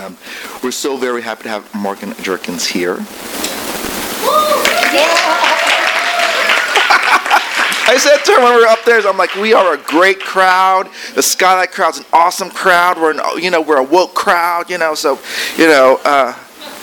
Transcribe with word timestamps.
Um, 0.00 0.16
we're 0.62 0.70
so 0.70 0.96
very 0.96 1.20
happy 1.20 1.42
to 1.42 1.50
have 1.50 1.74
Morgan 1.74 2.14
Jerkins 2.22 2.66
here. 2.66 2.96
I 7.86 7.96
said 7.98 8.18
to 8.24 8.32
her 8.32 8.42
when 8.42 8.54
we 8.54 8.60
were 8.62 8.66
up 8.68 8.82
there, 8.86 9.06
I'm 9.06 9.18
like, 9.18 9.34
we 9.34 9.52
are 9.52 9.74
a 9.74 9.76
great 9.76 10.20
crowd. 10.20 10.88
The 11.14 11.22
Skylight 11.22 11.72
crowd's 11.72 11.98
an 11.98 12.06
awesome 12.14 12.48
crowd. 12.48 12.96
We're, 12.96 13.10
an, 13.10 13.42
you 13.42 13.50
know, 13.50 13.60
we're 13.60 13.76
a 13.78 13.84
woke 13.84 14.14
crowd, 14.14 14.70
you 14.70 14.78
know. 14.78 14.94
So, 14.94 15.18
you 15.58 15.66
know, 15.66 16.00
uh, 16.04 16.34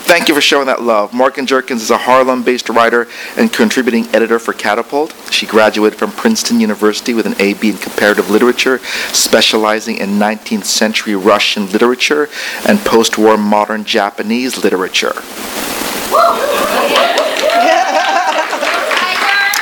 thank 0.08 0.30
you 0.30 0.34
for 0.34 0.42
showing 0.42 0.68
that 0.68 0.82
love. 0.82 1.14
Morgan 1.14 1.46
Jerkins 1.46 1.82
is 1.82 1.92
a 1.92 1.98
Harlem-based 1.98 2.70
writer 2.70 3.08
and 3.36 3.52
contributing 3.52 4.08
editor 4.16 4.40
for 4.40 4.54
Catapult. 4.54 5.14
She 5.32 5.46
graduated 5.46 6.00
from 6.00 6.12
Princeton 6.12 6.62
University 6.62 7.14
with 7.14 7.26
an 7.26 7.36
AB 7.40 7.70
in 7.72 7.78
comparative 7.78 8.30
literature, 8.30 8.80
specializing 9.12 9.98
in 9.98 10.12
19th 10.12 10.64
century 10.64 11.16
Russian 11.16 11.70
literature 11.72 12.30
and 12.66 12.80
post-war 12.80 13.38
modern 13.38 13.84
Japanese 13.84 14.64
literature. 14.64 15.14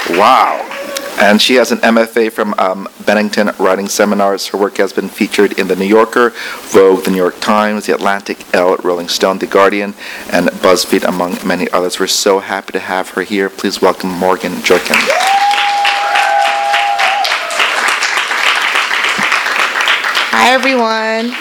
Wow. 0.08 0.75
And 1.18 1.42
she 1.42 1.56
has 1.56 1.72
an 1.72 1.78
MFA 1.80 2.32
from 2.32 2.54
um, 2.58 2.90
Bennington 3.06 3.52
Writing 3.58 3.88
Seminars. 3.88 4.48
Her 4.48 4.58
work 4.58 4.78
has 4.78 4.92
been 4.92 5.08
featured 5.08 5.58
in 5.58 5.68
The 5.70 5.76
New 5.76 5.86
Yorker, 5.86 6.32
Vogue, 6.72 7.06
The 7.06 7.12
New 7.12 7.18
York 7.18 7.40
Times, 7.40 7.86
The 7.86 7.94
Atlantic, 7.94 8.46
Elle, 8.54 8.76
Rolling 8.84 9.08
Stone, 9.08 9.40
The 9.40 9.48
Guardian, 9.48 9.94
and 10.32 10.48
BuzzFeed, 10.48 11.08
among 11.08 11.38
many 11.48 11.72
others. 11.72 12.00
We're 12.00 12.08
so 12.08 12.40
happy 12.40 12.74
to 12.74 12.80
have 12.80 13.10
her 13.12 13.22
here. 13.22 13.50
Please 13.50 13.82
welcome 13.82 14.10
Morgan 14.10 14.62
Jerkins. 14.62 15.00
Hi, 20.38 20.54
everyone. 20.54 21.32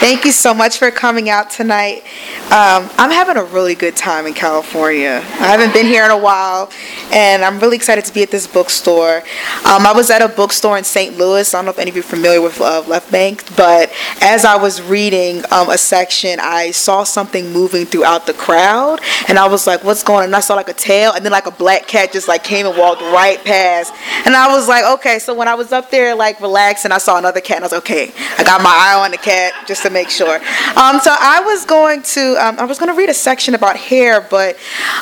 Thank 0.00 0.26
you 0.26 0.32
so 0.32 0.52
much 0.52 0.76
for 0.76 0.90
coming 0.90 1.30
out 1.30 1.48
tonight. 1.48 2.04
Um, 2.52 2.88
I'm 2.98 3.10
having 3.10 3.36
a 3.36 3.44
really 3.44 3.74
good 3.74 3.96
time 3.96 4.26
in 4.26 4.34
California. 4.34 5.22
I 5.24 5.46
haven't 5.46 5.72
been 5.72 5.86
here 5.86 6.04
in 6.04 6.10
a 6.10 6.18
while, 6.18 6.70
and 7.12 7.44
I'm 7.44 7.58
really 7.58 7.76
excited 7.76 8.04
to 8.04 8.14
be 8.14 8.22
at 8.22 8.30
this 8.30 8.46
bookstore. 8.46 9.18
Um, 9.66 9.86
I 9.86 9.92
was 9.94 10.10
at 10.10 10.22
a 10.22 10.28
bookstore 10.28 10.78
in 10.78 10.84
St. 10.84 11.16
Louis. 11.18 11.52
I 11.52 11.58
don't 11.58 11.64
know 11.64 11.72
if 11.72 11.78
any 11.78 11.90
of 11.90 11.96
you 11.96 12.00
are 12.00 12.04
familiar 12.04 12.40
with 12.40 12.60
uh, 12.60 12.82
Left 12.86 13.10
Bank, 13.10 13.44
but 13.56 13.92
as 14.20 14.44
I 14.44 14.56
was 14.56 14.80
reading 14.82 15.42
um, 15.50 15.68
a 15.70 15.78
section, 15.78 16.38
I 16.40 16.70
saw 16.70 17.02
something 17.02 17.52
moving 17.52 17.86
throughout 17.86 18.26
the 18.26 18.34
crowd, 18.34 19.00
and 19.28 19.38
I 19.38 19.48
was 19.48 19.66
like, 19.66 19.82
"What's 19.82 20.04
going 20.04 20.18
on?" 20.18 20.24
And 20.26 20.36
I 20.36 20.40
saw 20.40 20.54
like 20.54 20.68
a 20.68 20.74
tail, 20.74 21.12
and 21.12 21.24
then 21.24 21.32
like 21.32 21.46
a 21.46 21.50
black 21.50 21.88
cat 21.88 22.12
just 22.12 22.28
like 22.28 22.44
came 22.44 22.66
and 22.66 22.76
walked 22.78 23.00
right 23.00 23.42
past, 23.44 23.92
and 24.26 24.36
I 24.36 24.48
was 24.54 24.68
like, 24.68 24.84
"Okay." 24.84 25.18
So 25.18 25.34
when 25.34 25.48
I 25.48 25.54
was 25.54 25.72
up 25.72 25.90
there 25.90 26.14
like 26.14 26.40
relaxing, 26.40 26.92
I 26.92 26.98
saw 26.98 27.18
another 27.18 27.40
cat, 27.40 27.56
and 27.56 27.64
I 27.64 27.66
was 27.66 27.72
like, 27.72 27.82
"Okay." 27.82 28.12
I 28.38 28.44
got 28.44 28.62
my 28.62 28.70
eye 28.70 29.04
on 29.04 29.10
the 29.10 29.16
cat 29.16 29.52
just 29.66 29.82
to 29.82 29.90
make 29.90 30.10
sure. 30.10 30.36
Um, 30.76 31.00
so 31.00 31.14
I 31.18 31.42
was 31.44 31.64
going 31.64 32.02
to, 32.02 32.33
um, 32.36 32.58
I 32.58 32.64
was 32.64 32.78
going 32.78 32.90
to 32.90 32.96
read 32.96 33.08
a 33.08 33.14
section 33.14 33.54
about 33.54 33.76
hair, 33.76 34.20
but 34.20 34.56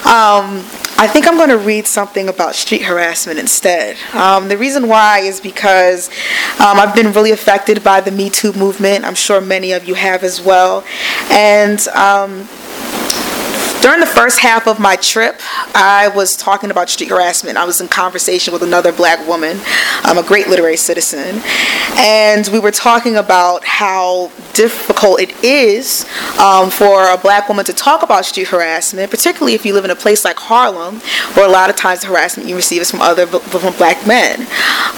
um, 0.04 0.64
I 0.98 1.08
think 1.10 1.26
I'm 1.26 1.36
going 1.36 1.48
to 1.48 1.58
read 1.58 1.86
something 1.86 2.28
about 2.28 2.54
street 2.54 2.82
harassment 2.82 3.38
instead. 3.38 3.96
Um, 4.14 4.48
the 4.48 4.56
reason 4.56 4.88
why 4.88 5.20
is 5.20 5.40
because 5.40 6.08
um, 6.60 6.78
I've 6.78 6.94
been 6.94 7.12
really 7.12 7.32
affected 7.32 7.82
by 7.82 8.00
the 8.00 8.10
Me 8.10 8.30
Too 8.30 8.52
movement. 8.52 9.04
I'm 9.04 9.14
sure 9.14 9.40
many 9.40 9.72
of 9.72 9.86
you 9.88 9.94
have 9.94 10.22
as 10.22 10.40
well, 10.40 10.84
and 11.30 11.86
um, 11.88 12.48
during 13.82 13.98
the 13.98 14.06
first 14.06 14.38
half 14.38 14.68
of 14.68 14.78
my 14.78 14.94
trip, 14.94 15.40
I 15.74 16.08
was 16.14 16.36
talking 16.36 16.70
about 16.70 16.88
street 16.88 17.10
harassment. 17.10 17.58
I 17.58 17.64
was 17.64 17.80
in 17.80 17.88
conversation 17.88 18.52
with 18.52 18.62
another 18.62 18.92
black 18.92 19.26
woman, 19.26 19.58
um, 20.08 20.18
a 20.18 20.22
great 20.22 20.46
literary 20.46 20.76
citizen, 20.76 21.42
and 21.96 22.48
we 22.52 22.60
were 22.60 22.70
talking 22.70 23.16
about 23.16 23.64
how 23.64 24.30
difficult 24.54 25.20
it 25.20 25.32
is 25.42 26.06
um, 26.38 26.70
for 26.70 27.10
a 27.10 27.18
black 27.18 27.48
woman 27.48 27.64
to 27.64 27.72
talk 27.72 28.04
about 28.04 28.24
street 28.24 28.48
harassment, 28.48 29.10
particularly 29.10 29.54
if 29.54 29.66
you 29.66 29.74
live 29.74 29.84
in 29.84 29.90
a 29.90 29.96
place 29.96 30.24
like 30.24 30.36
Harlem, 30.36 31.00
where 31.34 31.46
a 31.46 31.50
lot 31.50 31.68
of 31.68 31.74
times 31.74 32.02
the 32.02 32.06
harassment 32.06 32.48
you 32.48 32.54
receive 32.54 32.82
is 32.82 32.90
from 32.90 33.00
other 33.00 33.26
from 33.26 33.74
black 33.76 34.06
men. 34.06 34.40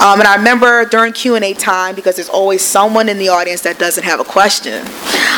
Um, 0.01 0.21
and 0.21 0.29
I 0.29 0.35
remember 0.37 0.85
during 0.85 1.15
Q 1.15 1.37
and 1.37 1.45
A 1.45 1.55
time, 1.55 1.95
because 1.95 2.17
there's 2.17 2.29
always 2.29 2.63
someone 2.63 3.09
in 3.09 3.17
the 3.17 3.31
audience 3.31 3.63
that 3.63 3.79
doesn't 3.79 4.05
have 4.05 4.21
a 4.21 4.25
question. 4.25 4.87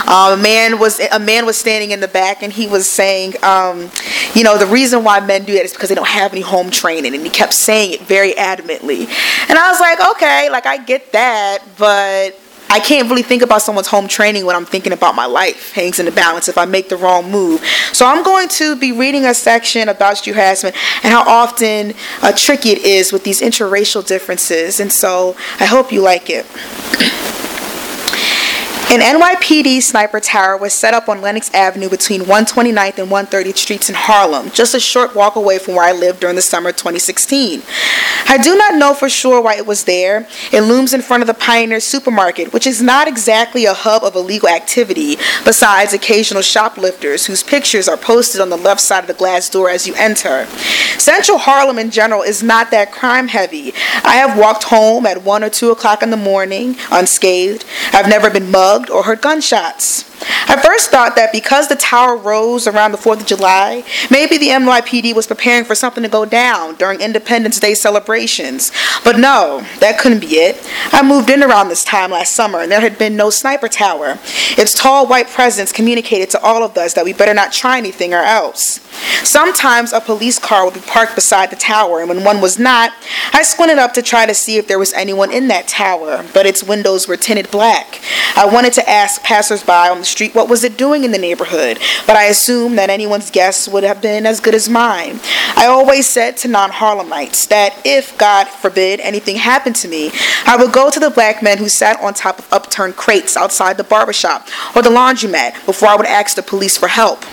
Um, 0.09 0.39
a 0.39 0.43
man 0.43 0.78
was 0.78 1.01
a 1.01 1.19
man 1.19 1.47
was 1.47 1.57
standing 1.57 1.93
in 1.93 2.01
the 2.01 2.09
back, 2.09 2.43
and 2.43 2.53
he 2.53 2.67
was 2.67 2.91
saying 2.91 3.34
um, 3.42 3.91
you 4.34 4.44
know, 4.44 4.58
the 4.58 4.66
reason 4.66 5.04
why 5.04 5.20
men 5.20 5.44
do 5.44 5.54
that 5.54 5.64
is 5.64 5.72
because 5.72 5.88
they 5.88 5.94
don't 5.94 6.06
have 6.06 6.32
any 6.32 6.42
home 6.42 6.70
training. 6.70 7.14
And 7.14 7.22
he 7.22 7.30
kept 7.30 7.52
saying 7.52 7.92
it 7.92 8.02
very 8.02 8.32
adamantly. 8.32 9.08
And 9.48 9.58
I 9.58 9.70
was 9.70 9.80
like, 9.80 9.98
okay, 10.16 10.50
like 10.50 10.66
I 10.66 10.78
get 10.78 11.12
that, 11.12 11.60
but 11.78 12.38
I 12.69 12.80
can't 12.80 13.08
really 13.08 13.22
think 13.22 13.42
about 13.42 13.62
someone's 13.62 13.86
home 13.86 14.08
training 14.08 14.44
when 14.44 14.56
I'm 14.56 14.66
thinking 14.66 14.92
about 14.92 15.14
my 15.14 15.26
life. 15.26 15.72
Hangs 15.72 15.98
in 15.98 16.06
the 16.06 16.12
balance 16.12 16.48
if 16.48 16.58
I 16.58 16.64
make 16.64 16.88
the 16.88 16.97
wrong 16.97 17.30
move. 17.30 17.64
So 17.92 18.06
I'm 18.06 18.24
going 18.24 18.48
to 18.48 18.76
be 18.76 18.92
reading 18.92 19.24
a 19.24 19.34
section 19.34 19.88
about 19.88 20.18
street 20.18 20.34
harassment 20.34 20.74
and 21.04 21.12
how 21.12 21.22
often 21.22 21.94
uh, 22.22 22.32
tricky 22.32 22.70
it 22.70 22.78
is 22.78 23.12
with 23.12 23.24
these 23.24 23.41
interracial 23.41 24.04
differences. 24.06 24.80
And 24.80 24.92
so 24.92 25.36
I 25.60 25.64
hope 25.64 25.92
you 25.92 26.00
like 26.03 26.28
it. 26.28 26.44
An 28.88 29.00
NYPD 29.00 29.82
sniper 29.82 30.20
tower 30.20 30.56
was 30.56 30.72
set 30.72 30.94
up 30.94 31.08
on 31.08 31.20
Lenox 31.20 31.52
Avenue 31.52 31.88
between 31.88 32.20
129th 32.20 32.98
and 32.98 33.10
130th 33.10 33.56
Streets 33.56 33.88
in 33.88 33.97
Harlem, 33.97 34.48
just 34.52 34.76
a 34.76 34.80
short 34.80 35.16
walk 35.16 35.34
away 35.34 35.58
from 35.58 35.74
where 35.74 35.84
I 35.84 35.91
lived 35.91 36.20
during 36.20 36.36
the 36.36 36.42
summer 36.42 36.69
of 36.69 36.76
2016. 36.76 37.62
I 38.28 38.38
do 38.38 38.56
not 38.56 38.76
know 38.76 38.94
for 38.94 39.08
sure 39.08 39.42
why 39.42 39.56
it 39.56 39.66
was 39.66 39.84
there. 39.84 40.28
It 40.52 40.60
looms 40.60 40.94
in 40.94 41.02
front 41.02 41.24
of 41.24 41.26
the 41.26 41.34
Pioneer 41.34 41.80
Supermarket, 41.80 42.52
which 42.52 42.64
is 42.64 42.80
not 42.80 43.08
exactly 43.08 43.64
a 43.64 43.74
hub 43.74 44.04
of 44.04 44.14
illegal 44.14 44.48
activity, 44.48 45.16
besides 45.44 45.92
occasional 45.92 46.42
shoplifters 46.42 47.26
whose 47.26 47.42
pictures 47.42 47.88
are 47.88 47.97
posted 47.97 48.41
on 48.41 48.50
the 48.50 48.56
left 48.56 48.80
side 48.80 49.00
of 49.00 49.08
the 49.08 49.14
glass 49.14 49.50
door 49.50 49.68
as 49.68 49.88
you 49.88 49.94
enter. 49.97 50.47
Central 50.97 51.38
Harlem 51.38 51.80
in 51.80 51.91
general 51.91 52.22
is 52.22 52.41
not 52.41 52.70
that 52.70 52.92
crime 52.92 53.26
heavy. 53.26 53.74
I 54.04 54.14
have 54.14 54.38
walked 54.38 54.64
home 54.64 55.06
at 55.06 55.24
1 55.24 55.42
or 55.42 55.50
2 55.50 55.72
o'clock 55.72 56.04
in 56.04 56.10
the 56.10 56.16
morning 56.16 56.76
unscathed. 56.92 57.64
I've 57.92 58.08
never 58.08 58.30
been 58.30 58.50
mugged 58.50 58.75
or 58.91 59.03
heard 59.03 59.20
gunshots. 59.20 60.04
I 60.49 60.60
first 60.62 60.91
thought 60.91 61.16
that 61.16 61.32
because 61.32 61.69
the 61.69 61.77
tower 61.77 62.16
rose 62.16 62.66
around 62.66 62.93
the 62.93 62.99
4th 62.99 63.21
of 63.21 63.27
July, 63.27 63.84
maybe 64.10 64.38
the 64.38 64.49
NYPD 64.49 65.15
was 65.15 65.27
preparing 65.27 65.65
for 65.65 65.75
something 65.75 66.03
to 66.03 66.09
go 66.09 66.25
down 66.25 66.77
during 66.77 67.00
Independence 67.00 67.60
Day 67.60 67.75
celebrations. 67.75 68.72
But 69.04 69.19
no, 69.19 69.66
that 69.81 69.99
couldn't 69.99 70.21
be 70.21 70.37
it. 70.37 70.56
I 70.93 71.03
moved 71.03 71.31
in 71.31 71.43
around 71.43 71.69
this 71.69 71.84
time 71.84 72.12
last 72.12 72.34
summer 72.34 72.60
and 72.60 72.71
there 72.71 72.81
had 72.81 72.99
been 72.99 73.16
no 73.16 73.31
sniper 73.31 73.69
tower. 73.69 74.19
Its 74.56 74.72
tall 74.72 75.06
white 75.06 75.28
presence 75.28 75.72
communicated 75.72 76.31
to 76.31 76.41
all 76.41 76.62
of 76.62 76.77
us 76.77 76.94
that 76.94 77.04
we 77.04 77.12
better 77.12 77.34
not 77.34 77.53
try 77.53 77.78
anything 77.78 78.15
or 78.15 78.22
else. 78.22 78.81
Sometimes 79.22 79.93
a 79.93 80.00
police 80.00 80.38
car 80.38 80.65
would 80.65 80.75
be 80.75 80.81
parked 80.81 81.15
beside 81.15 81.50
the 81.50 81.56
tower, 81.56 82.00
and 82.00 82.09
when 82.09 82.25
one 82.25 82.41
was 82.41 82.59
not, 82.59 82.93
I 83.33 83.43
squinted 83.43 83.78
up 83.78 83.93
to 83.94 84.03
try 84.03 84.25
to 84.25 84.34
see 84.34 84.56
if 84.56 84.66
there 84.66 84.78
was 84.78 84.93
anyone 84.94 85.31
in 85.31 85.48
that 85.48 85.69
tower, 85.69 86.25
but 86.33 86.47
its 86.47 86.65
windows 86.65 87.06
were 87.06 87.16
tinted 87.16 87.50
black. 87.50 88.00
I 88.37 88.47
wanted 88.47 88.72
to 88.75 88.88
ask 88.88 89.22
passersby 89.22 89.71
on 89.71 90.00
the 90.00 90.06
street 90.06 90.34
what 90.34 90.49
was 90.49 90.65
it 90.65 90.77
doing 90.77 91.05
in 91.05 91.12
the 91.12 91.19
neighborhood, 91.19 91.78
but 92.06 92.17
I 92.17 92.25
assume 92.25 92.77
that 92.77 92.91
anyone's 92.91 93.31
guess 93.31 93.69
would 93.69 93.84
have 93.84 94.00
been 94.00 94.27
as 94.27 94.41
good 94.41 94.55
as 94.55 94.69
mine. 94.69 95.21
I 95.57 95.66
always 95.66 96.07
said 96.07 96.36
to 96.39 96.48
non 96.48 96.71
Harlemites 96.71 97.48
that 97.48 97.80
if, 97.84 98.16
God 98.19 98.48
forbid, 98.48 99.01
anything 99.01 99.36
happened 99.36 99.77
to 99.77 99.89
me, 99.89 100.10
I 100.47 100.57
would 100.57 100.72
go 100.72 100.91
to 100.91 101.01
the 101.01 101.10
black 101.10 101.42
men 101.42 101.59
who 101.59 101.69
sat 101.69 102.01
on 102.01 102.15
top 102.15 102.39
of 102.39 102.53
upturned 102.53 102.97
crates 102.97 103.36
outside 103.36 103.77
the 103.77 103.84
barbershop 103.84 104.48
or 104.75 104.83
the 104.83 104.91
laundromat 104.91 105.66
before 105.66 105.89
I 105.89 105.97
would 105.97 106.07
ask 106.07 106.36
the 106.36 106.42
police 106.42 106.77
for 106.77 106.89
help. 106.89 107.25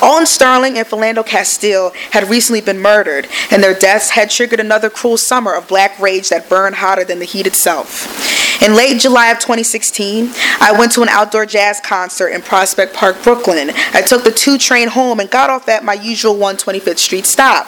Alton 0.00 0.26
Sterling 0.26 0.78
and 0.78 0.86
Philando 0.86 1.26
Castile 1.26 1.92
had 2.12 2.30
recently 2.30 2.60
been 2.60 2.78
murdered, 2.78 3.28
and 3.50 3.62
their 3.62 3.74
deaths 3.74 4.10
had 4.10 4.30
triggered 4.30 4.60
another 4.60 4.90
cruel 4.90 5.16
summer 5.16 5.54
of 5.54 5.68
black 5.68 5.98
rage 5.98 6.28
that 6.28 6.48
burned 6.48 6.76
hotter 6.76 7.04
than 7.04 7.18
the 7.18 7.24
heat 7.24 7.46
itself. 7.46 8.62
In 8.62 8.74
late 8.74 9.00
July 9.00 9.30
of 9.30 9.38
2016, 9.38 10.30
I 10.60 10.74
went 10.76 10.92
to 10.92 11.02
an 11.02 11.08
outdoor 11.08 11.46
jazz 11.46 11.80
concert 11.80 12.28
in 12.28 12.42
Prospect 12.42 12.92
Park, 12.94 13.22
Brooklyn. 13.22 13.70
I 13.92 14.02
took 14.02 14.24
the 14.24 14.32
2 14.32 14.58
train 14.58 14.88
home 14.88 15.20
and 15.20 15.30
got 15.30 15.50
off 15.50 15.68
at 15.68 15.84
my 15.84 15.94
usual 15.94 16.34
125th 16.34 16.98
Street 16.98 17.26
stop. 17.26 17.66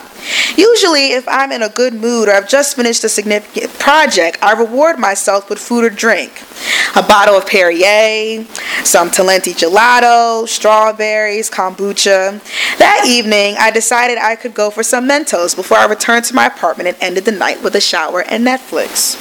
Usually, 0.56 1.12
if 1.12 1.26
I'm 1.28 1.52
in 1.52 1.62
a 1.62 1.68
good 1.68 1.94
mood 1.94 2.28
or 2.28 2.32
I've 2.32 2.48
just 2.48 2.76
finished 2.76 3.04
a 3.04 3.08
significant 3.08 3.72
project, 3.78 4.38
I 4.42 4.52
reward 4.52 4.98
myself 4.98 5.48
with 5.48 5.58
food 5.58 5.84
or 5.84 5.90
drink. 5.90 6.42
A 6.96 7.02
bottle 7.02 7.36
of 7.36 7.46
Perrier, 7.46 8.44
some 8.84 9.10
Talenti 9.10 9.54
gelato, 9.54 10.48
strawberries, 10.48 11.48
kombucha. 11.48 12.40
That 12.78 13.04
evening, 13.06 13.56
I 13.58 13.70
decided 13.70 14.18
I 14.18 14.34
could 14.34 14.54
go 14.54 14.70
for 14.70 14.82
some 14.82 15.08
Mentos 15.08 15.54
before 15.54 15.78
I 15.78 15.86
returned 15.86 16.24
to 16.26 16.34
my 16.34 16.46
apartment 16.46 16.88
and 16.88 16.96
ended 17.00 17.24
the 17.26 17.32
night 17.32 17.62
with 17.62 17.76
a 17.76 17.80
shower 17.80 18.22
and 18.22 18.44
Netflix. 18.44 19.16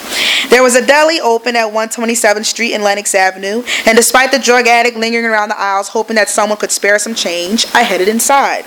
There 0.50 0.64
was 0.64 0.76
a 0.76 0.86
deli 0.86 1.22
open 1.22 1.56
at 1.56 1.72
127th 1.72 2.46
Street 2.46 2.74
and 2.74 2.84
Lenox 2.84 3.14
Avenue, 3.14 3.64
and 3.86 3.96
despite 3.96 4.32
the 4.32 4.40
drug 4.40 4.66
addict 4.66 4.98
lingering 4.98 5.26
around 5.26 5.50
the 5.50 5.60
aisles 5.60 5.90
hoping 5.90 6.16
that 6.16 6.30
someone 6.30 6.58
could 6.58 6.72
spare 6.72 6.98
some 6.98 7.14
change, 7.14 7.68
I 7.76 7.84
headed 7.84 8.08
inside. 8.08 8.66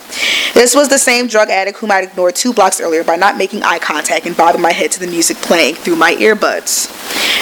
This 0.54 0.76
was 0.76 0.88
the 0.88 0.98
same 0.98 1.26
drug 1.26 1.50
addict 1.50 1.78
whom 1.78 1.90
I'd 1.90 2.04
ignored 2.04 2.21
two 2.30 2.52
blocks 2.52 2.80
earlier 2.80 3.02
by 3.02 3.16
not 3.16 3.36
making 3.36 3.62
eye 3.62 3.78
contact 3.78 4.26
and 4.26 4.36
bobbing 4.36 4.60
my 4.60 4.72
head 4.72 4.92
to 4.92 5.00
the 5.00 5.06
music 5.06 5.38
playing 5.38 5.74
through 5.74 5.96
my 5.96 6.14
earbuds. 6.14 6.90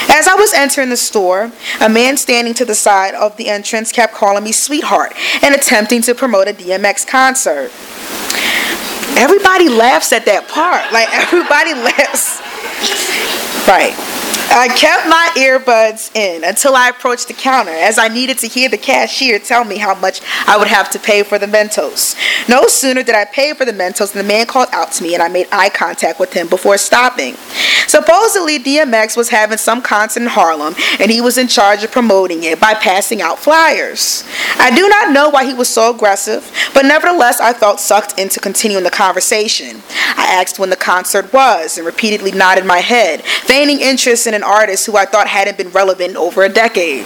As 0.09 0.27
I 0.27 0.35
was 0.35 0.53
entering 0.53 0.89
the 0.89 0.97
store, 0.97 1.51
a 1.79 1.89
man 1.89 2.17
standing 2.17 2.53
to 2.55 2.65
the 2.65 2.75
side 2.75 3.13
of 3.13 3.37
the 3.37 3.49
entrance 3.49 3.91
kept 3.91 4.13
calling 4.13 4.43
me 4.43 4.51
sweetheart 4.51 5.13
and 5.43 5.53
attempting 5.53 6.01
to 6.03 6.15
promote 6.15 6.47
a 6.47 6.53
DMX 6.53 7.05
concert. 7.05 7.71
Everybody 9.17 9.69
laughs 9.69 10.11
at 10.13 10.25
that 10.25 10.47
part. 10.47 10.91
Like, 10.91 11.09
everybody 11.13 11.73
laughs. 11.75 12.41
Right. 13.67 13.93
I 14.53 14.67
kept 14.67 15.07
my 15.07 15.31
earbuds 15.35 16.13
in 16.13 16.43
until 16.43 16.75
I 16.75 16.89
approached 16.89 17.29
the 17.29 17.33
counter, 17.33 17.71
as 17.71 17.97
I 17.97 18.09
needed 18.09 18.37
to 18.39 18.47
hear 18.47 18.67
the 18.67 18.77
cashier 18.77 19.39
tell 19.39 19.63
me 19.63 19.77
how 19.77 19.95
much 19.95 20.21
I 20.45 20.57
would 20.57 20.67
have 20.67 20.89
to 20.91 20.99
pay 20.99 21.23
for 21.23 21.39
the 21.39 21.45
Mentos. 21.45 22.15
No 22.49 22.67
sooner 22.67 23.01
did 23.01 23.15
I 23.15 23.23
pay 23.23 23.53
for 23.53 23.63
the 23.63 23.71
Mentos 23.71 24.11
than 24.11 24.27
the 24.27 24.33
man 24.33 24.45
called 24.47 24.67
out 24.73 24.91
to 24.93 25.03
me, 25.03 25.13
and 25.13 25.23
I 25.23 25.29
made 25.29 25.47
eye 25.53 25.69
contact 25.69 26.19
with 26.19 26.33
him 26.33 26.47
before 26.49 26.77
stopping. 26.77 27.35
Supposedly, 27.87 28.59
DMX 28.59 29.15
was 29.15 29.29
having 29.29 29.57
some 29.57 29.81
concert 29.81 30.21
in 30.21 30.27
Harlem, 30.27 30.75
and 30.99 31.09
he 31.09 31.21
was 31.21 31.37
in 31.37 31.47
charge 31.47 31.83
of 31.83 31.91
promoting 31.91 32.43
it 32.43 32.59
by 32.59 32.73
passing 32.73 33.21
out 33.21 33.39
flyers. 33.39 34.25
I 34.57 34.69
do 34.75 34.87
not 34.89 35.13
know 35.13 35.29
why 35.29 35.45
he 35.45 35.53
was 35.53 35.69
so 35.69 35.93
aggressive, 35.93 36.51
but 36.73 36.85
nevertheless, 36.85 37.39
I 37.39 37.53
felt 37.53 37.79
sucked 37.79 38.19
into 38.19 38.39
continuing 38.39 38.83
the 38.83 38.91
conversation. 38.91 39.81
I 40.17 40.27
asked 40.29 40.59
when 40.59 40.69
the 40.69 40.75
concert 40.75 41.31
was 41.31 41.77
and 41.77 41.85
repeatedly 41.85 42.31
nodded 42.31 42.65
my 42.65 42.79
head, 42.79 43.23
feigning 43.23 43.79
interest 43.79 44.27
in 44.27 44.33
an 44.33 44.40
artist 44.43 44.85
who 44.85 44.97
I 44.97 45.05
thought 45.05 45.27
hadn't 45.27 45.57
been 45.57 45.69
relevant 45.69 46.15
over 46.15 46.43
a 46.43 46.49
decade. 46.49 47.05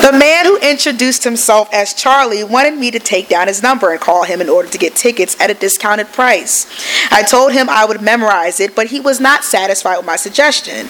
The 0.00 0.12
man 0.12 0.44
who 0.44 0.56
introduced 0.58 1.24
himself 1.24 1.68
as 1.72 1.92
Charlie 1.92 2.44
wanted 2.44 2.78
me 2.78 2.92
to 2.92 3.00
take 3.00 3.28
down 3.28 3.48
his 3.48 3.62
number 3.64 3.90
and 3.90 4.00
call 4.00 4.22
him 4.22 4.40
in 4.40 4.48
order 4.48 4.68
to 4.68 4.78
get 4.78 4.94
tickets 4.94 5.38
at 5.40 5.50
a 5.50 5.54
discounted 5.54 6.12
price. 6.12 6.66
I 7.10 7.24
told 7.24 7.52
him 7.52 7.68
I 7.68 7.84
would 7.84 8.00
memorize 8.00 8.60
it, 8.60 8.76
but 8.76 8.86
he 8.86 9.00
was 9.00 9.18
not 9.18 9.42
satisfied 9.44 9.96
with 9.96 10.06
my 10.06 10.14
suggestion. 10.14 10.88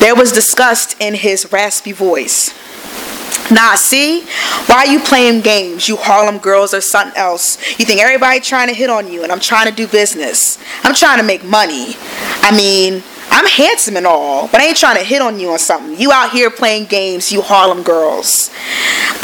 There 0.00 0.16
was 0.16 0.32
disgust 0.32 0.96
in 1.00 1.14
his 1.14 1.52
raspy 1.52 1.92
voice. 1.92 2.52
Nah, 3.50 3.76
see? 3.76 4.22
Why 4.66 4.84
you 4.84 4.98
playing 5.00 5.42
games, 5.42 5.88
you 5.88 5.96
Harlem 5.96 6.38
girls 6.38 6.74
or 6.74 6.80
something 6.80 7.16
else? 7.16 7.56
You 7.78 7.84
think 7.84 8.00
everybody 8.00 8.40
trying 8.40 8.68
to 8.68 8.74
hit 8.74 8.90
on 8.90 9.10
you 9.10 9.22
and 9.22 9.30
I'm 9.30 9.40
trying 9.40 9.68
to 9.68 9.74
do 9.74 9.86
business. 9.86 10.58
I'm 10.82 10.94
trying 10.94 11.18
to 11.18 11.24
make 11.24 11.44
money. 11.44 11.94
I 12.42 12.54
mean, 12.56 13.02
I'm 13.30 13.46
handsome 13.46 13.96
and 13.96 14.06
all, 14.06 14.48
but 14.48 14.60
I 14.60 14.66
ain't 14.66 14.76
trying 14.76 14.96
to 14.96 15.04
hit 15.04 15.20
on 15.20 15.40
you 15.40 15.48
or 15.48 15.58
something. 15.58 15.98
You 15.98 16.12
out 16.12 16.30
here 16.30 16.50
playing 16.50 16.86
games, 16.86 17.32
you 17.32 17.42
Harlem 17.42 17.82
girls. 17.82 18.50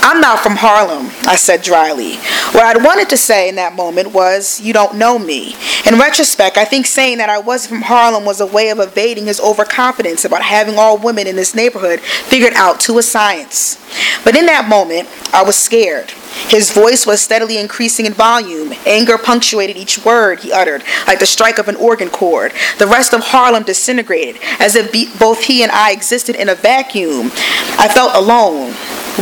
I'm 0.02 0.20
not 0.20 0.40
from 0.40 0.56
Harlem, 0.56 1.10
I 1.26 1.36
said 1.36 1.62
dryly. 1.62 2.16
What 2.52 2.64
I'd 2.64 2.82
wanted 2.82 3.08
to 3.10 3.16
say 3.16 3.48
in 3.48 3.56
that 3.56 3.74
moment 3.74 4.12
was, 4.12 4.60
You 4.60 4.72
don't 4.72 4.96
know 4.96 5.18
me. 5.18 5.54
In 5.86 5.98
retrospect, 5.98 6.56
I 6.56 6.64
think 6.64 6.86
saying 6.86 7.18
that 7.18 7.28
I 7.28 7.38
was 7.38 7.66
from 7.66 7.82
Harlem 7.82 8.24
was 8.24 8.40
a 8.40 8.46
way 8.46 8.70
of 8.70 8.80
evading 8.80 9.26
his 9.26 9.40
overconfidence 9.40 10.24
about 10.24 10.42
having 10.42 10.78
all 10.78 10.98
women 10.98 11.26
in 11.26 11.36
this 11.36 11.54
neighborhood 11.54 12.00
figured 12.00 12.54
out 12.54 12.80
to 12.80 12.98
a 12.98 13.02
science. 13.02 13.76
But 14.24 14.36
in 14.36 14.46
that 14.46 14.68
moment, 14.68 15.08
I 15.32 15.42
was 15.42 15.56
scared. 15.56 16.12
His 16.48 16.72
voice 16.72 17.06
was 17.06 17.20
steadily 17.20 17.58
increasing 17.58 18.06
in 18.06 18.12
volume. 18.12 18.72
Anger 18.86 19.18
punctuated 19.18 19.76
each 19.76 20.04
word 20.04 20.40
he 20.40 20.52
uttered, 20.52 20.82
like 21.06 21.18
the 21.18 21.26
strike 21.26 21.58
of 21.58 21.68
an 21.68 21.76
organ 21.76 22.08
chord. 22.08 22.52
The 22.78 22.86
rest 22.86 23.12
of 23.12 23.20
Harlem 23.22 23.62
disintegrated, 23.62 24.40
as 24.58 24.74
if 24.74 24.92
be- 24.92 25.10
both 25.18 25.44
he 25.44 25.62
and 25.62 25.70
I 25.72 25.92
existed 25.92 26.36
in 26.36 26.48
a 26.48 26.54
vacuum. 26.54 27.30
I 27.78 27.88
felt 27.92 28.14
alone. 28.14 28.72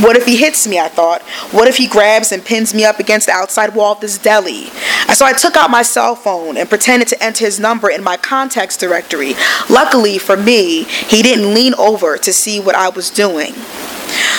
What 0.03 0.17
if 0.17 0.26
he 0.26 0.37
hits 0.37 0.67
me? 0.67 0.79
I 0.79 0.88
thought. 0.88 1.23
What 1.50 1.67
if 1.67 1.76
he 1.76 1.88
grabs 1.88 2.31
and 2.31 2.44
pins 2.44 2.73
me 2.75 2.85
up 2.85 3.00
against 3.00 3.26
the 3.26 3.32
outside 3.32 3.75
wall 3.75 3.93
of 3.93 4.00
this 4.00 4.19
deli? 4.19 4.67
So 5.15 5.25
I 5.25 5.32
took 5.32 5.56
out 5.56 5.70
my 5.70 5.82
cell 5.82 6.15
phone 6.15 6.56
and 6.56 6.69
pretended 6.69 7.09
to 7.09 7.23
enter 7.23 7.44
his 7.44 7.59
number 7.59 7.91
in 7.91 8.05
my 8.05 8.17
contacts 8.17 8.76
directory. 8.76 9.35
Luckily 9.69 10.19
for 10.19 10.37
me, 10.37 10.85
he 10.85 11.23
didn't 11.23 11.55
lean 11.55 11.75
over 11.75 12.17
to 12.19 12.32
see 12.32 12.61
what 12.61 12.75
I 12.75 12.91
was 12.91 13.11
doing. 13.11 13.55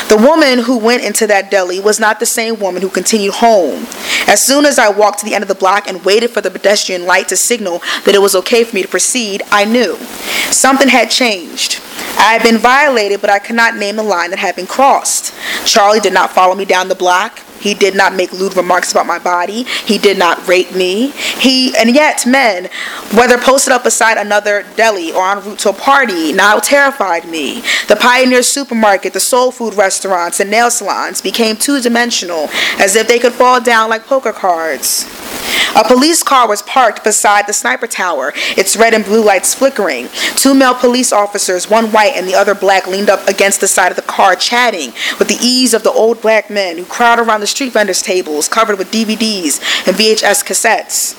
The 0.08 0.18
woman 0.18 0.60
who 0.60 0.78
went 0.78 1.04
into 1.04 1.28
that 1.28 1.52
deli 1.52 1.80
was 1.80 2.00
not 2.00 2.20
the 2.20 2.26
same 2.26 2.60
woman 2.60 2.82
who 2.82 2.90
continued 2.90 3.36
home. 3.36 3.86
As 4.28 4.42
soon 4.42 4.66
as 4.66 4.80
I 4.80 4.90
walked 4.90 5.20
to 5.20 5.26
the 5.26 5.36
end 5.36 5.44
of 5.44 5.48
the 5.48 5.56
block 5.56 5.88
and 5.88 6.04
waited 6.04 6.32
for 6.32 6.42
the 6.42 6.52
pedestrian 6.52 7.06
light 7.06 7.28
to 7.30 7.36
signal 7.36 7.82
that 8.06 8.16
it 8.16 8.22
was 8.22 8.36
okay 8.36 8.64
for 8.64 8.76
me 8.76 8.82
to 8.82 8.88
proceed, 8.88 9.44
I 9.52 9.66
knew. 9.66 9.98
Something 10.52 10.88
had 10.88 11.10
changed. 11.10 11.80
I 12.18 12.34
had 12.34 12.44
been 12.44 12.58
violated, 12.58 13.22
but 13.22 13.30
I 13.30 13.40
could 13.40 13.56
not 13.56 13.76
name 13.76 13.96
the 13.96 14.04
line 14.04 14.32
that 14.32 14.40
had 14.40 14.56
been 14.56 14.68
crossed. 14.68 15.34
Charlie 15.66 16.00
did 16.00 16.14
not 16.14 16.32
follow 16.32 16.56
me 16.56 16.66
down 16.66 16.88
the 16.88 16.96
block. 16.96 17.40
He 17.60 17.74
did 17.74 17.96
not 17.96 18.14
make 18.14 18.32
lewd 18.34 18.56
remarks 18.56 18.92
about 18.92 19.06
my 19.06 19.20
body. 19.20 19.64
He 19.64 19.98
did 19.98 20.18
not 20.18 20.48
rape 20.48 20.74
me. 20.74 21.12
He 21.12 21.76
and 21.78 21.94
yet 21.94 22.26
men, 22.26 22.70
whether 23.14 23.38
posted 23.38 23.74
up 23.74 23.84
beside 23.84 24.18
another 24.18 24.66
deli 24.76 25.12
or 25.12 25.30
en 25.30 25.44
route 25.44 25.60
to 25.60 25.70
a 25.70 25.74
party, 25.74 26.34
now 26.34 26.60
terrified 26.60 27.26
me. 27.26 27.62
The 27.88 27.96
Pioneer 27.96 28.44
supermarket, 28.44 29.14
the 29.14 29.20
soul 29.20 29.52
food 29.52 29.74
restaurants, 29.74 30.40
and 30.40 30.50
nail 30.50 30.72
salons 30.72 31.22
became 31.22 31.58
two-dimensional, 31.58 32.50
as 32.80 32.96
if 32.96 33.08
they 33.08 33.20
could 33.20 33.34
fall 33.34 33.60
down 33.62 33.90
like 33.90 34.06
poker 34.06 34.34
cards. 34.34 35.06
A 35.76 35.84
police 35.84 36.24
car 36.24 36.48
was 36.48 36.62
parked 36.62 37.04
beside 37.04 37.48
the 37.48 37.54
sniper 37.54 37.88
tower, 37.88 38.34
its 38.58 38.76
red 38.76 38.94
and 38.94 39.06
blue 39.06 39.24
lights 39.24 39.54
flickering. 39.54 40.10
Two 40.36 40.54
male 40.54 40.74
police 40.74 41.12
officers, 41.12 41.70
one 41.70 41.92
white 41.92 42.14
and 42.16 42.28
the 42.28 42.36
other 42.36 42.56
black, 42.56 42.88
leaned 42.88 43.10
up 43.10 43.28
against 43.28 43.62
the 43.62 43.68
side 43.68 43.92
of 43.92 43.96
the 43.96 44.02
car, 44.02 44.36
chatting 44.36 44.94
with 45.18 45.28
the 45.28 45.38
ease 45.42 45.74
of 45.74 45.84
the 45.84 45.92
old 45.92 46.22
black 46.22 46.50
men 46.50 46.78
who 46.78 46.86
crowd 46.86 47.20
around 47.20 47.42
the 47.42 47.48
street 47.48 47.74
vendors' 47.74 48.02
tables 48.02 48.48
covered 48.48 48.78
with 48.78 48.92
DVDs 48.92 49.88
and 49.88 49.96
VHS 49.96 50.44
cassettes. 50.44 51.16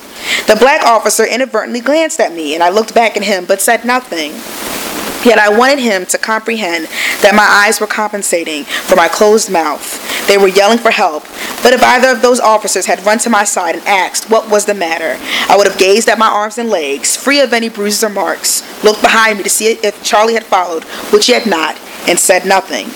The 0.47 0.57
black 0.57 0.83
officer 0.83 1.25
inadvertently 1.25 1.81
glanced 1.81 2.21
at 2.21 2.35
me, 2.35 2.55
and 2.55 2.63
I 2.63 2.69
looked 2.69 2.95
back 2.95 3.17
at 3.17 3.23
him 3.23 3.47
but 3.47 3.61
said 3.61 3.85
nothing. 3.85 4.33
Yet 5.25 5.39
I 5.39 5.51
wanted 5.51 5.81
him 5.81 6.07
to 6.07 6.19
comprehend 6.19 6.87
that 7.21 7.35
my 7.35 7.45
eyes 7.45 7.81
were 7.81 7.87
compensating 7.87 8.65
for 8.65 8.97
my 8.97 9.09
closed 9.09 9.51
mouth. 9.51 10.27
They 10.27 10.39
were 10.39 10.49
yelling 10.49 10.79
for 10.79 10.91
help, 10.91 11.25
but 11.63 11.75
if 11.75 11.83
either 11.83 12.09
of 12.09 12.23
those 12.23 12.41
officers 12.41 12.87
had 12.87 13.05
run 13.05 13.19
to 13.19 13.31
my 13.31 13.45
side 13.45 13.75
and 13.75 13.87
asked 13.87 14.31
what 14.31 14.51
was 14.51 14.65
the 14.65 14.75
matter, 14.75 15.19
I 15.49 15.57
would 15.57 15.67
have 15.67 15.79
gazed 15.79 16.09
at 16.09 16.19
my 16.19 16.29
arms 16.29 16.57
and 16.57 16.71
legs, 16.71 17.17
free 17.17 17.41
of 17.41 17.53
any 17.53 17.69
bruises 17.69 18.05
or 18.05 18.09
marks, 18.09 18.63
looked 18.83 19.03
behind 19.03 19.39
me 19.39 19.45
to 19.45 19.51
see 19.51 19.67
if 19.67 20.03
Charlie 20.03 20.35
had 20.35 20.45
followed, 20.45 20.85
which 21.13 21.27
he 21.27 21.33
had 21.33 21.47
not, 21.47 21.79
and 22.09 22.19
said 22.19 22.47
nothing. 22.47 22.89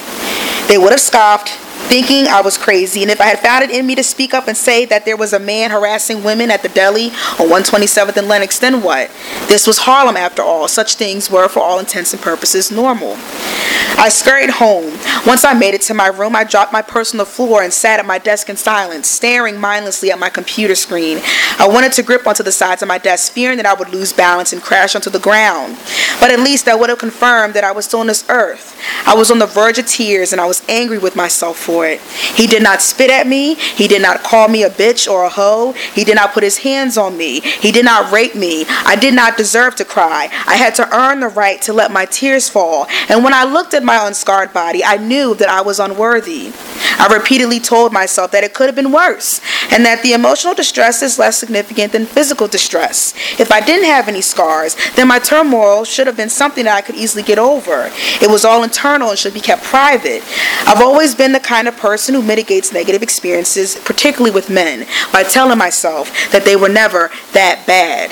They 0.69 0.79
would 0.79 0.93
have 0.93 1.01
scoffed, 1.01 1.59
thinking 1.89 2.27
I 2.27 2.41
was 2.41 2.59
crazy, 2.59 3.03
and 3.03 3.11
if 3.11 3.21
I 3.21 3.27
had 3.27 3.39
found 3.39 3.65
it 3.65 3.71
in 3.71 3.87
me 3.87 3.95
to 3.95 4.03
speak 4.03 4.35
up 4.35 4.49
and 4.49 4.57
say 4.57 4.85
that 4.87 5.05
there 5.05 5.17
was 5.17 5.33
a 5.33 5.39
man 5.39 5.71
harassing 5.71 6.25
women 6.25 6.51
at 6.51 6.63
the 6.63 6.69
deli 6.69 7.07
on 7.39 7.49
127th 7.49 8.17
and 8.17 8.29
Lenox, 8.29 8.59
then 8.59 8.83
what? 8.83 9.11
This 9.49 9.67
was 9.67 9.79
Harlem 9.79 10.17
after 10.17 10.43
all. 10.43 10.69
Such 10.69 10.95
things 10.95 11.31
were, 11.31 11.49
for 11.49 11.61
all 11.61 11.79
intents 11.79 12.13
and 12.13 12.23
purposes, 12.23 12.71
normal. 12.71 13.17
I 13.97 14.09
scurried 14.09 14.51
home. 14.51 14.99
Once 15.27 15.45
I 15.45 15.55
made 15.55 15.75
it 15.75 15.83
to 15.83 15.95
my 15.95 16.09
room, 16.09 16.35
I 16.35 16.45
dropped 16.45 16.73
my 16.73 16.83
purse 16.83 17.15
on 17.15 17.19
the 17.19 17.27
floor 17.27 17.63
and 17.63 17.73
sat 17.73 18.01
at 18.01 18.07
my 18.07 18.19
desk 18.19 18.49
in 18.49 18.57
silence, 18.57 19.09
staring 19.09 19.59
mindlessly 19.59 20.11
at 20.11 20.19
my 20.19 20.31
computer 20.31 20.75
screen. 20.75 21.21
I 21.59 21.69
wanted 21.69 21.93
to 21.93 22.03
grip 22.03 22.27
onto 22.27 22.43
the 22.43 22.53
sides 22.53 22.83
of 22.83 22.89
my 22.89 22.99
desk, 22.99 23.33
fearing 23.33 23.57
that 23.59 23.67
I 23.67 23.75
would 23.75 23.91
lose 23.91 24.13
balance 24.13 24.53
and 24.53 24.63
crash 24.63 24.95
onto 24.95 25.11
the 25.11 25.21
ground. 25.21 25.79
But 26.21 26.31
at 26.31 26.41
least 26.41 26.65
that 26.65 26.79
would 26.79 26.89
have 26.89 26.99
confirmed 26.99 27.55
that 27.55 27.65
I 27.65 27.73
was 27.73 27.85
still 27.85 28.01
on 28.01 28.09
this 28.09 28.25
earth. 28.29 28.77
I 29.07 29.15
was 29.15 29.31
on 29.31 29.39
the 29.39 29.47
verge 29.47 29.79
of 29.79 29.87
tears 29.87 30.33
and 30.33 30.41
I 30.41 30.47
was 30.47 30.63
angry 30.69 30.99
with 30.99 31.17
myself 31.17 31.57
for 31.57 31.74
it. 31.83 32.01
He 32.01 32.47
did 32.47 32.63
not 32.63 32.83
spit 32.83 33.11
at 33.11 33.27
me. 33.27 33.55
He 33.55 33.89
did 33.89 34.03
not 34.03 34.23
call 34.23 34.49
me 34.49 34.63
a 34.63 34.71
bitch 34.71 35.11
or 35.11 35.25
a 35.25 35.29
hoe. 35.29 35.73
He 35.95 36.05
did 36.05 36.17
not 36.17 36.33
put 36.33 36.43
his 36.43 36.59
hands 36.59 36.97
on 36.97 37.17
me. 37.17 37.41
He 37.41 37.73
did 37.73 37.85
not 37.85 38.13
rape 38.13 38.35
me. 38.35 38.65
I 38.69 38.97
did 38.97 39.15
not 39.15 39.37
deserve 39.37 39.75
to 39.77 39.85
cry. 39.85 40.29
I 40.47 40.57
had 40.57 40.75
to 40.77 40.97
earn 40.97 41.21
the 41.21 41.29
right 41.29 41.61
to 41.63 41.73
let 41.73 41.91
my 41.91 42.05
tears 42.05 42.49
fall. 42.49 42.87
And 43.09 43.25
when 43.25 43.35
I 43.35 43.45
looked 43.45 43.75
at 43.75 43.83
my 43.83 44.07
unscarred 44.07 44.53
body, 44.53 44.85
I 44.85 44.97
knew 44.97 45.35
that 45.37 45.49
I 45.49 45.61
was 45.61 45.81
unworthy. 45.81 46.53
I 46.97 47.09
repeatedly 47.13 47.61
told 47.61 47.93
myself 47.93 48.31
that 48.31 48.45
it 48.45 48.55
could 48.55 48.67
have 48.67 48.75
been 48.75 48.93
worse 48.93 49.41
and 49.71 49.85
that 49.85 50.03
the 50.03 50.13
emotional 50.13 50.55
distress 50.55 51.03
is 51.03 51.19
less 51.19 51.39
significant 51.39 51.93
than 51.93 52.07
physical 52.07 52.47
distress. 52.47 53.15
If 53.41 53.51
I 53.51 53.61
didn't 53.61 53.87
have 53.87 54.09
any 54.09 54.21
scars, 54.21 54.77
then 54.95 55.09
my 55.09 55.19
turmoil 55.19 55.85
should 55.85 56.07
have 56.07 56.17
been 56.17 56.31
something 56.31 56.65
that 56.65 56.77
I 56.77 56.81
could 56.81 56.95
easily 56.95 57.23
get 57.23 57.39
over. 57.39 57.91
It 58.23 58.31
was 58.31 58.45
all 58.45 58.63
internal 58.63 59.11
and 59.11 59.19
should 59.19 59.35
be 59.35 59.41
kept 59.41 59.65
private. 59.65 60.23
I've 60.67 60.81
always 60.81 61.15
been 61.15 61.33
the 61.33 61.41
kind 61.65 61.75
of 61.75 61.81
person 61.81 62.15
who 62.15 62.21
mitigates 62.21 62.75
negative 62.75 63.03
experiences, 63.03 63.75
particularly 63.87 64.31
with 64.31 64.51
men, 64.51 64.87
by 65.15 65.23
telling 65.23 65.57
myself 65.57 66.11
that 66.31 66.45
they 66.45 66.57
were 66.57 66.69
never 66.69 67.11
that 67.33 67.65
bad. 67.67 68.11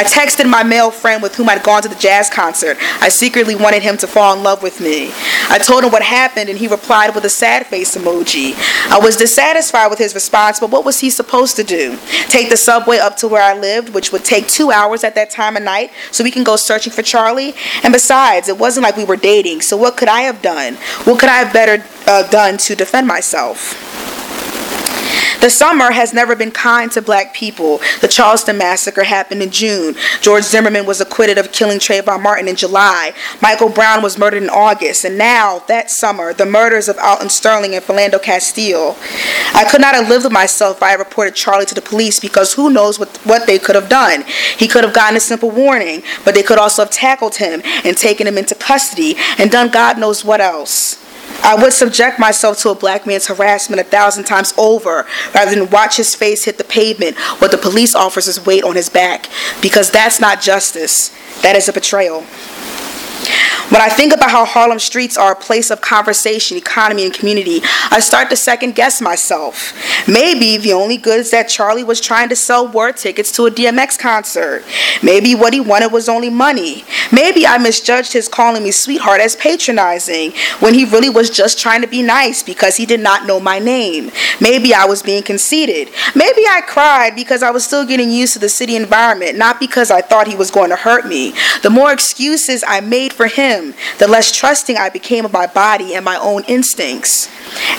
I 0.00 0.04
texted 0.04 0.48
my 0.48 0.62
male 0.62 0.90
friend 0.90 1.22
with 1.22 1.34
whom 1.34 1.50
I'd 1.50 1.62
gone 1.62 1.82
to 1.82 1.88
the 1.88 1.94
jazz 1.94 2.30
concert. 2.30 2.78
I 3.02 3.10
secretly 3.10 3.54
wanted 3.54 3.82
him 3.82 3.98
to 3.98 4.06
fall 4.06 4.34
in 4.34 4.42
love 4.42 4.62
with 4.62 4.80
me. 4.80 5.10
I 5.50 5.58
told 5.58 5.84
him 5.84 5.90
what 5.90 6.02
happened, 6.02 6.48
and 6.48 6.58
he 6.58 6.68
replied 6.68 7.14
with 7.14 7.24
a 7.26 7.28
sad 7.28 7.66
face 7.66 7.98
emoji. 7.98 8.54
I 8.90 8.98
was 8.98 9.16
dissatisfied 9.16 9.90
with 9.90 9.98
his 9.98 10.14
response, 10.14 10.58
but 10.58 10.70
what 10.70 10.86
was 10.86 11.00
he 11.00 11.10
supposed 11.10 11.56
to 11.56 11.64
do? 11.64 11.98
Take 12.28 12.48
the 12.48 12.56
subway 12.56 12.96
up 12.96 13.18
to 13.18 13.28
where 13.28 13.42
I 13.42 13.58
lived, 13.58 13.90
which 13.92 14.10
would 14.10 14.24
take 14.24 14.48
two 14.48 14.70
hours 14.70 15.04
at 15.04 15.14
that 15.16 15.28
time 15.28 15.54
of 15.56 15.64
night, 15.64 15.90
so 16.12 16.24
we 16.24 16.30
can 16.30 16.44
go 16.44 16.56
searching 16.56 16.94
for 16.94 17.02
Charlie? 17.02 17.52
And 17.82 17.92
besides, 17.92 18.48
it 18.48 18.56
wasn't 18.56 18.84
like 18.84 18.96
we 18.96 19.04
were 19.04 19.16
dating, 19.16 19.60
so 19.60 19.76
what 19.76 19.98
could 19.98 20.08
I 20.08 20.22
have 20.22 20.40
done? 20.40 20.76
What 21.04 21.20
could 21.20 21.28
I 21.28 21.38
have 21.38 21.52
better 21.52 21.84
uh, 22.06 22.26
done 22.30 22.56
to 22.56 22.74
defend 22.74 23.06
myself? 23.06 24.19
The 25.40 25.48
summer 25.48 25.90
has 25.92 26.12
never 26.12 26.36
been 26.36 26.50
kind 26.50 26.92
to 26.92 27.00
black 27.00 27.32
people. 27.32 27.80
The 28.02 28.08
Charleston 28.08 28.58
massacre 28.58 29.04
happened 29.04 29.42
in 29.42 29.50
June. 29.50 29.94
George 30.20 30.44
Zimmerman 30.44 30.84
was 30.84 31.00
acquitted 31.00 31.38
of 31.38 31.50
killing 31.50 31.78
Trayvon 31.78 32.22
Martin 32.22 32.46
in 32.46 32.56
July. 32.56 33.14
Michael 33.40 33.70
Brown 33.70 34.02
was 34.02 34.18
murdered 34.18 34.42
in 34.42 34.50
August. 34.50 35.04
And 35.04 35.16
now, 35.16 35.60
that 35.60 35.90
summer, 35.90 36.34
the 36.34 36.44
murders 36.44 36.88
of 36.88 36.98
Alton 36.98 37.30
Sterling 37.30 37.74
and 37.74 37.82
Philando 37.82 38.22
Castile. 38.22 38.96
I 39.54 39.66
could 39.70 39.80
not 39.80 39.94
have 39.94 40.10
lived 40.10 40.24
with 40.24 40.32
myself 40.32 40.76
if 40.76 40.82
I 40.82 40.90
had 40.90 40.98
reported 40.98 41.34
Charlie 41.34 41.66
to 41.66 41.74
the 41.74 41.80
police 41.80 42.20
because 42.20 42.52
who 42.52 42.70
knows 42.70 42.98
what, 42.98 43.16
what 43.24 43.46
they 43.46 43.58
could 43.58 43.76
have 43.76 43.88
done. 43.88 44.24
He 44.58 44.68
could 44.68 44.84
have 44.84 44.94
gotten 44.94 45.16
a 45.16 45.20
simple 45.20 45.50
warning, 45.50 46.02
but 46.24 46.34
they 46.34 46.42
could 46.42 46.58
also 46.58 46.82
have 46.82 46.92
tackled 46.92 47.36
him 47.36 47.62
and 47.84 47.96
taken 47.96 48.26
him 48.26 48.36
into 48.36 48.54
custody 48.54 49.14
and 49.38 49.50
done 49.50 49.70
God 49.70 49.98
knows 49.98 50.22
what 50.22 50.40
else. 50.42 50.99
I 51.42 51.54
would 51.60 51.72
subject 51.72 52.18
myself 52.18 52.58
to 52.58 52.70
a 52.70 52.74
black 52.74 53.06
man's 53.06 53.26
harassment 53.26 53.80
a 53.80 53.84
thousand 53.84 54.24
times 54.24 54.52
over 54.58 55.06
rather 55.34 55.54
than 55.54 55.70
watch 55.70 55.96
his 55.96 56.14
face 56.14 56.44
hit 56.44 56.58
the 56.58 56.64
pavement 56.64 57.16
with 57.40 57.50
the 57.50 57.58
police 57.58 57.94
officer's 57.94 58.44
weight 58.44 58.64
on 58.64 58.76
his 58.76 58.88
back 58.88 59.28
because 59.62 59.90
that's 59.90 60.20
not 60.20 60.40
justice, 60.40 61.10
that 61.42 61.56
is 61.56 61.68
a 61.68 61.72
betrayal. 61.72 62.24
When 63.70 63.80
I 63.80 63.88
think 63.88 64.12
about 64.12 64.32
how 64.32 64.44
Harlem 64.44 64.80
streets 64.80 65.16
are 65.16 65.32
a 65.32 65.36
place 65.36 65.70
of 65.70 65.80
conversation, 65.80 66.56
economy, 66.56 67.04
and 67.04 67.14
community, 67.14 67.60
I 67.90 68.00
start 68.00 68.28
to 68.30 68.36
second 68.36 68.74
guess 68.74 69.00
myself. 69.00 69.72
Maybe 70.08 70.56
the 70.56 70.72
only 70.72 70.96
goods 70.96 71.30
that 71.30 71.48
Charlie 71.48 71.84
was 71.84 72.00
trying 72.00 72.30
to 72.30 72.36
sell 72.36 72.66
were 72.66 72.90
tickets 72.90 73.30
to 73.32 73.46
a 73.46 73.50
DMX 73.50 73.96
concert. 73.96 74.64
Maybe 75.04 75.36
what 75.36 75.54
he 75.54 75.60
wanted 75.60 75.92
was 75.92 76.08
only 76.08 76.30
money. 76.30 76.84
Maybe 77.12 77.46
I 77.46 77.58
misjudged 77.58 78.12
his 78.12 78.26
calling 78.26 78.64
me 78.64 78.72
sweetheart 78.72 79.20
as 79.20 79.36
patronizing 79.36 80.32
when 80.58 80.74
he 80.74 80.84
really 80.84 81.08
was 81.08 81.30
just 81.30 81.58
trying 81.58 81.82
to 81.82 81.88
be 81.88 82.02
nice 82.02 82.42
because 82.42 82.76
he 82.76 82.86
did 82.86 83.00
not 83.00 83.26
know 83.26 83.38
my 83.38 83.60
name. 83.60 84.10
Maybe 84.40 84.74
I 84.74 84.84
was 84.84 85.02
being 85.02 85.22
conceited. 85.22 85.90
Maybe 86.16 86.42
I 86.48 86.62
cried 86.66 87.14
because 87.14 87.42
I 87.42 87.50
was 87.50 87.64
still 87.64 87.86
getting 87.86 88.10
used 88.10 88.32
to 88.32 88.40
the 88.40 88.48
city 88.48 88.74
environment, 88.74 89.38
not 89.38 89.60
because 89.60 89.92
I 89.92 90.00
thought 90.00 90.26
he 90.26 90.34
was 90.34 90.50
going 90.50 90.70
to 90.70 90.76
hurt 90.76 91.06
me. 91.06 91.34
The 91.62 91.70
more 91.70 91.92
excuses 91.92 92.64
I 92.66 92.80
made 92.80 93.09
for 93.12 93.26
him, 93.26 93.74
the 93.98 94.08
less 94.08 94.34
trusting 94.36 94.76
I 94.76 94.88
became 94.88 95.24
of 95.24 95.32
my 95.32 95.46
body 95.46 95.94
and 95.94 96.04
my 96.04 96.16
own 96.16 96.44
instincts. 96.44 97.28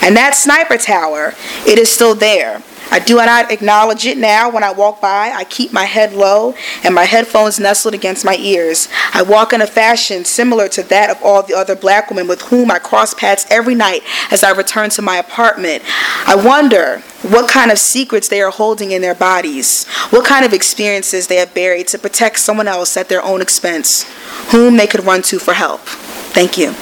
And 0.02 0.16
that 0.16 0.34
sniper 0.34 0.76
tower, 0.76 1.34
it 1.66 1.78
is 1.78 1.90
still 1.90 2.14
there. 2.14 2.62
I 2.92 2.98
do 2.98 3.16
not 3.16 3.50
acknowledge 3.50 4.04
it 4.04 4.18
now 4.18 4.50
when 4.50 4.62
I 4.62 4.70
walk 4.70 5.00
by. 5.00 5.32
I 5.34 5.44
keep 5.44 5.72
my 5.72 5.84
head 5.84 6.12
low 6.12 6.54
and 6.84 6.94
my 6.94 7.04
headphones 7.04 7.58
nestled 7.58 7.94
against 7.94 8.22
my 8.22 8.36
ears. 8.36 8.86
I 9.14 9.22
walk 9.22 9.54
in 9.54 9.62
a 9.62 9.66
fashion 9.66 10.26
similar 10.26 10.68
to 10.68 10.82
that 10.84 11.08
of 11.08 11.16
all 11.22 11.42
the 11.42 11.54
other 11.54 11.74
black 11.74 12.10
women 12.10 12.28
with 12.28 12.42
whom 12.42 12.70
I 12.70 12.78
cross 12.78 13.14
paths 13.14 13.46
every 13.48 13.74
night 13.74 14.02
as 14.30 14.44
I 14.44 14.50
return 14.50 14.90
to 14.90 15.00
my 15.00 15.16
apartment. 15.16 15.82
I 16.26 16.36
wonder 16.36 16.98
what 17.22 17.48
kind 17.48 17.70
of 17.70 17.78
secrets 17.78 18.28
they 18.28 18.42
are 18.42 18.50
holding 18.50 18.90
in 18.90 19.00
their 19.00 19.14
bodies, 19.14 19.86
what 20.10 20.26
kind 20.26 20.44
of 20.44 20.52
experiences 20.52 21.28
they 21.28 21.36
have 21.36 21.54
buried 21.54 21.88
to 21.88 21.98
protect 21.98 22.40
someone 22.40 22.68
else 22.68 22.98
at 22.98 23.08
their 23.08 23.24
own 23.24 23.40
expense, 23.40 24.04
whom 24.50 24.76
they 24.76 24.86
could 24.86 25.04
run 25.04 25.22
to 25.22 25.38
for 25.38 25.54
help. 25.54 25.80
Thank 25.80 26.58
you. 26.58 26.74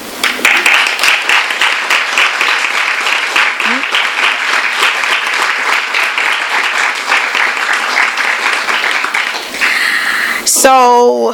So 10.51 11.31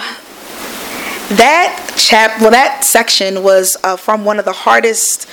that 1.29 1.95
chap, 1.97 2.39
well, 2.39 2.51
that 2.51 2.85
section 2.85 3.41
was 3.41 3.75
uh, 3.83 3.97
from 3.97 4.23
one 4.25 4.37
of 4.37 4.45
the 4.45 4.53
hardest 4.53 5.27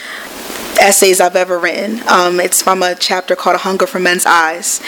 essays 0.80 1.20
I've 1.20 1.36
ever 1.36 1.58
written. 1.58 2.00
Um, 2.08 2.40
it's 2.40 2.62
from 2.62 2.82
a 2.82 2.94
chapter 2.94 3.36
called 3.36 3.56
A 3.56 3.58
Hunger 3.58 3.86
for 3.86 4.00
Men's 4.00 4.24
Eyes. 4.24 4.82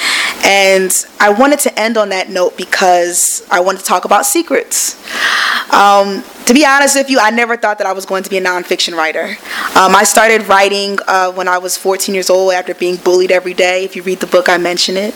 And 0.44 0.90
I 1.20 1.28
wanted 1.28 1.58
to 1.60 1.78
end 1.78 1.98
on 1.98 2.08
that 2.08 2.30
note 2.30 2.56
because 2.56 3.46
I 3.50 3.60
wanted 3.60 3.80
to 3.80 3.84
talk 3.84 4.06
about 4.06 4.24
secrets. 4.24 4.94
Um, 5.72 6.24
to 6.46 6.54
be 6.54 6.64
honest 6.64 6.94
with 6.94 7.10
you, 7.10 7.18
I 7.20 7.30
never 7.30 7.56
thought 7.56 7.78
that 7.78 7.86
I 7.88 7.92
was 7.92 8.06
going 8.06 8.22
to 8.22 8.30
be 8.30 8.38
a 8.38 8.40
nonfiction 8.40 8.96
writer. 8.96 9.36
Um, 9.76 9.96
I 9.96 10.04
started 10.04 10.46
writing 10.46 10.96
uh, 11.08 11.32
when 11.32 11.48
I 11.48 11.58
was 11.58 11.76
14 11.76 12.14
years 12.14 12.30
old 12.30 12.52
after 12.52 12.72
being 12.72 12.96
bullied 12.96 13.32
every 13.32 13.52
day. 13.52 13.84
If 13.84 13.96
you 13.96 14.02
read 14.02 14.20
the 14.20 14.28
book, 14.28 14.48
I 14.48 14.56
mention 14.56 14.96
it. 14.96 15.12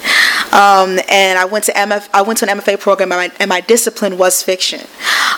Um, 0.53 0.99
and 1.09 1.39
I 1.39 1.45
went 1.45 1.65
to 1.67 1.73
MF, 1.73 2.09
I 2.13 2.23
went 2.23 2.41
to 2.41 2.51
an 2.51 2.59
MFA 2.59 2.81
program, 2.81 3.13
and 3.13 3.31
my, 3.31 3.37
and 3.39 3.49
my 3.49 3.61
discipline 3.61 4.19
was 4.19 4.43
fiction. 4.43 4.81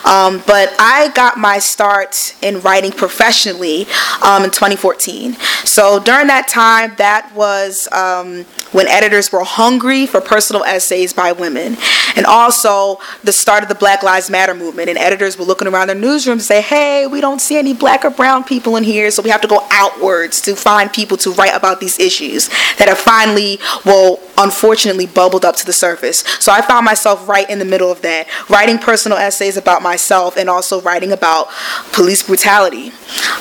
Um, 0.05 0.41
but 0.47 0.73
I 0.79 1.11
got 1.13 1.37
my 1.37 1.59
start 1.59 2.35
in 2.41 2.59
writing 2.61 2.91
professionally 2.91 3.85
um, 4.23 4.43
in 4.43 4.49
2014. 4.49 5.33
So 5.63 5.99
during 5.99 6.27
that 6.27 6.47
time, 6.47 6.95
that 6.97 7.31
was 7.35 7.87
um, 7.91 8.43
when 8.71 8.87
editors 8.87 9.31
were 9.31 9.43
hungry 9.43 10.05
for 10.05 10.19
personal 10.19 10.63
essays 10.63 11.13
by 11.13 11.31
women, 11.31 11.77
and 12.15 12.25
also 12.25 12.99
the 13.23 13.31
start 13.31 13.63
of 13.63 13.69
the 13.69 13.75
Black 13.75 14.03
Lives 14.03 14.29
Matter 14.29 14.53
movement. 14.53 14.89
And 14.89 14.97
editors 14.97 15.37
were 15.37 15.45
looking 15.45 15.67
around 15.67 15.82
their 15.87 15.95
newsrooms 15.95 16.31
and 16.31 16.41
say, 16.41 16.61
"Hey, 16.61 17.07
we 17.07 17.21
don't 17.21 17.39
see 17.39 17.57
any 17.57 17.73
black 17.73 18.05
or 18.05 18.09
brown 18.09 18.43
people 18.43 18.75
in 18.75 18.83
here, 18.83 19.11
so 19.11 19.21
we 19.21 19.29
have 19.29 19.41
to 19.41 19.47
go 19.47 19.65
outwards 19.71 20.41
to 20.41 20.55
find 20.55 20.91
people 20.91 21.17
to 21.17 21.31
write 21.31 21.55
about 21.55 21.79
these 21.79 21.99
issues 21.99 22.49
that 22.77 22.87
have 22.87 22.97
finally, 22.97 23.59
well, 23.85 24.19
unfortunately, 24.37 25.05
bubbled 25.05 25.45
up 25.45 25.55
to 25.57 25.65
the 25.65 25.73
surface." 25.73 26.23
So 26.39 26.51
I 26.51 26.61
found 26.61 26.85
myself 26.85 27.27
right 27.27 27.49
in 27.49 27.59
the 27.59 27.65
middle 27.65 27.91
of 27.91 28.01
that, 28.01 28.27
writing 28.49 28.77
personal 28.77 29.17
essays 29.17 29.57
about 29.57 29.81
myself 29.81 30.37
and 30.37 30.49
also 30.49 30.81
writing 30.81 31.11
about 31.11 31.49
police 31.91 32.23
brutality. 32.23 32.91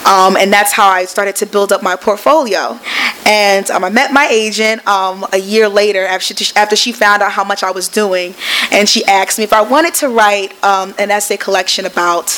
Um, 0.07 0.37
and 0.37 0.53
that's 0.53 0.73
how 0.73 0.89
I 0.89 1.05
started 1.05 1.37
to 1.37 1.47
build 1.47 1.73
up 1.73 1.83
my 1.83 1.97
portfolio. 1.97 2.79
And 3.25 3.71
um, 3.71 3.85
I 3.85 3.91
met 3.91 4.13
my 4.13 4.27
agent 4.31 4.87
um, 4.87 5.25
a 5.33 5.39
year 5.39 5.69
later 5.69 6.05
after 6.05 6.35
she, 6.35 6.55
after 6.57 6.77
she 6.77 6.93
found 6.93 7.23
out 7.23 7.33
how 7.33 7.45
much 7.45 7.63
I 7.63 7.71
was 7.71 7.89
doing, 7.89 8.35
and 8.71 8.89
she 8.89 9.05
asked 9.05 9.39
me 9.39 9.45
if 9.45 9.53
I 9.53 9.63
wanted 9.63 9.95
to 9.95 10.09
write 10.09 10.53
um, 10.65 10.95
an 10.99 11.11
essay 11.11 11.37
collection 11.37 11.87
about 11.87 12.32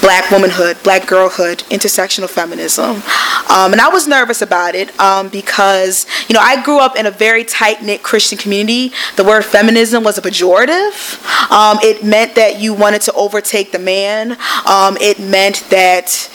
black 0.00 0.30
womanhood, 0.30 0.82
black 0.82 1.06
girlhood, 1.06 1.58
intersectional 1.70 2.28
feminism. 2.28 3.02
Um, 3.50 3.72
and 3.72 3.80
I 3.80 3.88
was 3.88 4.06
nervous 4.06 4.42
about 4.42 4.74
it 4.74 4.98
um, 5.00 5.28
because, 5.28 6.06
you 6.28 6.34
know, 6.34 6.40
I 6.40 6.62
grew 6.62 6.78
up 6.78 6.96
in 6.96 7.06
a 7.06 7.10
very 7.10 7.44
tight 7.44 7.82
knit 7.82 8.02
Christian 8.02 8.36
community. 8.36 8.92
The 9.16 9.24
word 9.24 9.44
feminism 9.44 10.04
was 10.04 10.18
a 10.18 10.22
pejorative. 10.22 11.20
it 11.82 12.04
meant 12.04 12.34
that 12.34 12.60
you 12.60 12.74
wanted 12.74 13.02
to 13.02 13.12
overtake 13.12 13.72
the 13.72 13.78
man. 13.78 14.36
it 15.00 15.20
meant 15.20 15.64
that 15.70 16.30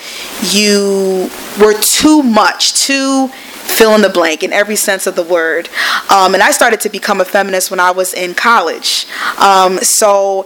you 0.51 1.29
were 1.59 1.73
too 1.79 2.23
much, 2.23 2.73
too 2.73 3.29
fill 3.75 3.93
in 3.93 4.01
the 4.01 4.09
blank 4.09 4.43
in 4.43 4.53
every 4.53 4.75
sense 4.75 5.05
of 5.05 5.15
the 5.15 5.23
word. 5.23 5.69
Um, 6.09 6.33
and 6.33 6.41
I 6.41 6.51
started 6.51 6.79
to 6.81 6.89
become 6.89 7.19
a 7.19 7.25
feminist 7.25 7.69
when 7.69 7.79
I 7.79 7.91
was 7.91 8.13
in 8.13 8.33
college. 8.33 9.05
Um, 9.37 9.77
so 9.79 10.45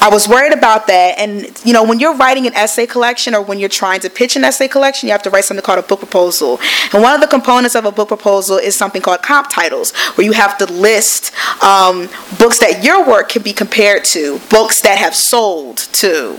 I 0.00 0.08
was 0.10 0.28
worried 0.28 0.52
about 0.52 0.86
that. 0.88 1.18
And, 1.18 1.58
you 1.64 1.72
know, 1.72 1.84
when 1.84 1.98
you're 1.98 2.14
writing 2.16 2.46
an 2.46 2.54
essay 2.54 2.86
collection 2.86 3.34
or 3.34 3.42
when 3.42 3.58
you're 3.58 3.68
trying 3.68 4.00
to 4.00 4.10
pitch 4.10 4.36
an 4.36 4.44
essay 4.44 4.68
collection, 4.68 5.06
you 5.06 5.12
have 5.12 5.22
to 5.22 5.30
write 5.30 5.44
something 5.44 5.64
called 5.64 5.78
a 5.78 5.82
book 5.82 6.00
proposal. 6.00 6.60
And 6.92 7.02
one 7.02 7.14
of 7.14 7.20
the 7.20 7.26
components 7.26 7.74
of 7.74 7.84
a 7.84 7.92
book 7.92 8.08
proposal 8.08 8.58
is 8.58 8.76
something 8.76 9.00
called 9.00 9.22
comp 9.22 9.48
titles, 9.50 9.94
where 10.14 10.24
you 10.24 10.32
have 10.32 10.58
to 10.58 10.66
list 10.66 11.32
um, 11.62 12.08
books 12.38 12.58
that 12.58 12.84
your 12.84 13.06
work 13.06 13.30
can 13.30 13.42
be 13.42 13.52
compared 13.52 14.04
to, 14.04 14.38
books 14.50 14.82
that 14.82 14.98
have 14.98 15.14
sold 15.14 15.78
to, 15.78 16.34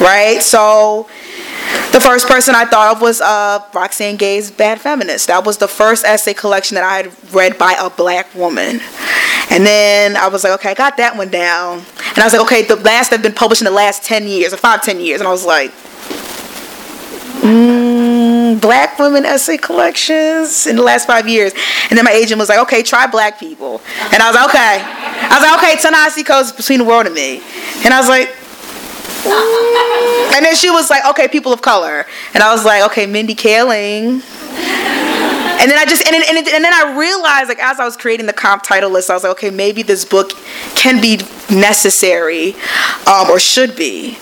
right? 0.00 0.42
So, 0.42 1.08
the 1.92 2.00
first 2.00 2.28
person 2.28 2.54
I 2.54 2.64
thought 2.64 2.96
of 2.96 3.02
was 3.02 3.20
uh, 3.20 3.60
Roxane 3.72 4.16
Gay's 4.16 4.50
Bad 4.50 4.80
Feminist. 4.80 5.26
That 5.26 5.44
was 5.44 5.58
the 5.58 5.68
first 5.68 6.04
essay 6.04 6.34
collection 6.34 6.76
that 6.76 6.84
I 6.84 6.96
had 6.96 7.34
read 7.34 7.58
by 7.58 7.74
a 7.78 7.90
black 7.90 8.32
woman. 8.34 8.80
And 9.50 9.66
then 9.66 10.16
I 10.16 10.28
was 10.28 10.44
like, 10.44 10.52
okay, 10.54 10.70
I 10.70 10.74
got 10.74 10.96
that 10.98 11.16
one 11.16 11.28
down. 11.28 11.82
And 12.10 12.18
I 12.18 12.24
was 12.24 12.32
like, 12.32 12.42
okay, 12.42 12.62
the 12.62 12.76
last 12.76 13.10
that 13.10 13.16
have 13.16 13.22
been 13.22 13.34
published 13.34 13.62
in 13.62 13.64
the 13.64 13.72
last 13.72 14.04
10 14.04 14.28
years, 14.28 14.52
or 14.52 14.56
five, 14.56 14.82
10 14.82 15.00
years. 15.00 15.20
And 15.20 15.26
I 15.26 15.32
was 15.32 15.44
like, 15.44 15.72
mm, 17.42 18.60
black 18.60 18.98
women 18.98 19.24
essay 19.24 19.56
collections 19.56 20.68
in 20.68 20.76
the 20.76 20.82
last 20.82 21.06
five 21.06 21.28
years. 21.28 21.52
And 21.88 21.98
then 21.98 22.04
my 22.04 22.12
agent 22.12 22.38
was 22.38 22.48
like, 22.48 22.60
okay, 22.60 22.82
try 22.82 23.08
black 23.08 23.40
people. 23.40 23.80
And 24.12 24.22
I 24.22 24.28
was 24.28 24.36
like, 24.36 24.48
okay. 24.50 24.82
I 24.82 25.38
was 25.38 25.42
like, 25.42 25.58
okay, 25.58 25.82
Ta-Nehisi 25.82 26.26
Coates 26.26 26.52
between 26.52 26.78
the 26.78 26.84
world 26.84 27.06
and 27.06 27.14
me. 27.14 27.42
And 27.84 27.92
I 27.92 27.98
was 27.98 28.08
like. 28.08 28.36
and 30.34 30.44
then 30.44 30.54
she 30.54 30.70
was 30.70 30.88
like, 30.90 31.04
okay, 31.06 31.28
people 31.28 31.52
of 31.52 31.62
color. 31.62 32.06
And 32.34 32.42
I 32.42 32.52
was 32.52 32.64
like, 32.64 32.82
okay, 32.90 33.06
Mindy 33.06 33.34
Kaling. 33.34 34.22
And 35.60 35.70
then 35.70 35.78
I 35.78 35.84
just 35.84 36.06
and 36.06 36.16
and, 36.16 36.38
and 36.38 36.64
then 36.64 36.72
I 36.72 36.96
realized 36.98 37.48
like 37.48 37.58
as 37.58 37.78
I 37.78 37.84
was 37.84 37.94
creating 37.94 38.24
the 38.24 38.32
comp 38.32 38.62
title 38.62 38.88
list, 38.88 39.10
I 39.10 39.14
was 39.14 39.24
like, 39.24 39.32
okay, 39.32 39.50
maybe 39.50 39.82
this 39.82 40.06
book 40.06 40.30
can 40.74 41.02
be 41.02 41.18
necessary 41.50 42.54
um, 43.06 43.28
or 43.28 43.38
should 43.38 43.76
be. 43.76 44.16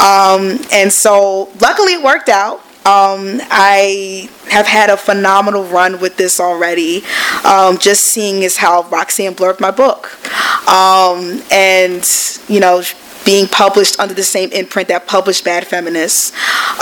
Um, 0.00 0.58
and 0.72 0.92
so 0.92 1.48
luckily 1.60 1.94
it 1.94 2.02
worked 2.02 2.28
out. 2.28 2.58
Um, 2.86 3.40
I 3.50 4.28
have 4.50 4.66
had 4.66 4.90
a 4.90 4.96
phenomenal 4.96 5.64
run 5.64 6.00
with 6.00 6.16
this 6.16 6.40
already. 6.40 7.04
Um, 7.44 7.78
just 7.78 8.04
seeing 8.04 8.42
is 8.42 8.56
how 8.56 8.82
Roxane 8.84 9.34
blurbed 9.34 9.60
my 9.60 9.70
book. 9.70 10.18
Um, 10.66 11.42
and, 11.52 12.04
you 12.48 12.58
know, 12.58 12.82
being 13.30 13.46
published 13.46 14.00
under 14.00 14.12
the 14.12 14.24
same 14.24 14.50
imprint 14.50 14.88
that 14.88 15.06
published 15.06 15.44
Bad 15.44 15.64
Feminists. 15.64 16.32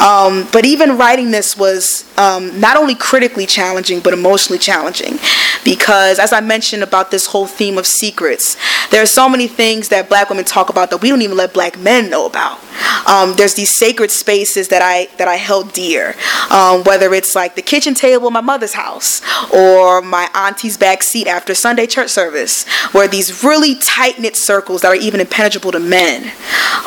Um, 0.01 0.49
but 0.51 0.65
even 0.65 0.97
writing 0.97 1.31
this 1.31 1.59
was 1.59 2.11
um, 2.17 2.59
not 2.59 2.79
only 2.79 2.95
critically 2.95 3.45
challenging, 3.45 4.01
but 4.01 4.15
emotionally 4.15 4.59
challenging. 4.59 5.19
Because 5.63 6.19
as 6.19 6.33
I 6.33 6.41
mentioned 6.41 6.83
about 6.83 7.11
this 7.11 7.27
whole 7.27 7.47
theme 7.47 7.77
of 7.77 7.87
secrets, 7.87 8.57
there 8.91 9.03
are 9.03 9.07
so 9.21 9.29
many 9.29 9.47
things 9.47 9.91
that 9.91 10.09
black 10.09 10.31
women 10.31 10.47
talk 10.47 10.71
about 10.71 10.89
that 10.89 11.03
we 11.03 11.11
don't 11.11 11.21
even 11.21 11.37
let 11.37 11.53
black 11.53 11.79
men 11.79 12.09
know 12.09 12.25
about. 12.25 12.59
Um, 13.07 13.35
there's 13.37 13.55
these 13.55 13.75
sacred 13.75 14.11
spaces 14.11 14.69
that 14.69 14.81
I 14.83 15.09
that 15.17 15.29
I 15.29 15.37
held 15.37 15.73
dear, 15.73 16.15
um, 16.51 16.85
whether 16.85 17.13
it's 17.13 17.35
like 17.35 17.57
the 17.57 17.63
kitchen 17.63 17.95
table 17.95 18.29
in 18.29 18.33
my 18.33 18.41
mother's 18.41 18.73
house 18.73 19.21
or 19.53 20.01
my 20.01 20.31
auntie's 20.35 20.79
back 20.79 21.03
seat 21.03 21.27
after 21.27 21.55
Sunday 21.55 21.87
church 21.87 22.11
service, 22.11 22.67
where 22.93 23.09
these 23.09 23.45
really 23.45 23.75
tight 23.75 24.19
knit 24.19 24.37
circles 24.37 24.83
that 24.83 24.89
are 24.89 24.95
even 24.95 25.21
impenetrable 25.21 25.73
to 25.73 25.81
men. 25.81 26.33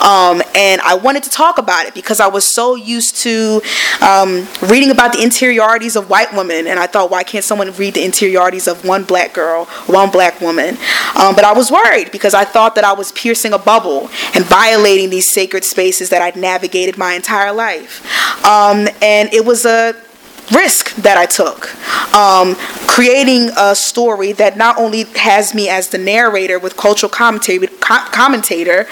Um, 0.01 0.41
and 0.55 0.81
I 0.81 0.95
wanted 0.95 1.23
to 1.23 1.29
talk 1.29 1.57
about 1.57 1.85
it 1.85 1.93
because 1.93 2.19
I 2.19 2.27
was 2.27 2.45
so 2.45 2.75
used 2.75 3.17
to 3.17 3.61
um, 4.01 4.47
reading 4.63 4.91
about 4.91 5.13
the 5.13 5.21
interiorities 5.21 5.95
of 5.95 6.09
white 6.09 6.33
women, 6.33 6.67
and 6.67 6.79
I 6.79 6.87
thought, 6.87 7.11
why 7.11 7.23
can't 7.23 7.45
someone 7.45 7.71
read 7.73 7.93
the 7.93 8.03
interiorities 8.03 8.67
of 8.67 8.85
one 8.85 9.03
black 9.03 9.33
girl, 9.33 9.65
one 9.87 10.09
black 10.09 10.41
woman? 10.41 10.77
Um, 11.19 11.35
but 11.35 11.43
I 11.43 11.53
was 11.53 11.71
worried 11.71 12.11
because 12.11 12.33
I 12.33 12.45
thought 12.45 12.75
that 12.75 12.83
I 12.83 12.93
was 12.93 13.11
piercing 13.11 13.53
a 13.53 13.59
bubble 13.59 14.09
and 14.33 14.45
violating 14.45 15.09
these 15.09 15.31
sacred 15.31 15.63
spaces 15.63 16.09
that 16.09 16.21
I'd 16.21 16.35
navigated 16.35 16.97
my 16.97 17.13
entire 17.13 17.51
life. 17.51 18.05
Um, 18.45 18.87
and 19.01 19.31
it 19.33 19.45
was 19.45 19.65
a 19.65 19.95
risk 20.51 20.95
that 20.95 21.17
I 21.17 21.25
took. 21.25 21.73
Um, 22.13 22.55
creating 22.87 23.51
a 23.57 23.75
story 23.75 24.33
that 24.33 24.57
not 24.57 24.77
only 24.77 25.03
has 25.15 25.53
me 25.53 25.69
as 25.69 25.89
the 25.89 25.97
narrator 25.97 26.59
with 26.59 26.75
cultural 26.75 27.09
commentary, 27.09 27.67
commentator, 27.79 28.87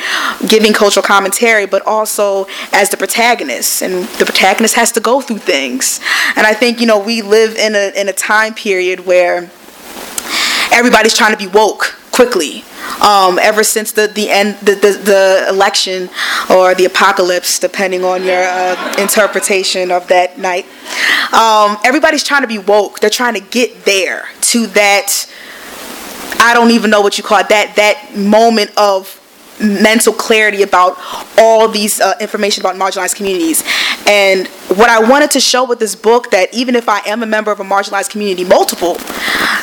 giving 0.48 0.74
cultural 0.74 1.06
commentary, 1.06 1.66
but 1.66 1.86
also 1.86 2.48
as 2.72 2.90
the 2.90 2.98
protagonist. 2.98 3.82
And 3.82 4.06
the 4.20 4.26
protagonist 4.26 4.76
has 4.76 4.92
to 4.94 5.00
go 5.00 5.22
through 5.22 5.40
things. 5.40 6.00
And 6.36 6.48
I 6.48 6.54
think, 6.54 6.80
you 6.80 6.88
know, 6.88 7.00
we 7.00 7.22
live 7.22 7.56
in 7.56 7.76
a, 7.76 7.92
in 8.00 8.08
a 8.10 8.14
time 8.14 8.54
period 8.54 9.06
where 9.06 9.50
everybody's 10.72 11.16
trying 11.16 11.32
to 11.32 11.38
be 11.38 11.48
woke 11.48 11.98
quickly. 12.12 12.64
Um, 13.02 13.40
ever 13.40 13.64
since 13.64 13.92
the 13.92 14.08
the 14.08 14.30
end 14.30 14.58
the, 14.60 14.76
the, 14.76 14.92
the, 14.92 15.46
election 15.50 16.10
or 16.50 16.76
the 16.76 16.86
apocalypse, 16.86 17.60
depending 17.60 18.04
on 18.04 18.24
your 18.24 18.44
uh, 18.44 18.96
interpretation 18.98 19.92
of 19.92 20.08
that 20.08 20.38
night, 20.38 20.66
um, 21.34 21.78
everybody's 21.86 22.24
trying 22.24 22.42
to 22.42 22.48
be 22.48 22.58
woke. 22.58 23.00
They're 23.00 23.10
trying 23.10 23.36
to 23.36 23.40
get 23.40 23.86
there 23.86 24.28
to 24.42 24.68
that. 24.68 25.32
I 26.42 26.54
don't 26.54 26.72
even 26.72 26.90
know 26.90 27.02
what 27.02 27.18
you 27.18 27.24
call 27.24 27.40
it. 27.40 27.50
That 27.50 27.76
that 27.78 28.16
moment 28.18 28.72
of 28.78 29.16
mental 29.62 30.14
clarity 30.14 30.64
about 30.64 30.98
all 31.38 31.68
these 31.68 32.00
uh, 32.00 32.14
information 32.20 32.62
about 32.62 32.76
marginalized 32.76 33.16
communities. 33.16 33.64
And 34.08 34.48
what 34.78 34.90
I 34.90 35.00
wanted 35.00 35.32
to 35.32 35.40
show 35.40 35.66
with 35.66 35.80
this 35.80 35.96
book 35.96 36.32
that 36.32 36.54
even 36.54 36.76
if 36.76 36.88
I 36.88 37.00
am 37.00 37.24
a 37.24 37.26
member 37.26 37.52
of 37.52 37.60
a 37.60 37.64
marginalized 37.64 38.10
community, 38.10 38.44
multiple, 38.44 38.94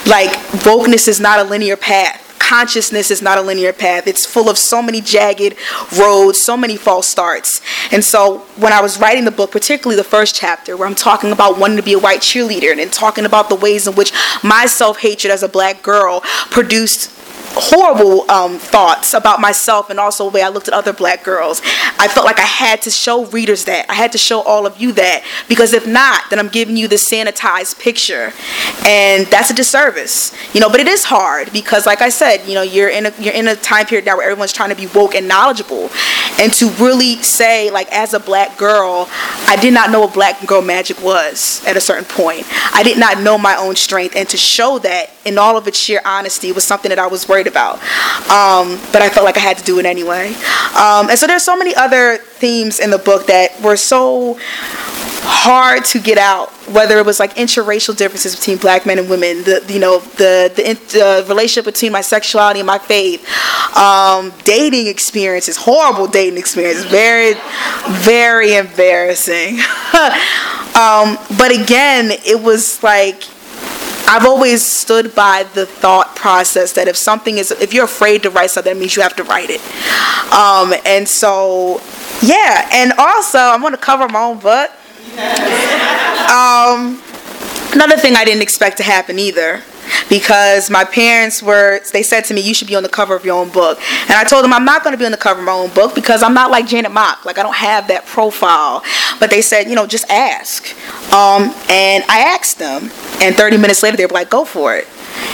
like 0.06 0.30
wokeness 0.64 1.08
is 1.08 1.20
not 1.20 1.38
a 1.38 1.44
linear 1.44 1.76
path 1.76 2.25
consciousness 2.46 3.10
is 3.10 3.20
not 3.20 3.38
a 3.38 3.42
linear 3.42 3.72
path. 3.72 4.06
It's 4.06 4.24
full 4.24 4.48
of 4.48 4.56
so 4.56 4.80
many 4.80 5.00
jagged 5.00 5.56
roads, 5.98 6.40
so 6.40 6.56
many 6.56 6.76
false 6.76 7.08
starts. 7.08 7.60
And 7.90 8.04
so 8.04 8.38
when 8.56 8.72
I 8.72 8.80
was 8.80 9.00
writing 9.00 9.24
the 9.24 9.32
book, 9.32 9.50
particularly 9.50 9.96
the 9.96 10.04
first 10.04 10.36
chapter, 10.36 10.76
where 10.76 10.86
I'm 10.86 10.94
talking 10.94 11.32
about 11.32 11.58
wanting 11.58 11.76
to 11.76 11.82
be 11.82 11.94
a 11.94 11.98
white 11.98 12.20
cheerleader 12.20 12.70
and 12.70 12.78
then 12.78 12.90
talking 12.90 13.24
about 13.24 13.48
the 13.48 13.56
ways 13.56 13.88
in 13.88 13.94
which 13.96 14.12
my 14.44 14.66
self 14.66 14.98
hatred 15.00 15.32
as 15.32 15.42
a 15.42 15.48
black 15.48 15.82
girl 15.82 16.20
produced 16.50 17.10
horrible 17.56 18.30
um, 18.30 18.58
thoughts 18.58 19.14
about 19.14 19.40
myself 19.40 19.90
and 19.90 19.98
also 19.98 20.28
the 20.28 20.34
way 20.34 20.42
I 20.42 20.48
looked 20.48 20.68
at 20.68 20.74
other 20.74 20.92
black 20.92 21.24
girls. 21.24 21.62
I 21.98 22.08
felt 22.08 22.26
like 22.26 22.38
I 22.38 22.42
had 22.42 22.82
to 22.82 22.90
show 22.90 23.24
readers 23.26 23.64
that. 23.64 23.86
I 23.88 23.94
had 23.94 24.12
to 24.12 24.18
show 24.18 24.42
all 24.42 24.66
of 24.66 24.78
you 24.80 24.92
that. 24.92 25.24
Because 25.48 25.72
if 25.72 25.86
not, 25.86 26.28
then 26.30 26.38
I'm 26.38 26.48
giving 26.48 26.76
you 26.76 26.86
the 26.88 26.96
sanitized 26.96 27.80
picture. 27.80 28.32
And 28.86 29.26
that's 29.26 29.50
a 29.50 29.54
disservice. 29.54 30.32
You 30.54 30.60
know, 30.60 30.68
but 30.68 30.80
it 30.80 30.88
is 30.88 31.04
hard 31.04 31.52
because 31.52 31.86
like 31.86 32.02
I 32.02 32.10
said, 32.10 32.46
you 32.46 32.54
know, 32.54 32.62
you're 32.62 32.90
in 32.90 33.06
a 33.06 33.12
you're 33.18 33.34
in 33.34 33.48
a 33.48 33.56
time 33.56 33.86
period 33.86 34.04
now 34.04 34.16
where 34.16 34.30
everyone's 34.30 34.52
trying 34.52 34.70
to 34.70 34.76
be 34.76 34.86
woke 34.88 35.14
and 35.14 35.26
knowledgeable. 35.26 35.90
And 36.38 36.52
to 36.54 36.68
really 36.78 37.22
say, 37.22 37.70
like, 37.70 37.90
as 37.92 38.12
a 38.12 38.20
black 38.20 38.58
girl, 38.58 39.08
I 39.46 39.56
did 39.60 39.72
not 39.72 39.90
know 39.90 40.00
what 40.00 40.12
black 40.12 40.46
girl 40.46 40.60
magic 40.60 41.02
was 41.02 41.64
at 41.66 41.76
a 41.76 41.80
certain 41.80 42.04
point. 42.04 42.46
I 42.74 42.82
did 42.82 42.98
not 42.98 43.20
know 43.22 43.38
my 43.38 43.56
own 43.56 43.74
strength. 43.76 44.14
And 44.16 44.28
to 44.28 44.36
show 44.36 44.78
that 44.80 45.10
in 45.24 45.38
all 45.38 45.56
of 45.56 45.66
its 45.66 45.78
sheer 45.78 46.00
honesty 46.04 46.52
was 46.52 46.64
something 46.64 46.90
that 46.90 46.98
I 46.98 47.06
was 47.06 47.28
worried 47.28 47.45
about. 47.46 47.76
Um, 48.30 48.80
but 48.92 49.02
I 49.02 49.08
felt 49.08 49.24
like 49.24 49.36
I 49.36 49.40
had 49.40 49.58
to 49.58 49.64
do 49.64 49.78
it 49.78 49.86
anyway. 49.86 50.34
Um, 50.76 51.08
and 51.10 51.18
so 51.18 51.26
there's 51.26 51.44
so 51.44 51.56
many 51.56 51.74
other 51.74 52.18
themes 52.18 52.80
in 52.80 52.90
the 52.90 52.98
book 52.98 53.26
that 53.26 53.60
were 53.62 53.76
so 53.76 54.38
hard 55.28 55.84
to 55.84 55.98
get 55.98 56.18
out 56.18 56.50
whether 56.70 56.98
it 56.98 57.06
was 57.06 57.18
like 57.18 57.34
interracial 57.34 57.96
differences 57.96 58.36
between 58.36 58.56
black 58.58 58.86
men 58.86 58.98
and 58.98 59.10
women 59.10 59.42
the 59.44 59.64
you 59.68 59.80
know 59.80 59.98
the 59.98 60.52
the 60.54 61.04
uh, 61.04 61.28
relationship 61.28 61.64
between 61.64 61.90
my 61.90 62.00
sexuality 62.00 62.60
and 62.60 62.66
my 62.66 62.78
faith 62.78 63.26
um, 63.76 64.32
dating 64.44 64.86
experiences 64.86 65.56
horrible 65.56 66.06
dating 66.06 66.38
experiences 66.38 66.84
very 66.84 67.34
very 68.04 68.54
embarrassing 68.54 69.58
um, 70.74 71.18
but 71.36 71.50
again 71.52 72.10
it 72.24 72.40
was 72.40 72.82
like 72.82 73.24
I've 74.08 74.24
always 74.24 74.64
stood 74.64 75.14
by 75.14 75.44
the 75.54 75.66
thought 75.66 76.14
process 76.14 76.72
that 76.72 76.88
if 76.88 76.96
something 76.96 77.38
is, 77.38 77.50
if 77.50 77.74
you're 77.74 77.84
afraid 77.84 78.22
to 78.22 78.30
write 78.30 78.50
something, 78.50 78.72
that 78.72 78.78
means 78.78 78.96
you 78.96 79.02
have 79.02 79.16
to 79.16 79.24
write 79.24 79.50
it. 79.50 79.60
Um, 80.32 80.74
and 80.86 81.08
so, 81.08 81.80
yeah. 82.22 82.68
And 82.72 82.92
also, 82.98 83.38
I'm 83.38 83.60
going 83.60 83.72
to 83.72 83.78
cover 83.78 84.08
my 84.08 84.22
own 84.22 84.38
butt. 84.38 84.72
Um, 86.26 87.00
another 87.72 87.96
thing 87.96 88.16
I 88.16 88.24
didn't 88.24 88.42
expect 88.42 88.78
to 88.78 88.82
happen 88.82 89.16
either 89.20 89.62
because 90.08 90.70
my 90.70 90.84
parents 90.84 91.42
were 91.42 91.80
they 91.92 92.02
said 92.02 92.22
to 92.22 92.34
me 92.34 92.40
you 92.40 92.54
should 92.54 92.68
be 92.68 92.74
on 92.74 92.82
the 92.82 92.88
cover 92.88 93.14
of 93.14 93.24
your 93.24 93.38
own 93.38 93.50
book. 93.50 93.78
And 94.02 94.12
i 94.12 94.24
told 94.24 94.44
them 94.44 94.52
i'm 94.52 94.64
not 94.64 94.82
going 94.82 94.92
to 94.92 94.98
be 94.98 95.04
on 95.04 95.12
the 95.12 95.18
cover 95.18 95.40
of 95.40 95.46
my 95.46 95.52
own 95.52 95.70
book 95.70 95.94
because 95.94 96.22
i'm 96.22 96.34
not 96.34 96.50
like 96.50 96.66
janet 96.66 96.92
mock. 96.92 97.24
Like 97.24 97.38
i 97.38 97.42
don't 97.42 97.56
have 97.56 97.88
that 97.88 98.06
profile. 98.06 98.82
But 99.20 99.30
they 99.30 99.42
said 99.42 99.68
you 99.68 99.74
know 99.74 99.86
just 99.86 100.08
ask. 100.10 100.66
Um, 101.12 101.54
and 101.70 102.04
i 102.08 102.20
asked 102.34 102.58
them 102.58 102.90
and 103.20 103.34
30 103.34 103.56
minutes 103.58 103.82
later 103.82 103.96
they 103.96 104.06
were 104.06 104.12
like 104.12 104.30
go 104.30 104.44
for 104.44 104.76
it 104.76 104.86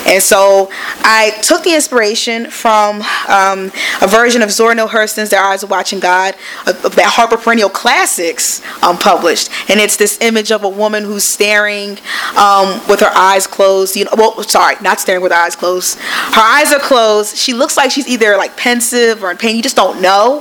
and 0.07 0.23
so 0.23 0.69
I 1.05 1.39
took 1.43 1.63
the 1.63 1.75
inspiration 1.75 2.51
from 2.51 3.03
um, 3.29 3.73
a 4.01 4.07
version 4.07 4.43
of 4.43 4.51
Zora 4.51 4.75
Neale 4.75 4.89
Hurston's 4.89 5.31
Their 5.31 5.43
Eyes 5.43 5.65
Are 5.65 5.69
Watching 5.69 6.01
God, 6.01 6.35
that 6.65 7.07
Harper 7.07 7.37
Perennial 7.37 7.71
Classics 7.71 8.63
um, 8.83 8.99
published. 8.99 9.51
And 9.71 9.81
it's 9.81 9.97
this 9.97 10.21
image 10.21 10.51
of 10.51 10.65
a 10.65 10.69
woman 10.69 11.05
who's 11.05 11.25
staring 11.25 11.99
um, 12.37 12.81
with 12.89 13.01
her 13.01 13.13
eyes 13.15 13.47
closed. 13.47 13.97
You 13.97 14.05
know, 14.07 14.13
well, 14.17 14.43
sorry, 14.43 14.77
not 14.83 15.01
staring 15.01 15.23
with 15.23 15.33
her 15.33 15.39
eyes 15.39 15.57
closed. 15.57 15.99
Her 15.99 16.43
eyes 16.43 16.73
are 16.73 16.81
closed. 16.81 17.37
She 17.37 17.53
looks 17.53 17.77
like 17.77 17.91
she's 17.91 18.09
either 18.09 18.37
like 18.37 18.57
pensive 18.57 19.23
or 19.23 19.31
in 19.31 19.37
pain. 19.37 19.57
You 19.57 19.63
just 19.63 19.77
don't 19.77 20.01
know. 20.01 20.41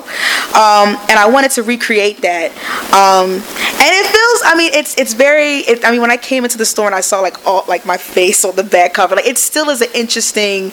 Um, 0.49 0.97
and 1.09 1.17
I 1.17 1.29
wanted 1.31 1.51
to 1.51 1.63
recreate 1.63 2.21
that. 2.21 2.51
Um, 2.91 3.31
and 3.31 3.41
it 3.41 4.05
feels, 4.05 4.41
I 4.45 4.55
mean, 4.57 4.73
it's 4.73 4.97
it's 4.97 5.13
very, 5.13 5.57
it, 5.59 5.85
I 5.85 5.91
mean, 5.91 6.01
when 6.01 6.11
I 6.11 6.17
came 6.17 6.43
into 6.43 6.57
the 6.57 6.65
store 6.65 6.87
and 6.87 6.95
I 6.95 7.01
saw 7.01 7.19
like 7.21 7.45
all, 7.45 7.63
like 7.67 7.85
my 7.85 7.97
face 7.97 8.43
on 8.43 8.55
the 8.55 8.63
back 8.63 8.93
cover, 8.93 9.15
like 9.15 9.25
it 9.31 9.37
still 9.37 9.69
is 9.69 9.81
an 9.81 9.87
interesting 9.95 10.71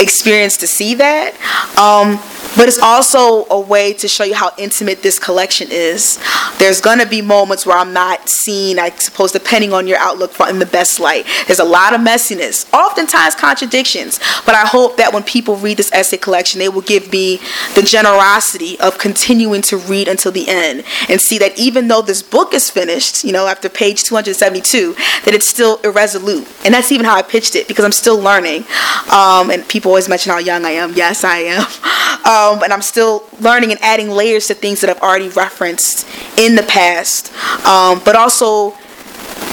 experience 0.00 0.56
to 0.58 0.66
see 0.66 0.94
that. 0.96 1.34
Um, 1.78 2.18
but 2.56 2.68
it's 2.68 2.78
also 2.78 3.46
a 3.48 3.58
way 3.58 3.94
to 3.94 4.08
show 4.08 4.24
you 4.24 4.34
how 4.34 4.52
intimate 4.58 5.02
this 5.02 5.18
collection 5.18 5.68
is. 5.70 6.18
There's 6.58 6.80
gonna 6.80 7.06
be 7.06 7.22
moments 7.22 7.64
where 7.64 7.78
I'm 7.78 7.92
not 7.92 8.28
seen, 8.28 8.78
I 8.78 8.90
suppose, 8.90 9.32
depending 9.32 9.72
on 9.72 9.86
your 9.86 9.98
outlook, 9.98 10.32
in 10.48 10.58
the 10.58 10.66
best 10.66 11.00
light. 11.00 11.26
There's 11.46 11.60
a 11.60 11.64
lot 11.64 11.94
of 11.94 12.00
messiness, 12.00 12.70
oftentimes 12.74 13.36
contradictions, 13.36 14.18
but 14.44 14.54
I 14.54 14.66
hope 14.66 14.96
that 14.96 15.12
when 15.12 15.22
people 15.22 15.56
read 15.56 15.76
this 15.76 15.90
essay 15.92 16.18
collection, 16.18 16.58
they 16.58 16.68
will 16.68 16.82
give 16.82 17.10
me 17.12 17.40
the 17.74 17.82
generosity 17.82 18.78
of 18.80 18.98
continuing 18.98 19.62
to 19.62 19.76
read 19.76 20.08
until 20.08 20.32
the 20.32 20.48
end 20.48 20.84
and 21.08 21.20
see 21.20 21.38
that 21.38 21.58
even 21.58 21.88
though 21.88 22.02
this 22.02 22.22
book 22.22 22.52
is 22.52 22.68
finished, 22.68 23.24
you 23.24 23.32
know, 23.32 23.46
after 23.46 23.68
page 23.68 24.02
272, 24.02 24.94
that 25.24 25.32
it's 25.32 25.48
still 25.48 25.80
irresolute. 25.84 26.46
And 26.64 26.74
that's 26.74 26.92
even 26.92 27.06
how 27.06 27.14
I 27.14 27.22
pitched 27.22 27.54
it 27.54 27.68
because 27.68 27.84
I'm 27.84 27.91
still 27.92 28.18
learning. 28.18 28.64
Um, 29.12 29.50
and 29.50 29.66
people 29.68 29.90
always 29.90 30.08
mention 30.08 30.32
how 30.32 30.38
young 30.38 30.64
I 30.64 30.70
am. 30.70 30.94
Yes, 30.94 31.24
I 31.24 31.38
am. 31.38 31.66
Um, 32.22 32.62
and 32.62 32.72
I'm 32.72 32.82
still 32.82 33.24
learning 33.40 33.72
and 33.72 33.82
adding 33.82 34.08
layers 34.08 34.46
to 34.46 34.54
things 34.54 34.80
that 34.82 34.88
I've 34.88 35.02
already 35.02 35.28
referenced 35.28 36.06
in 36.38 36.54
the 36.54 36.62
past. 36.62 37.32
Um, 37.66 38.00
but 38.04 38.14
also 38.14 38.76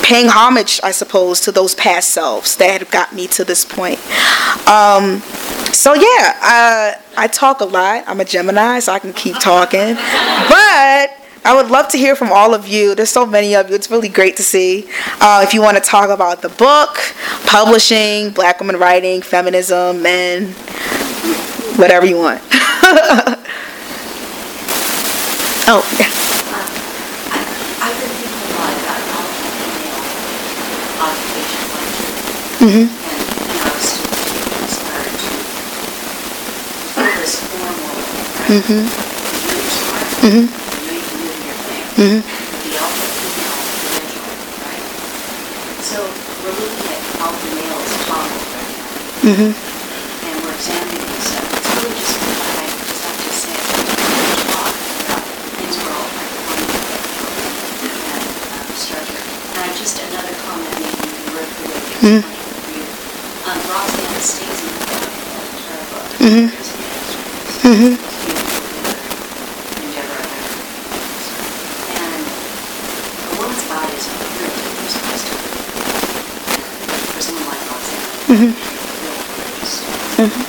paying 0.04 0.28
homage, 0.28 0.80
I 0.84 0.92
suppose, 0.92 1.40
to 1.42 1.52
those 1.52 1.74
past 1.74 2.10
selves 2.10 2.58
that 2.58 2.80
have 2.80 2.92
got 2.92 3.14
me 3.14 3.26
to 3.28 3.44
this 3.44 3.66
point. 3.66 4.00
Um, 4.68 5.22
so 5.74 5.94
yeah, 5.94 6.34
uh, 6.42 7.02
I 7.18 7.28
talk 7.32 7.62
a 7.62 7.66
lot. 7.66 8.04
I'm 8.08 8.20
a 8.20 8.26
Gemini, 8.26 8.80
so 8.80 8.94
I 8.94 9.00
can 9.00 9.14
keep 9.14 9.40
talking. 9.40 9.96
But 9.96 11.16
I 11.46 11.56
would 11.56 11.72
love 11.72 11.88
to 11.90 11.98
hear 11.98 12.16
from 12.16 12.32
all 12.32 12.54
of 12.54 12.68
you. 12.68 12.96
There's 12.96 13.10
so 13.10 13.26
many 13.26 13.56
of 13.56 13.70
you. 13.70 13.76
It's 13.76 13.90
really 13.90 14.10
great 14.10 14.38
to 14.38 14.44
see. 14.44 14.90
Uh, 15.20 15.44
if 15.46 15.54
you 15.54 15.62
want 15.62 15.78
to 15.78 15.84
talk 15.84 16.10
about 16.10 16.42
the 16.42 16.50
book, 16.50 16.98
publishing, 17.46 18.32
black 18.32 18.60
women 18.60 18.78
writing, 18.78 19.22
feminism, 19.22 20.02
men, 20.02 20.48
whatever 21.78 22.06
you 22.06 22.18
want. 22.18 22.42
oh, 25.68 25.96
yeah. 26.00 26.10
Mm-hmm. 32.60 33.00
Mm-hmm. 38.50 38.82
Mm-hmm. 40.26 40.30
You 40.30 40.36
know 40.36 40.96
you 40.98 41.86
can 41.86 41.89
thing. 42.00 42.24
Mm-hmm. 42.24 42.24
The 42.24 42.80
alpha 42.80 43.08
female 43.12 43.60
individual, 43.60 44.32
right? 44.64 44.84
So 45.84 46.00
we're 46.48 46.56
looking 46.56 46.88
at 46.96 47.02
toggle 47.20 47.60
right 47.60 48.72
now. 48.72 49.28
Mm-hmm. 49.28 49.52
And 49.52 50.36
we're 50.40 50.56
examining 50.56 51.04
these 51.04 51.28
stuff. 51.28 51.44
It's 51.60 51.68
really 51.76 51.92
just, 52.00 52.16
I 52.16 52.72
just 52.88 53.04
have 53.04 53.20
to 53.20 53.32
say, 53.36 53.52
talk 54.56 54.72
about 55.12 55.28
things 55.60 55.76
we're 55.76 55.92
all 55.92 56.08
and 57.84 58.24
um, 58.48 58.72
structure. 58.80 59.20
And 59.20 59.68
I 59.68 59.76
just, 59.76 60.00
another 60.00 60.36
comment 60.48 60.72
maybe 60.80 61.04
you 61.04 61.12
can 61.20 61.36
work 61.36 61.52
through 61.52 61.76
it. 61.76 61.84
Mm-hmm. 62.00 62.40
Mm-hmm. 67.60 67.96
And 71.92 72.24
a 73.24 73.36
woman's 73.40 73.66
body 73.70 73.94
is 73.96 74.08
really 74.40 74.90
supposed 74.90 75.26
to 75.28 75.34
for 77.14 77.22
someone 77.22 77.46
like 77.48 77.64
Roxane. 77.70 78.04
Mm-hmm. 78.28 78.52
Mm-hmm. 80.24 80.44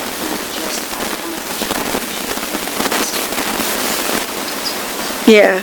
Yeah. 5.31 5.61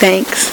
Thanks. 0.00 0.48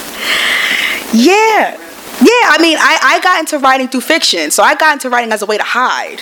Yeah. 1.14 1.78
Yeah, 2.20 2.28
I 2.28 2.58
mean, 2.62 2.78
I, 2.78 3.00
I 3.02 3.20
got 3.22 3.40
into 3.40 3.58
writing 3.58 3.88
through 3.88 4.02
fiction. 4.02 4.52
So 4.52 4.62
I 4.62 4.76
got 4.76 4.94
into 4.94 5.10
writing 5.10 5.32
as 5.32 5.42
a 5.42 5.46
way 5.46 5.58
to 5.58 5.64
hide. 5.64 6.20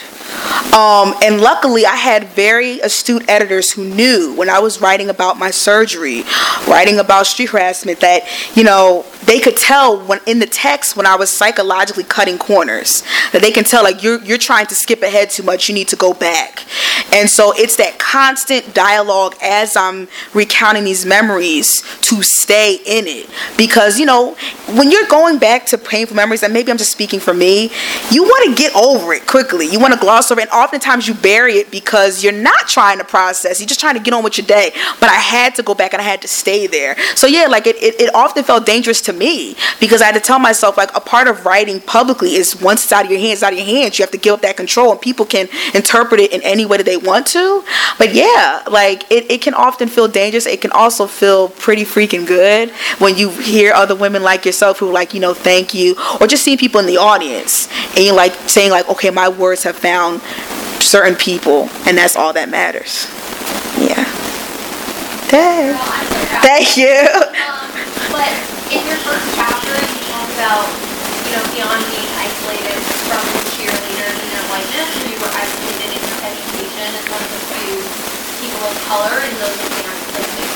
Um, 0.72 1.16
and 1.24 1.42
luckily, 1.42 1.88
I 1.88 1.96
had 1.96 2.26
very 2.26 2.80
astute 2.82 3.28
editors 3.28 3.72
who 3.72 3.84
knew 3.86 4.36
when 4.36 4.50
I 4.52 4.60
was 4.60 4.82
writing 4.82 5.10
about 5.10 5.40
my 5.40 5.50
surgery, 5.50 6.24
writing 6.68 7.00
about 7.00 7.26
street 7.26 7.50
harassment, 7.50 8.02
that, 8.02 8.24
you 8.56 8.64
know, 8.64 9.04
they 9.30 9.40
could 9.40 9.56
tell 9.56 10.00
when 10.08 10.20
in 10.26 10.40
the 10.40 10.48
text 10.48 10.98
when 10.98 11.06
I 11.06 11.16
was 11.16 11.30
psychologically 11.30 12.04
cutting 12.04 12.40
corners 12.40 13.04
that 13.32 13.44
they 13.44 13.52
can 13.52 13.64
tell 13.64 13.84
like 13.84 14.02
you're 14.02 14.20
you're 14.24 14.40
trying 14.40 14.66
to 14.66 14.74
skip 14.74 15.04
ahead 15.04 15.30
too 15.30 15.44
much 15.44 15.70
you 15.70 15.76
need 15.76 15.88
to 15.90 15.96
go 15.96 16.14
back. 16.14 16.66
And 17.14 17.30
so 17.30 17.54
it's 17.56 17.76
that 17.76 18.00
constant 18.00 18.74
dialogue 18.74 19.36
as 19.40 19.78
I'm 19.78 20.08
recounting 20.34 20.84
these 20.84 21.06
memories 21.06 21.84
to 22.02 22.24
stay 22.24 22.80
in 22.84 23.06
it. 23.06 23.30
Because 23.56 24.00
you 24.00 24.08
know 24.08 24.36
when 24.74 24.90
you're 24.90 25.06
going 25.06 25.38
back 25.38 25.68
to 25.68 25.78
painful 25.78 26.16
memories 26.16 26.42
and 26.42 26.52
maybe 26.52 26.72
I'm 26.72 26.80
just 26.80 26.92
speaking 26.92 27.20
for 27.20 27.36
me 27.36 27.70
you 28.10 28.24
want 28.24 28.50
to 28.50 28.56
get 28.56 28.76
over 28.76 29.14
it 29.14 29.28
quickly. 29.28 29.68
You 29.68 29.80
want 29.80 29.94
to 29.94 30.00
gloss 30.00 30.32
over 30.32 30.42
it 30.42 30.50
and 30.50 30.52
oftentimes 30.52 31.08
you 31.08 31.14
bury 31.14 31.58
it 31.58 31.70
because 31.70 32.24
you're 32.24 32.34
not 32.34 32.68
trying 32.68 32.98
to 32.98 33.04
process. 33.04 33.60
You're 33.60 33.68
just 33.68 33.80
trying 33.80 33.94
to 33.94 34.02
get 34.02 34.12
on 34.12 34.24
with 34.24 34.40
your 34.40 34.48
day. 34.48 34.72
But 35.00 35.12
I 35.12 35.18
had 35.18 35.54
to 35.56 35.62
go 35.62 35.76
back 35.76 35.94
and 35.94 36.02
I 36.02 36.06
had 36.06 36.24
to 36.24 36.28
stay 36.28 36.66
there. 36.66 36.98
So 37.14 37.28
yeah 37.28 37.46
like 37.46 37.68
it, 37.68 37.76
it, 37.76 38.02
it 38.02 38.16
often 38.16 38.44
felt 38.44 38.66
dangerous 38.66 39.02
to 39.02 39.14
me 39.14 39.19
because 39.80 40.02
I 40.02 40.06
had 40.06 40.16
to 40.16 40.20
tell 40.20 40.40
myself 40.40 40.78
like 40.78 40.96
a 40.96 41.00
part 41.00 41.28
of 41.28 41.46
writing 41.46 41.80
publicly 41.82 42.36
is 42.36 42.60
once 42.60 42.84
it's 42.84 42.92
out 42.92 43.06
of 43.06 43.12
your 43.12 43.20
hands, 43.20 43.44
out 43.44 43.54
of 43.54 43.60
your 43.60 43.68
hands, 43.68 44.00
you 44.00 44.04
have 44.04 44.12
to 44.12 44.18
give 44.18 44.34
up 44.34 44.42
that 44.42 44.58
control 44.58 44.92
and 44.92 45.02
people 45.02 45.26
can 45.26 45.48
interpret 45.74 46.20
it 46.20 46.34
in 46.34 46.42
any 46.44 46.66
way 46.66 46.78
that 46.78 46.86
they 46.86 46.98
want 46.98 47.28
to. 47.28 47.64
But 47.98 48.14
yeah, 48.14 48.64
like 48.70 49.10
it, 49.12 49.30
it 49.30 49.42
can 49.42 49.54
often 49.54 49.88
feel 49.88 50.08
dangerous. 50.08 50.46
It 50.46 50.62
can 50.62 50.72
also 50.72 51.08
feel 51.08 51.50
pretty 51.50 51.84
freaking 51.84 52.26
good 52.26 52.72
when 53.00 53.18
you 53.18 53.30
hear 53.30 53.74
other 53.74 53.96
women 53.96 54.24
like 54.24 54.46
yourself 54.46 54.80
who 54.80 54.92
like, 54.92 55.14
you 55.14 55.20
know, 55.20 55.34
thank 55.34 55.74
you 55.74 55.96
or 56.20 56.28
just 56.28 56.44
seeing 56.44 56.58
people 56.58 56.80
in 56.80 56.86
the 56.86 56.98
audience 56.98 57.68
and 57.96 58.00
you 58.00 58.14
like 58.14 58.34
saying 58.50 58.72
like, 58.72 58.88
okay, 58.90 59.10
my 59.10 59.30
words 59.30 59.64
have 59.64 59.76
found 59.76 60.22
certain 60.82 61.16
people 61.16 61.70
and 61.86 61.98
that's 61.98 62.16
all 62.16 62.34
that 62.34 62.50
matters. 62.50 63.06
Yeah. 63.78 64.06
Thank, 65.30 65.78
Thank 66.42 66.78
you. 66.78 67.06
Um, 67.50 67.70
but 68.12 68.30
in 68.74 68.82
your 68.88 68.98
first 69.06 69.36
chapter, 69.36 69.74
you 69.74 70.02
talk 70.10 70.29
about, 70.40 70.64
you 71.28 71.36
know, 71.36 71.44
beyond 71.52 71.84
being 71.92 72.08
isolated 72.16 72.80
from 73.12 73.20
the 73.20 73.44
cheerleaders 73.60 74.16
and 74.24 74.30
their 74.32 74.48
whiteness, 74.48 74.88
you 75.04 75.20
were 75.20 75.34
isolated 75.36 75.92
in 75.92 76.00
your 76.00 76.20
education 76.32 76.88
as 76.96 77.04
one 77.12 77.20
of 77.20 77.32
the 77.36 77.44
few 77.60 77.76
people 78.40 78.64
of 78.64 78.76
color 78.88 79.20
in 79.20 79.36
those 79.36 79.60
advanced 79.68 80.00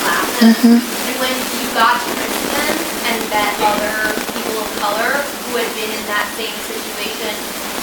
classes. 0.00 0.56
Mm-hmm. 0.56 0.80
And 0.80 1.16
when 1.20 1.36
you 1.36 1.68
got 1.76 2.00
to 2.00 2.08
Princeton 2.16 2.74
and 3.12 3.18
met 3.28 3.52
other 3.60 4.16
people 4.32 4.56
of 4.56 4.68
color 4.80 5.20
who 5.52 5.60
had 5.60 5.68
been 5.76 5.92
in 5.92 6.04
that 6.08 6.32
same 6.32 6.56
situation, 6.64 7.32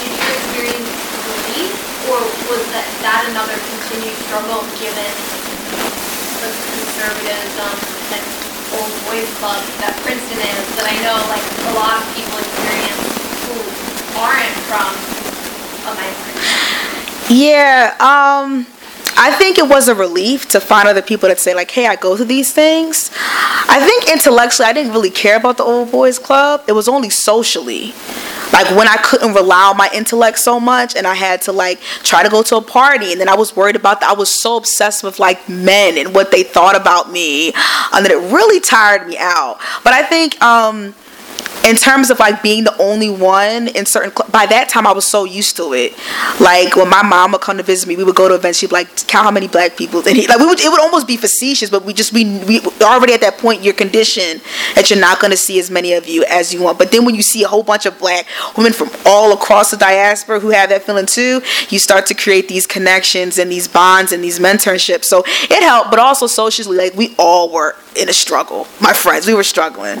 did 0.02 0.10
you 0.10 0.26
experience 0.26 0.90
relief, 1.22 1.70
or 2.10 2.18
was 2.50 2.66
that, 2.74 2.90
that 3.06 3.30
another 3.30 3.54
continued 3.54 4.18
struggle 4.26 4.66
given 4.82 5.12
the 6.42 6.50
conservatism 6.50 7.74
and 8.10 8.51
old 8.78 8.92
boys 9.06 9.28
club 9.38 9.60
that 9.84 9.92
Princeton 10.04 10.40
is 10.40 10.64
that 10.76 10.86
I 10.88 10.96
know 11.04 11.16
like 11.28 11.44
a 11.68 11.74
lot 11.76 12.00
of 12.00 12.04
people 12.16 12.36
experience 12.40 13.00
who 13.44 13.56
aren't 14.16 14.56
from 14.68 14.90
a 15.88 15.92
minority. 15.96 17.32
Yeah, 17.32 17.96
um 18.00 18.66
I 19.16 19.30
think 19.30 19.58
it 19.58 19.68
was 19.68 19.88
a 19.88 19.94
relief 19.94 20.48
to 20.48 20.60
find 20.60 20.88
other 20.88 21.02
people 21.02 21.28
that 21.28 21.38
say 21.38 21.54
like, 21.54 21.70
"Hey, 21.70 21.86
I 21.86 21.96
go 21.96 22.16
to 22.16 22.24
these 22.24 22.52
things." 22.52 23.10
I 23.68 23.78
think 23.80 24.10
intellectually, 24.10 24.68
I 24.68 24.72
didn't 24.72 24.92
really 24.92 25.10
care 25.10 25.36
about 25.36 25.58
the 25.58 25.64
old 25.64 25.92
boys 25.92 26.18
club. 26.18 26.64
It 26.66 26.72
was 26.72 26.88
only 26.88 27.10
socially 27.10 27.94
like 28.52 28.68
when 28.76 28.88
I 28.88 28.96
couldn't 28.96 29.34
rely 29.34 29.70
on 29.70 29.76
my 29.76 29.88
intellect 29.94 30.38
so 30.38 30.60
much 30.60 30.94
and 30.96 31.06
I 31.06 31.14
had 31.14 31.42
to 31.42 31.52
like 31.52 31.80
try 32.02 32.22
to 32.22 32.28
go 32.28 32.42
to 32.42 32.56
a 32.56 32.62
party 32.62 33.12
and 33.12 33.20
then 33.20 33.28
I 33.28 33.34
was 33.34 33.56
worried 33.56 33.76
about 33.76 34.00
that. 34.00 34.10
I 34.10 34.14
was 34.14 34.28
so 34.28 34.56
obsessed 34.56 35.02
with 35.02 35.18
like 35.18 35.48
men 35.48 35.98
and 35.98 36.14
what 36.14 36.30
they 36.30 36.42
thought 36.42 36.76
about 36.76 37.10
me 37.10 37.48
and 37.92 38.04
that 38.04 38.10
it 38.10 38.32
really 38.32 38.60
tired 38.60 39.08
me 39.08 39.16
out. 39.18 39.58
But 39.84 39.94
I 39.94 40.02
think 40.02 40.40
um 40.42 40.94
in 41.64 41.76
terms 41.76 42.10
of 42.10 42.18
like 42.18 42.42
being 42.42 42.64
the 42.64 42.76
only 42.78 43.10
one 43.10 43.68
in 43.68 43.86
certain 43.86 44.10
cl- 44.10 44.28
by 44.30 44.46
that 44.46 44.68
time 44.68 44.86
I 44.86 44.92
was 44.92 45.06
so 45.06 45.24
used 45.24 45.56
to 45.56 45.72
it. 45.72 45.92
Like 46.40 46.76
when 46.76 46.88
my 46.88 47.02
mom 47.02 47.32
would 47.32 47.40
come 47.40 47.56
to 47.56 47.62
visit 47.62 47.88
me, 47.88 47.96
we 47.96 48.04
would 48.04 48.16
go 48.16 48.28
to 48.28 48.34
events. 48.34 48.58
She'd 48.58 48.70
be 48.70 48.74
like 48.74 49.06
count 49.06 49.24
how 49.24 49.30
many 49.30 49.48
black 49.48 49.76
people. 49.76 50.06
And 50.06 50.16
he, 50.16 50.26
like 50.26 50.38
we 50.38 50.46
would, 50.46 50.60
it 50.60 50.68
would 50.70 50.80
almost 50.80 51.06
be 51.06 51.16
facetious, 51.16 51.70
but 51.70 51.84
we 51.84 51.92
just 51.92 52.12
we 52.12 52.24
we 52.44 52.60
already 52.82 53.14
at 53.14 53.20
that 53.20 53.38
point 53.38 53.62
you're 53.62 53.74
conditioned 53.74 54.40
that 54.74 54.90
you're 54.90 55.00
not 55.00 55.20
going 55.20 55.30
to 55.30 55.36
see 55.36 55.58
as 55.58 55.70
many 55.70 55.92
of 55.92 56.06
you 56.08 56.24
as 56.28 56.52
you 56.52 56.62
want. 56.62 56.78
But 56.78 56.90
then 56.90 57.04
when 57.04 57.14
you 57.14 57.22
see 57.22 57.44
a 57.44 57.48
whole 57.48 57.62
bunch 57.62 57.86
of 57.86 57.98
black 57.98 58.26
women 58.56 58.72
from 58.72 58.90
all 59.06 59.32
across 59.32 59.70
the 59.70 59.76
diaspora 59.76 60.40
who 60.40 60.50
have 60.50 60.70
that 60.70 60.82
feeling 60.82 61.06
too, 61.06 61.42
you 61.68 61.78
start 61.78 62.06
to 62.06 62.14
create 62.14 62.48
these 62.48 62.66
connections 62.66 63.38
and 63.38 63.50
these 63.50 63.68
bonds 63.68 64.12
and 64.12 64.22
these 64.22 64.38
mentorships. 64.38 65.04
So 65.04 65.22
it 65.26 65.62
helped, 65.62 65.90
but 65.90 65.98
also 65.98 66.26
socially, 66.26 66.76
like 66.76 66.94
we 66.94 67.14
all 67.18 67.52
were 67.52 67.76
in 67.96 68.08
a 68.08 68.12
struggle. 68.12 68.66
My 68.80 68.92
friends, 68.92 69.26
we 69.26 69.34
were 69.34 69.44
struggling. 69.44 70.00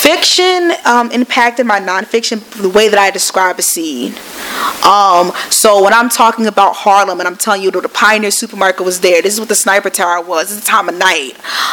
fiction 0.00 0.72
um, 0.86 1.10
impacted 1.12 1.66
my 1.66 1.78
nonfiction 1.78 2.40
the 2.62 2.68
way 2.68 2.88
that 2.88 2.98
I 2.98 3.10
describe 3.10 3.58
a 3.58 3.62
scene. 3.62 4.14
Um, 4.84 5.32
so 5.50 5.82
when 5.84 5.92
I'm 5.92 6.08
talking 6.08 6.46
about 6.46 6.74
Harlem 6.74 7.20
and 7.20 7.28
I'm 7.28 7.36
telling 7.36 7.62
you 7.62 7.70
that 7.70 7.82
the 7.82 7.88
Pioneer 7.88 8.30
Supermarket 8.30 8.84
was 8.84 9.00
there, 9.00 9.20
this 9.20 9.34
is 9.34 9.40
what 9.40 9.48
the 9.48 9.54
Sniper 9.54 9.90
Tower 9.90 10.24
was. 10.24 10.48
This 10.48 10.58
is 10.58 10.64
the 10.64 10.66
time 10.66 10.88
of 10.88 10.96
night. 10.96 11.32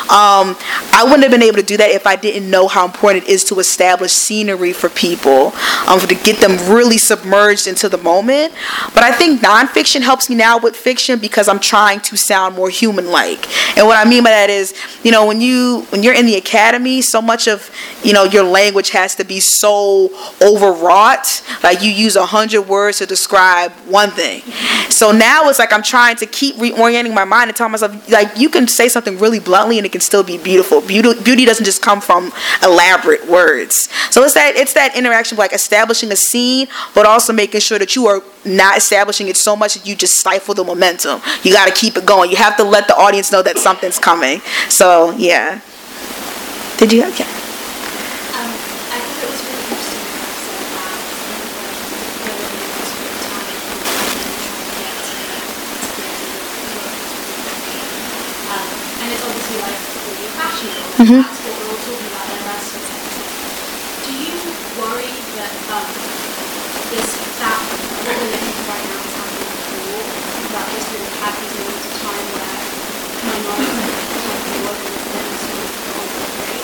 Um, 0.10 0.58
I 0.93 1.04
wouldn't 1.04 1.23
have 1.23 1.32
been 1.32 1.43
able 1.43 1.58
to 1.58 1.63
do 1.63 1.78
that 1.78 1.89
if 1.91 2.06
I 2.06 2.15
didn't 2.15 2.50
know 2.50 2.67
how 2.67 2.86
important 2.86 3.23
it 3.23 3.30
is 3.30 3.43
to 3.45 3.60
establish 3.60 4.12
scenery 4.12 4.73
for 4.73 4.89
people, 4.89 5.54
um, 5.88 6.00
to 6.00 6.15
get 6.15 6.41
them 6.41 6.58
really 6.73 6.97
submerged 6.97 7.67
into 7.67 7.88
the 7.88 7.97
moment. 7.97 8.54
But 8.93 9.04
I 9.04 9.12
think 9.12 9.41
nonfiction 9.41 10.02
helps 10.02 10.30
me 10.30 10.36
now 10.36 10.58
with 10.58 10.76
fiction 10.76 11.19
because 11.19 11.47
I'm 11.47 11.60
trying 11.60 12.02
to 12.02 12.17
sound 12.17 12.56
more 12.56 12.69
human-like. 12.69 13.78
And 13.78 13.88
what 13.88 14.06
I 14.06 14.10
mean 14.10 14.23
by 14.23 14.32
that 14.32 14.50
is, 14.50 14.73
you 15.04 15.12
know, 15.12 15.26
when 15.26 15.39
you 15.39 15.86
when 15.89 16.04
you're 16.04 16.13
in 16.13 16.26
the 16.26 16.36
academy, 16.36 17.02
so 17.02 17.21
much 17.21 17.47
of 17.47 17.71
you 18.03 18.13
know 18.13 18.23
your 18.23 18.43
language 18.43 18.89
has 18.91 19.15
to 19.15 19.25
be 19.25 19.39
so 19.39 20.09
overwrought. 20.41 21.43
Like 21.63 21.81
you 21.81 21.91
use 21.91 22.15
a 22.15 22.25
hundred 22.25 22.63
words 22.63 22.99
to 22.99 23.05
describe 23.05 23.71
one 23.87 24.11
thing. 24.11 24.41
So 24.89 25.11
now 25.11 25.49
it's 25.49 25.59
like 25.59 25.73
I'm 25.73 25.83
trying 25.83 26.15
to 26.17 26.25
keep 26.25 26.55
reorienting 26.55 27.13
my 27.13 27.25
mind 27.25 27.49
and 27.49 27.57
telling 27.57 27.71
myself 27.71 28.09
like 28.09 28.37
you 28.37 28.49
can 28.49 28.67
say 28.67 28.87
something 28.87 29.17
really 29.17 29.39
bluntly 29.39 29.77
and 29.77 29.85
it 29.85 29.91
can 29.91 30.01
still 30.01 30.23
be 30.23 30.37
beautiful. 30.37 30.81
Beauty, 30.81 31.21
beauty 31.21 31.45
doesn't 31.45 31.65
just 31.65 31.81
come 31.81 32.01
from 32.01 32.31
elaborate 32.63 33.27
words. 33.27 33.89
So 34.11 34.23
it's 34.23 34.33
that 34.35 34.55
it's 34.55 34.73
that 34.73 34.95
interaction 34.95 35.37
like 35.37 35.53
establishing 35.53 36.11
a 36.11 36.15
scene, 36.15 36.67
but 36.95 37.05
also 37.05 37.33
making 37.33 37.61
sure 37.61 37.79
that 37.79 37.95
you 37.95 38.07
are 38.07 38.21
not 38.45 38.77
establishing 38.77 39.27
it 39.27 39.37
so 39.37 39.55
much 39.55 39.73
that 39.75 39.85
you 39.87 39.95
just 39.95 40.15
stifle 40.15 40.53
the 40.53 40.63
momentum. 40.63 41.21
You 41.43 41.53
got 41.53 41.67
to 41.67 41.73
keep 41.73 41.97
it 41.97 42.05
going. 42.05 42.29
You 42.31 42.37
have 42.37 42.55
to 42.57 42.63
let 42.63 42.87
the 42.87 42.95
audience 42.95 43.31
know 43.31 43.41
that 43.41 43.57
something's 43.57 43.99
coming. 43.99 44.39
So 44.69 45.11
yeah. 45.17 45.61
Did 46.77 46.93
you? 46.93 47.01
Okay. 47.05 47.23
Um, 47.23 48.53
I 48.93 49.01
thought 49.01 49.23
it 49.23 49.29
was 49.33 49.41
really 49.49 49.65
interesting 49.65 49.97
what 50.13 50.21
you 50.21 50.37
said 50.45 50.61
about 50.61 51.01
whether 52.21 52.53
it 52.53 52.69
was 52.69 52.89
your 53.01 53.17
time 53.17 53.57
trying 53.81 54.13
to 54.13 54.77
get 54.77 54.93
to 54.93 55.17
um, 58.53 58.67
and 59.01 59.09
it's 59.09 59.25
obviously 59.25 59.57
like 59.57 59.81
really 60.05 60.87
fashionable. 60.97 61.21
Mhm. 61.21 61.23
That's 61.29 61.39
what 61.45 61.53
we're 61.57 61.69
all 61.69 61.77
talking 61.77 62.10
about 62.10 62.25
in. 62.33 62.41
Do 64.05 64.12
you 64.17 64.33
worry 64.81 65.13
that 65.38 65.53
um, 65.69 65.88
this 66.89 67.10
that 67.38 67.60
what 67.62 68.17
we're 68.17 68.31
living 68.33 68.49
through 68.49 68.65
right 68.71 68.86
now 68.88 69.01
is 69.05 69.13
happening 69.13 69.51
before 69.62 70.01
that 70.57 70.65
this 70.73 70.86
really 70.89 71.13
had 71.21 71.33
these 71.38 71.53
moments 71.53 71.86
of 71.86 71.95
time 72.01 72.25
where 72.33 72.57
minorities 73.29 73.93
like 74.25 74.41
the 74.47 74.57
work 74.65 74.81
and 74.88 75.05
then 75.13 75.27
sort 75.38 75.62
of 75.62 75.71
gone 75.86 76.10
for 76.17 76.25
free, 76.33 76.62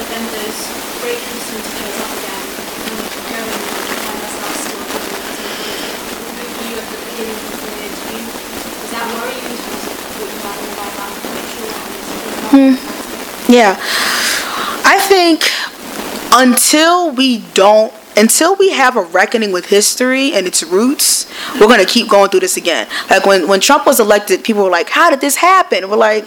but 0.00 0.06
then 0.08 0.24
those 0.32 0.58
breakthroughs 1.04 1.44
seem 1.44 1.60
to 1.60 1.72
close 1.76 1.98
up 1.98 2.12
again 2.24 2.46
and 2.48 2.94
we 2.96 3.04
keep 3.12 3.26
going 3.28 3.52
and 3.52 3.84
we 3.84 3.96
find 4.00 4.20
ourselves 4.24 4.60
still 4.64 4.80
that 4.80 5.04
same 5.36 5.56
thing. 5.60 5.82
With 6.40 6.56
you 6.64 6.74
at 6.78 6.88
the 6.88 6.98
beginning 7.04 7.36
of 7.36 7.44
the 7.52 7.58
career, 7.68 7.90
do 7.92 8.06
you 8.16 8.24
does 8.32 8.90
that 8.96 9.06
worry 9.12 9.34
you 9.36 9.44
in 9.44 9.56
terms 9.60 9.84
of 9.92 9.96
what 10.08 10.28
you 10.32 10.40
might 10.40 10.56
all 10.56 10.88
about 10.88 11.12
cultural 11.20 11.68
and 11.68 12.00
sort 12.08 12.88
of 12.88 12.97
Yeah. 13.48 13.76
I 14.84 14.98
think 15.08 15.50
until 16.32 17.10
we 17.10 17.38
don't 17.54 17.92
until 18.16 18.56
we 18.56 18.72
have 18.72 18.96
a 18.96 19.02
reckoning 19.02 19.52
with 19.52 19.66
history 19.66 20.32
and 20.34 20.46
its 20.46 20.62
roots, 20.64 21.30
we're 21.60 21.68
gonna 21.68 21.84
keep 21.86 22.08
going 22.08 22.30
through 22.30 22.40
this 22.40 22.56
again. 22.56 22.88
Like 23.08 23.24
when, 23.24 23.46
when 23.46 23.60
Trump 23.60 23.86
was 23.86 24.00
elected, 24.00 24.42
people 24.42 24.64
were 24.64 24.70
like, 24.70 24.90
How 24.90 25.08
did 25.08 25.20
this 25.20 25.36
happen? 25.36 25.88
We're 25.88 25.96
like 25.96 26.26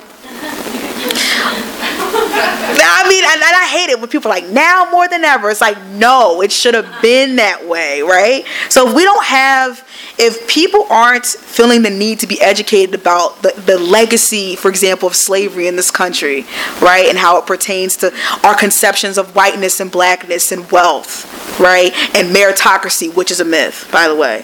I 2.33 3.07
mean, 3.09 3.23
and, 3.23 3.41
and 3.41 3.55
I 3.55 3.67
hate 3.67 3.89
it 3.89 3.99
when 3.99 4.09
people 4.09 4.31
are 4.31 4.35
like, 4.35 4.49
now 4.49 4.87
more 4.91 5.07
than 5.07 5.23
ever. 5.23 5.49
It's 5.49 5.61
like, 5.61 5.81
no, 5.91 6.41
it 6.41 6.51
should 6.51 6.73
have 6.73 7.01
been 7.01 7.35
that 7.37 7.67
way, 7.67 8.01
right? 8.01 8.45
So 8.69 8.87
if 8.87 8.95
we 8.95 9.03
don't 9.03 9.25
have, 9.25 9.87
if 10.17 10.47
people 10.47 10.85
aren't 10.89 11.25
feeling 11.25 11.81
the 11.81 11.89
need 11.89 12.19
to 12.19 12.27
be 12.27 12.39
educated 12.41 12.95
about 12.95 13.41
the, 13.41 13.53
the 13.65 13.77
legacy, 13.77 14.55
for 14.55 14.69
example, 14.69 15.07
of 15.07 15.15
slavery 15.15 15.67
in 15.67 15.75
this 15.75 15.91
country, 15.91 16.45
right, 16.81 17.07
and 17.07 17.17
how 17.17 17.37
it 17.37 17.45
pertains 17.45 17.97
to 17.97 18.13
our 18.43 18.55
conceptions 18.55 19.17
of 19.17 19.35
whiteness 19.35 19.79
and 19.79 19.91
blackness 19.91 20.51
and 20.51 20.69
wealth, 20.71 21.59
right, 21.59 21.91
and 22.15 22.35
meritocracy, 22.35 23.13
which 23.15 23.31
is 23.31 23.39
a 23.39 23.45
myth, 23.45 23.89
by 23.91 24.07
the 24.07 24.15
way, 24.15 24.39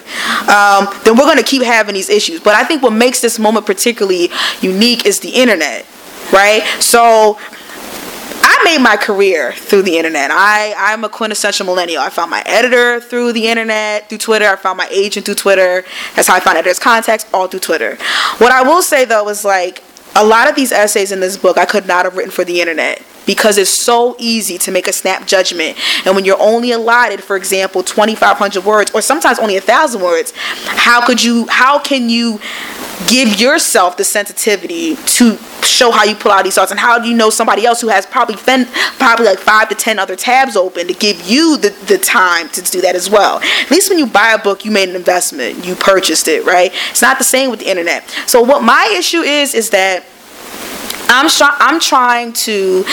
um, 0.50 0.88
then 1.04 1.16
we're 1.16 1.26
going 1.26 1.38
to 1.38 1.44
keep 1.44 1.64
having 1.64 1.94
these 1.94 2.10
issues. 2.10 2.40
But 2.40 2.56
I 2.56 2.64
think 2.64 2.82
what 2.82 2.94
makes 2.94 3.22
this 3.22 3.40
moment 3.40 3.66
particularly 3.66 4.30
unique 4.62 5.06
is 5.06 5.20
the 5.20 5.30
internet, 5.30 5.86
right? 6.32 6.64
So 6.80 7.38
I 8.60 8.64
made 8.64 8.82
my 8.82 8.98
career 8.98 9.52
through 9.54 9.84
the 9.84 9.98
internet. 9.98 10.32
I, 10.32 10.74
I'm 10.76 11.04
a 11.04 11.10
quintessential 11.10 11.66
millennial. 11.66 12.02
I 12.02 12.10
found 12.10 12.32
my 12.32 12.42
editor 12.46 13.00
through 13.00 13.34
the 13.34 13.48
internet, 13.48 14.10
through 14.10 14.18
Twitter. 14.18 14.46
I 14.46 14.56
found 14.56 14.78
my 14.78 14.88
agent 14.90 15.28
through 15.28 15.36
Twitter. 15.36 15.84
That's 16.16 16.28
how 16.28 16.36
I 16.36 16.40
found 16.40 16.58
editors' 16.58 16.80
contacts, 16.80 17.28
all 17.34 17.48
through 17.48 17.60
Twitter. 17.60 17.98
What 18.40 18.52
I 18.52 18.64
will 18.64 18.82
say 18.82 19.06
though 19.06 19.30
is 19.30 19.46
like 19.46 19.84
a 20.16 20.26
lot 20.26 20.50
of 20.50 20.56
these 20.56 20.72
essays 20.72 21.12
in 21.12 21.20
this 21.20 21.38
book 21.38 21.58
I 21.58 21.66
could 21.66 21.86
not 21.86 22.06
have 22.06 22.18
written 22.18 22.32
for 22.32 22.44
the 22.44 22.60
internet 22.60 23.04
because 23.28 23.60
it's 23.60 23.84
so 23.86 24.16
easy 24.18 24.58
to 24.58 24.72
make 24.72 24.88
a 24.88 24.94
snap 24.94 25.28
judgment. 25.28 25.78
And 26.08 26.16
when 26.16 26.26
you're 26.26 26.42
only 26.42 26.72
allotted, 26.72 27.24
for 27.24 27.36
example, 27.36 27.84
2,500 27.84 28.66
words 28.66 28.90
or 28.96 29.04
sometimes 29.04 29.38
only 29.38 29.58
a 29.58 29.62
thousand 29.62 30.02
words, 30.02 30.34
how 30.66 31.06
could 31.06 31.24
you? 31.24 31.46
How 31.50 31.78
can 31.78 32.10
you 32.10 32.40
give 33.06 33.40
yourself 33.40 33.96
the 33.96 34.04
sensitivity 34.04 34.96
to 34.96 35.38
show 35.62 35.92
how 35.92 36.04
you 36.04 36.16
pull 36.16 36.32
out 36.32 36.44
these 36.44 36.56
thoughts 36.56 36.72
and 36.72 36.80
how 36.80 36.98
do 36.98 37.08
you 37.08 37.16
know 37.16 37.30
somebody 37.30 37.64
else 37.66 37.80
who 37.80 37.90
has 37.90 38.08
probably 38.08 38.36
fen- 38.36 38.66
probably 38.98 39.26
like 39.26 39.38
five 39.38 39.70
to 39.70 39.76
ten 39.76 40.00
other 40.00 40.16
tabs 40.16 40.56
open 40.56 40.88
to 40.88 40.94
give 40.94 41.22
you 41.30 41.58
the, 41.58 41.70
the 41.86 41.98
time 42.00 42.50
to 42.50 42.62
do 42.64 42.82
that 42.82 42.96
as 42.96 43.10
well 43.10 43.40
at 43.40 43.72
least 43.72 43.90
when 43.90 44.00
you 44.00 44.08
buy 44.08 44.32
a 44.32 44.38
book 44.38 44.66
you 44.66 44.72
made 44.72 44.90
an 44.90 44.96
investment 44.96 45.64
you 45.66 45.76
purchased 45.76 46.28
it 46.28 46.44
right 46.44 46.74
it's 46.90 47.02
not 47.02 47.20
the 47.20 47.24
same 47.24 47.52
with 47.52 47.60
the 47.60 47.70
internet 47.70 48.04
so 48.26 48.42
what 48.42 48.64
my 48.64 48.94
issue 48.98 49.22
is 49.22 49.54
is 49.54 49.70
that 49.70 50.04
i'm, 51.10 51.30
try- 51.30 51.58
I'm 51.60 51.80
trying 51.80 52.34
to 52.34 52.86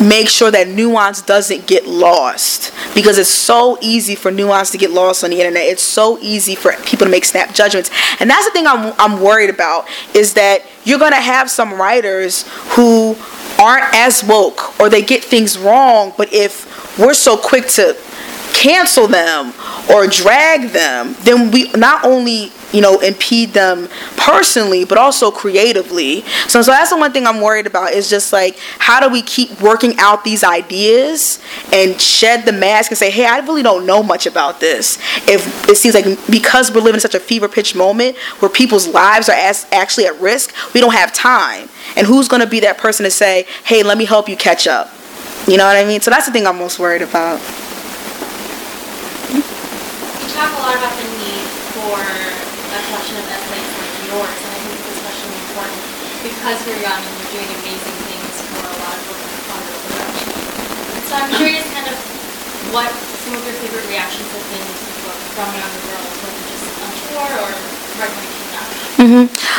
make 0.00 0.28
sure 0.28 0.50
that 0.50 0.66
nuance 0.66 1.20
doesn't 1.20 1.66
get 1.66 1.86
lost 1.86 2.72
because 2.94 3.18
it's 3.18 3.28
so 3.28 3.76
easy 3.82 4.14
for 4.14 4.30
nuance 4.30 4.70
to 4.70 4.78
get 4.78 4.90
lost 4.90 5.22
on 5.22 5.30
the 5.30 5.38
internet. 5.38 5.64
It's 5.64 5.82
so 5.82 6.18
easy 6.20 6.54
for 6.54 6.72
people 6.86 7.04
to 7.04 7.10
make 7.10 7.24
snap 7.24 7.54
judgments. 7.54 7.90
And 8.18 8.28
that's 8.30 8.46
the 8.46 8.50
thing 8.52 8.66
i'm, 8.66 8.94
I'm 8.98 9.20
worried 9.20 9.50
about 9.50 9.86
is 10.14 10.34
that 10.34 10.62
you're 10.84 10.98
going 10.98 11.12
to 11.12 11.20
have 11.20 11.50
some 11.50 11.74
writers 11.74 12.46
who 12.74 13.16
aren't 13.58 13.94
as 13.94 14.24
woke 14.24 14.80
or 14.80 14.88
they 14.88 15.02
get 15.02 15.22
things 15.22 15.58
wrong 15.58 16.14
but 16.16 16.32
if 16.32 16.98
we're 16.98 17.14
so 17.14 17.36
quick 17.36 17.66
to 17.66 17.96
cancel 18.54 19.06
them 19.06 19.52
or 19.90 20.06
drag 20.06 20.70
them 20.70 21.14
then 21.20 21.50
we 21.50 21.70
not 21.72 22.04
only 22.04 22.50
you 22.72 22.80
know 22.80 23.00
impede 23.00 23.52
them 23.52 23.88
personally 24.16 24.84
but 24.84 24.98
also 24.98 25.30
creatively. 25.30 26.22
So 26.48 26.62
so 26.62 26.72
that's 26.72 26.90
the 26.90 26.96
one 26.96 27.12
thing 27.12 27.26
i'm 27.26 27.40
worried 27.40 27.66
about 27.66 27.92
is 27.92 28.10
just 28.10 28.32
like 28.32 28.58
how 28.78 29.00
do 29.00 29.08
we 29.08 29.22
keep 29.22 29.60
working 29.60 29.98
out 29.98 30.24
these 30.24 30.44
ideas 30.44 31.40
and 31.72 32.00
shed 32.00 32.44
the 32.44 32.52
mask 32.52 32.90
and 32.90 32.98
say 32.98 33.10
hey 33.10 33.26
i 33.26 33.38
really 33.38 33.62
don't 33.62 33.86
know 33.86 34.02
much 34.02 34.26
about 34.26 34.60
this. 34.60 34.98
If 35.28 35.68
it 35.68 35.76
seems 35.76 35.94
like 35.94 36.04
because 36.30 36.70
we're 36.70 36.80
living 36.80 36.94
in 36.94 37.00
such 37.00 37.14
a 37.14 37.20
fever 37.20 37.48
pitch 37.48 37.74
moment 37.74 38.16
where 38.40 38.50
people's 38.50 38.86
lives 38.86 39.28
are 39.28 39.36
as, 39.36 39.66
actually 39.72 40.06
at 40.06 40.20
risk 40.20 40.54
we 40.74 40.80
don't 40.80 40.94
have 40.94 41.12
time. 41.12 41.68
And 41.96 42.06
who's 42.06 42.28
going 42.28 42.42
to 42.42 42.48
be 42.48 42.60
that 42.60 42.78
person 42.78 43.04
to 43.04 43.10
say 43.10 43.46
hey 43.64 43.82
let 43.82 43.98
me 43.98 44.04
help 44.04 44.28
you 44.28 44.36
catch 44.36 44.66
up. 44.66 44.90
You 45.46 45.56
know 45.56 45.64
what 45.64 45.76
i 45.76 45.84
mean? 45.84 46.00
So 46.00 46.10
that's 46.10 46.26
the 46.26 46.32
thing 46.32 46.46
i'm 46.46 46.58
most 46.58 46.78
worried 46.78 47.02
about. 47.02 47.40
You 49.32 49.42
talk 50.28 50.52
a 50.52 50.60
lot 50.60 50.76
about 50.76 50.94
the 50.96 51.08
need 51.18 51.46
for 51.72 52.19
collection 52.90 53.22
of 53.22 53.26
essays 53.30 53.70
like 53.78 53.94
yours, 54.10 54.34
and 54.34 54.50
I 54.50 54.58
think 54.66 54.82
it's 54.82 54.98
especially 54.98 55.30
important 55.46 55.78
because 56.26 56.58
you're 56.66 56.82
young 56.82 56.98
and 56.98 57.14
you're 57.22 57.38
doing 57.38 57.50
amazing 57.62 57.96
things 58.10 58.34
for 58.50 58.66
a 58.66 58.76
lot 58.82 58.98
of 58.98 59.06
women 59.06 59.30
on 59.54 59.62
the 59.62 59.78
production. 59.86 60.34
So 61.06 61.14
I'm 61.14 61.30
curious 61.38 61.70
kind 61.70 61.86
of 61.86 61.94
what 62.74 62.90
some 63.22 63.38
of 63.38 63.46
your 63.46 63.54
favorite 63.62 63.86
reactions 63.86 64.26
have 64.34 64.42
been 64.50 64.66
to 64.66 64.74
the 64.90 65.06
book 65.06 65.20
from 65.38 65.54
younger 65.54 65.82
girls, 65.86 66.14
whether 66.18 66.42
just 66.50 66.66
on 66.82 66.90
tour 67.14 67.30
or 67.46 67.50
right 68.02 68.10
when 68.10 68.26
it 68.26 68.32
came 68.34 68.58
out. 68.58 68.74
Of 68.74 69.49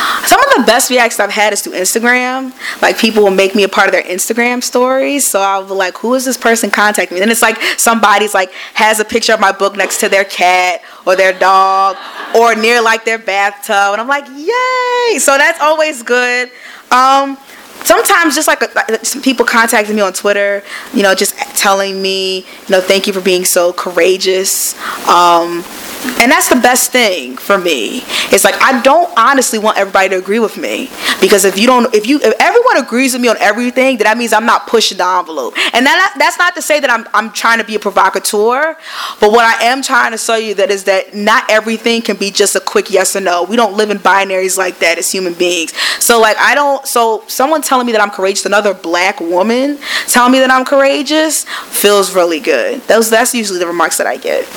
best 0.65 0.89
reactions 0.89 1.19
I've 1.19 1.31
had 1.31 1.53
is 1.53 1.61
through 1.61 1.73
Instagram. 1.73 2.53
Like 2.81 2.97
people 2.97 3.23
will 3.23 3.31
make 3.31 3.55
me 3.55 3.63
a 3.63 3.69
part 3.69 3.87
of 3.87 3.93
their 3.93 4.03
Instagram 4.03 4.63
stories. 4.63 5.29
So 5.29 5.41
I'll 5.41 5.65
be 5.65 5.73
like, 5.73 5.97
who 5.97 6.13
is 6.13 6.25
this 6.25 6.37
person 6.37 6.69
contacting 6.71 7.15
me? 7.15 7.19
Then 7.19 7.29
it's 7.29 7.41
like 7.41 7.61
somebody's 7.77 8.33
like 8.33 8.51
has 8.73 8.99
a 8.99 9.05
picture 9.05 9.33
of 9.33 9.39
my 9.39 9.51
book 9.51 9.75
next 9.75 9.99
to 10.01 10.09
their 10.09 10.25
cat 10.25 10.81
or 11.05 11.15
their 11.15 11.37
dog 11.37 11.97
or 12.35 12.55
near 12.55 12.81
like 12.81 13.05
their 13.05 13.19
bathtub. 13.19 13.93
And 13.93 14.01
I'm 14.01 14.07
like, 14.07 14.27
yay. 14.27 15.19
So 15.19 15.37
that's 15.37 15.59
always 15.59 16.03
good. 16.03 16.49
Um, 16.91 17.37
sometimes 17.83 18.35
just 18.35 18.47
like, 18.47 18.61
like 18.75 19.05
some 19.05 19.21
people 19.21 19.45
contacting 19.45 19.95
me 19.95 20.01
on 20.01 20.13
Twitter, 20.13 20.63
you 20.93 21.03
know, 21.03 21.15
just 21.15 21.37
telling 21.57 22.01
me, 22.01 22.39
you 22.39 22.69
know, 22.69 22.81
thank 22.81 23.07
you 23.07 23.13
for 23.13 23.21
being 23.21 23.45
so 23.45 23.73
courageous. 23.73 24.75
Um, 25.07 25.63
and 26.03 26.31
that's 26.31 26.49
the 26.49 26.55
best 26.55 26.91
thing 26.91 27.37
for 27.37 27.57
me. 27.57 28.03
It's 28.31 28.43
like 28.43 28.55
I 28.61 28.81
don't 28.81 29.11
honestly 29.17 29.59
want 29.59 29.77
everybody 29.77 30.09
to 30.09 30.17
agree 30.17 30.39
with 30.39 30.57
me 30.57 30.89
because 31.19 31.45
if 31.45 31.57
you 31.57 31.67
don't, 31.67 31.93
if 31.93 32.07
you, 32.07 32.19
if 32.21 32.33
everyone 32.39 32.77
agrees 32.77 33.13
with 33.13 33.21
me 33.21 33.27
on 33.27 33.37
everything, 33.39 33.97
then 33.97 34.05
that 34.05 34.17
means 34.17 34.33
I'm 34.33 34.45
not 34.45 34.67
pushing 34.67 34.97
the 34.97 35.05
envelope. 35.05 35.53
And 35.73 35.85
that 35.85 36.15
that's 36.17 36.37
not 36.37 36.55
to 36.55 36.61
say 36.61 36.79
that 36.79 36.89
I'm 36.89 37.07
I'm 37.13 37.31
trying 37.31 37.59
to 37.59 37.63
be 37.63 37.75
a 37.75 37.79
provocateur, 37.79 38.77
but 39.19 39.31
what 39.31 39.45
I 39.45 39.65
am 39.65 39.81
trying 39.81 40.11
to 40.11 40.17
show 40.17 40.35
you 40.35 40.55
that 40.55 40.71
is 40.71 40.85
that 40.85 41.15
not 41.15 41.49
everything 41.49 42.01
can 42.01 42.17
be 42.17 42.31
just 42.31 42.55
a 42.55 42.59
quick 42.59 42.89
yes 42.89 43.15
or 43.15 43.21
no. 43.21 43.43
We 43.43 43.55
don't 43.55 43.75
live 43.75 43.89
in 43.89 43.97
binaries 43.97 44.57
like 44.57 44.79
that 44.79 44.97
as 44.97 45.11
human 45.11 45.33
beings. 45.33 45.73
So 45.99 46.19
like 46.19 46.37
I 46.37 46.55
don't. 46.55 46.85
So 46.87 47.23
someone 47.27 47.61
telling 47.61 47.85
me 47.85 47.91
that 47.91 48.01
I'm 48.01 48.11
courageous, 48.11 48.45
another 48.45 48.73
black 48.73 49.19
woman 49.19 49.77
telling 50.07 50.31
me 50.31 50.39
that 50.39 50.49
I'm 50.49 50.65
courageous, 50.65 51.45
feels 51.69 52.15
really 52.15 52.39
good. 52.39 52.81
Those 52.87 53.09
that's 53.09 53.35
usually 53.35 53.59
the 53.59 53.67
remarks 53.67 53.97
that 53.97 54.07
I 54.07 54.17
get. 54.17 54.47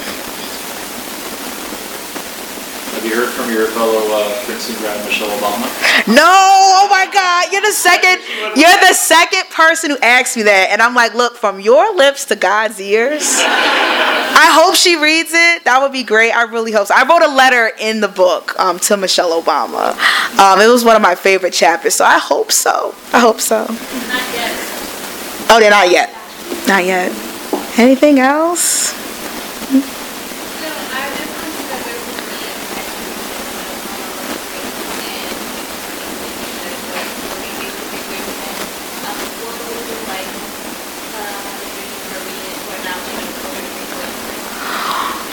Have 3.05 3.13
you 3.13 3.21
heard 3.21 3.35
from 3.35 3.53
your 3.53 3.67
fellow 3.67 4.01
uh, 4.17 4.45
Princeton 4.47 4.77
grad 4.77 5.05
Michelle 5.05 5.29
Obama? 5.29 5.69
No, 6.09 6.25
oh 6.25 6.89
my 6.91 7.07
God, 7.13 7.53
you're 7.53 7.61
the 7.61 7.71
second, 7.71 8.23
you're 8.57 8.81
the 8.81 8.95
second 8.95 9.45
person 9.51 9.91
who 9.91 9.99
asked 9.99 10.39
me 10.39 10.45
that, 10.45 10.69
and 10.71 10.81
I'm 10.81 10.95
like, 10.95 11.13
look, 11.13 11.37
from 11.37 11.61
your 11.61 11.95
lips 11.95 12.25
to 12.27 12.37
God's 12.37 12.81
ears. 12.81 13.41
I 13.43 14.49
hope 14.59 14.75
she 14.75 14.97
reads 14.97 15.33
it. 15.35 15.65
That 15.65 15.83
would 15.83 15.93
be 15.93 16.03
great. 16.03 16.33
I 16.33 16.45
really 16.45 16.73
hope 16.73 16.87
so. 16.87 16.95
I 16.97 17.07
wrote 17.07 17.21
a 17.21 17.35
letter 17.35 17.73
in 17.79 18.01
the 18.01 18.09
book 18.09 18.59
um, 18.59 18.79
to 18.79 18.97
Michelle 18.97 19.39
Obama. 19.39 19.91
Um, 20.39 20.59
it 20.63 20.69
was 20.69 20.83
one 20.83 20.97
of 20.97 21.03
my 21.03 21.15
favorite 21.15 21.53
chapters, 21.53 21.95
so 21.97 22.07
I 22.07 22.19
hope 22.19 22.53
so. 22.53 22.95
I 23.13 23.21
hope 23.21 23.39
so. 23.39 23.67
Not 23.67 24.33
yet. 24.33 24.57
Oh, 25.51 25.59
they're 25.61 25.69
not 25.69 25.91
yet. 25.91 26.09
Not 26.67 26.87
yet. 26.87 27.13
Anything 27.79 28.19
else? 28.19 28.95
So 29.75 30.71
I 30.81 31.13
just 43.21 43.45
wanted 43.45 43.69
to 43.69 43.77
know 43.77 43.85
where 43.85 43.93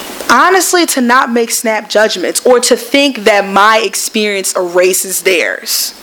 we 0.10 0.21
honestly 0.32 0.86
to 0.86 1.02
not 1.02 1.30
make 1.30 1.52
snap 1.52 1.90
judgments 1.90 2.46
or 2.46 2.60
to 2.60 2.76
think 2.76 3.18
that 3.26 3.46
my 3.46 3.82
experience 3.84 4.56
erases 4.56 5.22
theirs. 5.24 5.94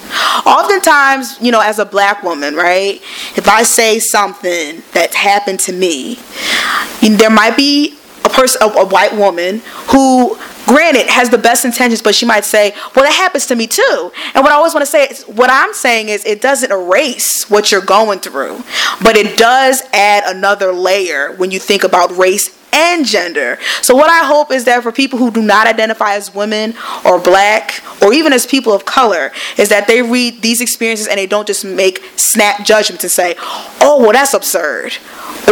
Oftentimes 0.46 1.38
you 1.40 1.50
know 1.50 1.60
as 1.60 1.78
a 1.78 1.84
black 1.84 2.22
woman 2.22 2.54
right 2.54 3.00
if 3.36 3.48
i 3.48 3.62
say 3.62 3.98
something 3.98 4.82
that's 4.92 5.14
happened 5.14 5.60
to 5.60 5.72
me 5.72 6.18
there 7.00 7.30
might 7.30 7.56
be 7.56 7.98
a 8.24 8.28
person 8.28 8.62
a, 8.62 8.66
a 8.66 8.86
white 8.86 9.14
woman 9.14 9.60
who 9.90 10.36
granted 10.66 11.06
has 11.08 11.30
the 11.30 11.38
best 11.38 11.64
intentions 11.64 12.02
but 12.02 12.14
she 12.14 12.26
might 12.26 12.44
say 12.44 12.74
well 12.94 13.04
that 13.04 13.14
happens 13.14 13.46
to 13.46 13.56
me 13.56 13.66
too. 13.66 14.12
And 14.34 14.44
what 14.44 14.52
i 14.52 14.56
always 14.56 14.74
want 14.74 14.82
to 14.82 14.90
say 14.90 15.04
is 15.06 15.22
what 15.24 15.50
i'm 15.50 15.74
saying 15.74 16.08
is 16.08 16.24
it 16.24 16.40
doesn't 16.40 16.70
erase 16.70 17.48
what 17.50 17.72
you're 17.72 17.80
going 17.80 18.18
through 18.20 18.62
but 19.02 19.16
it 19.16 19.36
does 19.36 19.82
add 19.92 20.24
another 20.26 20.72
layer 20.72 21.32
when 21.36 21.50
you 21.50 21.58
think 21.58 21.84
about 21.84 22.16
race 22.16 22.57
and 22.72 23.04
gender. 23.06 23.58
So 23.82 23.94
what 23.94 24.10
I 24.10 24.24
hope 24.26 24.50
is 24.50 24.64
that 24.64 24.82
for 24.82 24.92
people 24.92 25.18
who 25.18 25.30
do 25.30 25.42
not 25.42 25.66
identify 25.66 26.14
as 26.14 26.34
women 26.34 26.74
or 27.04 27.18
black 27.18 27.82
or 28.02 28.12
even 28.12 28.32
as 28.32 28.46
people 28.46 28.72
of 28.72 28.84
color 28.84 29.32
is 29.56 29.68
that 29.68 29.86
they 29.86 30.02
read 30.02 30.42
these 30.42 30.60
experiences 30.60 31.06
and 31.06 31.18
they 31.18 31.26
don't 31.26 31.46
just 31.46 31.64
make 31.64 32.02
snap 32.16 32.64
judgments 32.64 33.04
and 33.04 33.10
say, 33.10 33.34
"Oh, 33.80 33.98
well 34.00 34.12
that's 34.12 34.34
absurd." 34.34 34.96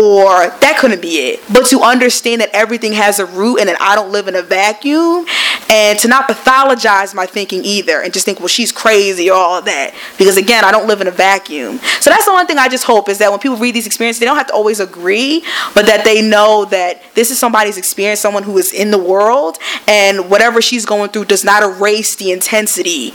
Or 0.00 0.48
that 0.48 0.76
couldn't 0.78 1.00
be 1.00 1.30
it. 1.30 1.42
But 1.50 1.66
to 1.66 1.80
understand 1.80 2.40
that 2.42 2.50
everything 2.52 2.92
has 2.92 3.18
a 3.18 3.24
root 3.24 3.60
and 3.60 3.68
that 3.68 3.80
I 3.80 3.94
don't 3.94 4.12
live 4.12 4.28
in 4.28 4.36
a 4.36 4.42
vacuum 4.42 5.26
and 5.68 5.98
to 5.98 6.08
not 6.08 6.28
pathologize 6.28 7.14
my 7.14 7.26
thinking 7.26 7.64
either 7.64 8.00
and 8.00 8.12
just 8.12 8.24
think, 8.24 8.38
well, 8.38 8.48
she's 8.48 8.70
crazy 8.70 9.30
or 9.30 9.36
all 9.36 9.62
that. 9.62 9.94
Because 10.18 10.36
again, 10.36 10.64
I 10.64 10.70
don't 10.70 10.86
live 10.86 11.00
in 11.00 11.06
a 11.06 11.12
vacuum. 11.12 11.78
So 12.00 12.10
that's 12.10 12.24
the 12.24 12.32
one 12.32 12.46
thing 12.46 12.58
I 12.58 12.68
just 12.68 12.84
hope 12.84 13.08
is 13.08 13.18
that 13.18 13.30
when 13.30 13.40
people 13.40 13.56
read 13.56 13.74
these 13.74 13.86
experiences, 13.86 14.20
they 14.20 14.26
don't 14.26 14.36
have 14.36 14.46
to 14.48 14.54
always 14.54 14.80
agree, 14.80 15.42
but 15.74 15.86
that 15.86 16.04
they 16.04 16.22
know 16.22 16.64
that 16.66 17.02
this 17.14 17.30
is 17.30 17.38
somebody's 17.38 17.76
experience, 17.76 18.20
someone 18.20 18.44
who 18.44 18.56
is 18.58 18.72
in 18.72 18.90
the 18.90 18.98
world, 18.98 19.58
and 19.88 20.30
whatever 20.30 20.62
she's 20.62 20.86
going 20.86 21.10
through 21.10 21.24
does 21.24 21.44
not 21.44 21.62
erase 21.62 22.14
the 22.16 22.30
intensity 22.30 23.12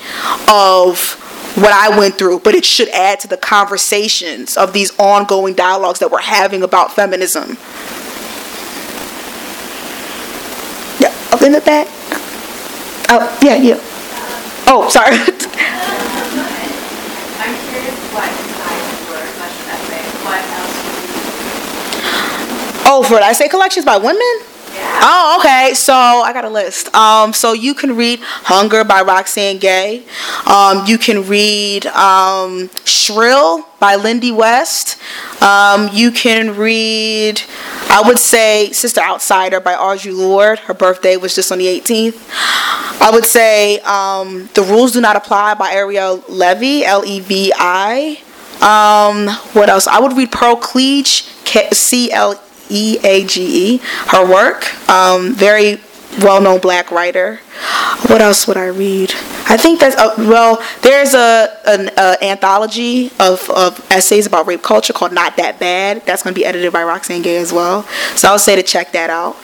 of 0.49 1.17
what 1.55 1.73
I 1.73 1.97
went 1.97 2.17
through, 2.17 2.39
but 2.39 2.55
it 2.55 2.63
should 2.65 2.89
add 2.89 3.19
to 3.21 3.27
the 3.27 3.37
conversations 3.37 4.55
of 4.55 4.73
these 4.73 4.97
ongoing 4.97 5.53
dialogues 5.53 5.99
that 5.99 6.09
we're 6.09 6.19
having 6.19 6.63
about 6.63 6.93
feminism. 6.93 7.57
Yeah, 10.99 11.13
up 11.33 11.41
in 11.41 11.51
the 11.51 11.61
back. 11.61 11.87
Oh, 13.13 13.39
yeah, 13.43 13.55
yeah. 13.55 13.75
Oh, 14.71 14.87
sorry. 14.89 15.11
I'm 15.11 15.27
curious 17.67 17.99
what 18.15 18.31
besides 18.31 18.87
your 19.03 19.19
question 19.35 19.67
essay, 19.67 19.99
what 20.23 20.39
else 20.39 20.71
would 20.79 21.03
you 22.71 22.87
oh, 22.87 23.03
for 23.03 23.19
essay 23.19 23.49
collections 23.49 23.83
by 23.85 23.97
women? 23.97 24.50
Oh, 24.73 25.37
okay. 25.39 25.73
So 25.73 25.93
I 25.93 26.31
got 26.33 26.45
a 26.45 26.49
list. 26.49 26.93
Um, 26.95 27.33
so 27.33 27.53
you 27.53 27.73
can 27.73 27.95
read 27.95 28.19
Hunger 28.21 28.83
by 28.83 29.01
Roxane 29.01 29.59
Gay. 29.59 30.03
Um, 30.45 30.85
you 30.85 30.97
can 30.97 31.27
read 31.27 31.85
um, 31.87 32.69
Shrill 32.85 33.67
by 33.79 33.95
Lindy 33.95 34.31
West. 34.31 34.97
Um, 35.41 35.89
you 35.91 36.11
can 36.11 36.55
read, 36.55 37.41
I 37.89 38.03
would 38.05 38.19
say, 38.19 38.71
Sister 38.71 39.01
Outsider 39.01 39.59
by 39.59 39.73
Audre 39.73 40.15
Lorde. 40.15 40.59
Her 40.59 40.73
birthday 40.73 41.17
was 41.17 41.33
just 41.33 41.51
on 41.51 41.57
the 41.57 41.65
18th. 41.65 42.21
I 43.01 43.09
would 43.11 43.25
say 43.25 43.79
um, 43.79 44.49
The 44.53 44.61
Rules 44.61 44.91
Do 44.91 45.01
Not 45.01 45.15
Apply 45.15 45.55
by 45.55 45.71
Ariel 45.71 46.23
Levy, 46.29 46.85
L 46.85 47.03
E 47.03 47.19
V 47.19 47.51
I. 47.55 48.19
Um, 48.61 49.27
what 49.53 49.69
else? 49.69 49.87
I 49.87 49.99
would 49.99 50.15
read 50.15 50.31
Pearl 50.31 50.55
Cleage, 50.55 51.23
C 51.73 52.11
L 52.11 52.35
E 52.35 52.50
A 53.03 53.25
G 53.25 53.75
E. 53.75 53.81
Her 54.07 54.23
work, 54.29 54.89
um, 54.89 55.33
very 55.33 55.79
well-known 56.21 56.59
black 56.59 56.91
writer. 56.91 57.39
What 58.07 58.21
else 58.21 58.45
would 58.47 58.57
I 58.57 58.67
read? 58.67 59.13
I 59.47 59.57
think 59.57 59.79
that's 59.79 59.95
uh, 59.95 60.13
well. 60.17 60.61
There's 60.81 61.13
a 61.13 61.57
an 61.65 61.89
uh, 61.97 62.15
anthology 62.21 63.11
of, 63.19 63.49
of 63.49 63.85
essays 63.91 64.25
about 64.25 64.47
rape 64.47 64.61
culture 64.61 64.93
called 64.93 65.13
"Not 65.13 65.37
That 65.37 65.59
Bad." 65.59 66.05
That's 66.05 66.23
going 66.23 66.33
to 66.33 66.39
be 66.39 66.45
edited 66.45 66.71
by 66.73 66.83
Roxane 66.83 67.21
Gay 67.21 67.37
as 67.37 67.51
well. 67.53 67.83
So 68.15 68.29
I 68.29 68.31
would 68.31 68.41
say 68.41 68.55
to 68.55 68.63
check 68.63 68.91
that 68.93 69.09
out. 69.09 69.35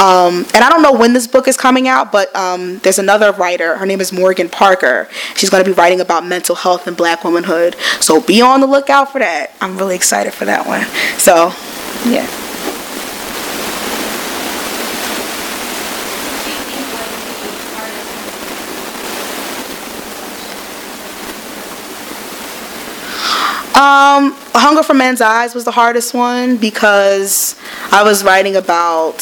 Um, 0.00 0.46
and 0.54 0.64
I 0.64 0.68
don't 0.68 0.82
know 0.82 0.92
when 0.92 1.12
this 1.12 1.26
book 1.26 1.46
is 1.46 1.56
coming 1.56 1.86
out, 1.86 2.10
but 2.12 2.34
um, 2.36 2.78
there's 2.78 2.98
another 2.98 3.32
writer. 3.32 3.76
Her 3.76 3.86
name 3.86 4.00
is 4.00 4.12
Morgan 4.12 4.48
Parker. 4.48 5.08
She's 5.36 5.50
going 5.50 5.64
to 5.64 5.70
be 5.70 5.74
writing 5.74 6.00
about 6.00 6.26
mental 6.26 6.56
health 6.56 6.86
and 6.86 6.96
Black 6.96 7.24
womanhood. 7.24 7.76
So 8.00 8.20
be 8.20 8.40
on 8.42 8.60
the 8.60 8.66
lookout 8.66 9.12
for 9.12 9.20
that. 9.20 9.52
I'm 9.60 9.78
really 9.78 9.94
excited 9.94 10.34
for 10.34 10.44
that 10.44 10.66
one. 10.66 10.86
So, 11.18 11.52
yeah. 12.08 12.26
Um, 23.82 24.30
Hunger 24.54 24.84
for 24.84 24.94
Men's 24.94 25.20
Eyes 25.20 25.56
was 25.56 25.64
the 25.64 25.72
hardest 25.72 26.14
one 26.14 26.56
because 26.56 27.56
I 27.90 28.04
was 28.04 28.22
writing 28.22 28.54
about 28.54 29.16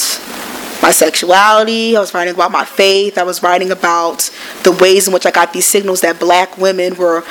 my 0.83 0.91
sexuality, 0.91 1.97
I 1.97 2.01
was 2.01 2.13
writing 2.13 2.35
about 2.35 2.53
my 2.53 2.67
faith, 2.67 3.17
I 3.17 3.23
was 3.23 3.43
writing 3.43 3.71
about 3.71 4.31
the 4.63 4.73
ways 4.73 5.09
in 5.09 5.15
which 5.15 5.25
I 5.25 5.31
got 5.31 5.55
these 5.55 5.65
signals 5.65 6.03
that 6.03 6.21
black 6.21 6.59
women 6.59 6.95
were 6.97 7.25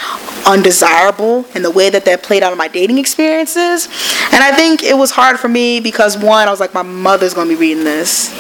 undesirable 0.48 1.46
and 1.54 1.64
the 1.64 1.70
way 1.70 1.92
that 1.92 2.04
that 2.06 2.24
played 2.24 2.42
out 2.42 2.52
in 2.52 2.58
my 2.58 2.68
dating 2.68 2.98
experiences. 2.98 3.86
And 4.34 4.44
I 4.44 4.52
think 4.56 4.82
it 4.82 4.98
was 4.98 5.12
hard 5.12 5.40
for 5.40 5.50
me 5.50 5.80
because 5.80 6.18
one, 6.18 6.48
I 6.48 6.52
was 6.52 6.60
like, 6.60 6.74
my 6.74 6.82
mother's 6.82 7.36
gonna 7.36 7.48
be 7.48 7.56
reading 7.56 7.84
this, 7.84 8.34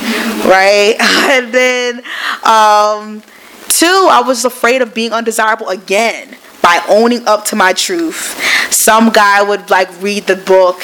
right? 0.46 0.96
and 1.30 1.54
then 1.54 1.98
um, 2.44 3.22
two, 3.68 4.08
I 4.10 4.24
was 4.26 4.46
afraid 4.46 4.82
of 4.82 4.96
being 4.96 5.14
undesirable 5.14 5.70
again 5.70 6.38
by 6.70 6.86
owning 6.88 7.28
up 7.28 7.46
to 7.46 7.56
my 7.56 7.74
truth. 7.74 8.40
Some 8.72 9.10
guy 9.10 9.42
would 9.42 9.72
like 9.72 9.90
read 10.04 10.28
the 10.28 10.36
book 10.36 10.80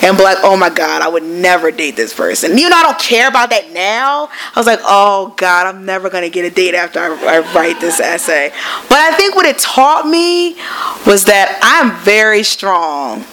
and 0.00 0.16
be 0.16 0.22
like, 0.22 0.38
oh 0.42 0.56
my 0.56 0.70
God, 0.70 1.02
I 1.02 1.08
would 1.08 1.24
never 1.24 1.72
date 1.72 1.96
this 1.96 2.14
person. 2.14 2.56
You 2.56 2.70
know, 2.70 2.76
I 2.76 2.84
don't 2.84 3.00
care 3.00 3.26
about 3.26 3.50
that 3.50 3.72
now, 3.72 4.28
I 4.54 4.60
was 4.60 4.68
like, 4.68 4.78
oh 4.82 5.34
God, 5.36 5.66
I'm 5.66 5.84
never 5.84 6.08
gonna 6.08 6.30
get 6.30 6.44
a 6.44 6.54
date 6.54 6.76
after 6.76 7.00
I, 7.00 7.38
I 7.38 7.52
write 7.52 7.80
this 7.80 7.98
essay. 7.98 8.52
But 8.88 8.98
I 8.98 9.16
think 9.16 9.34
what 9.34 9.44
it 9.44 9.58
taught 9.58 10.06
me 10.06 10.54
was 11.04 11.24
that 11.24 11.58
I'm 11.62 12.00
very 12.04 12.44
strong. 12.44 13.24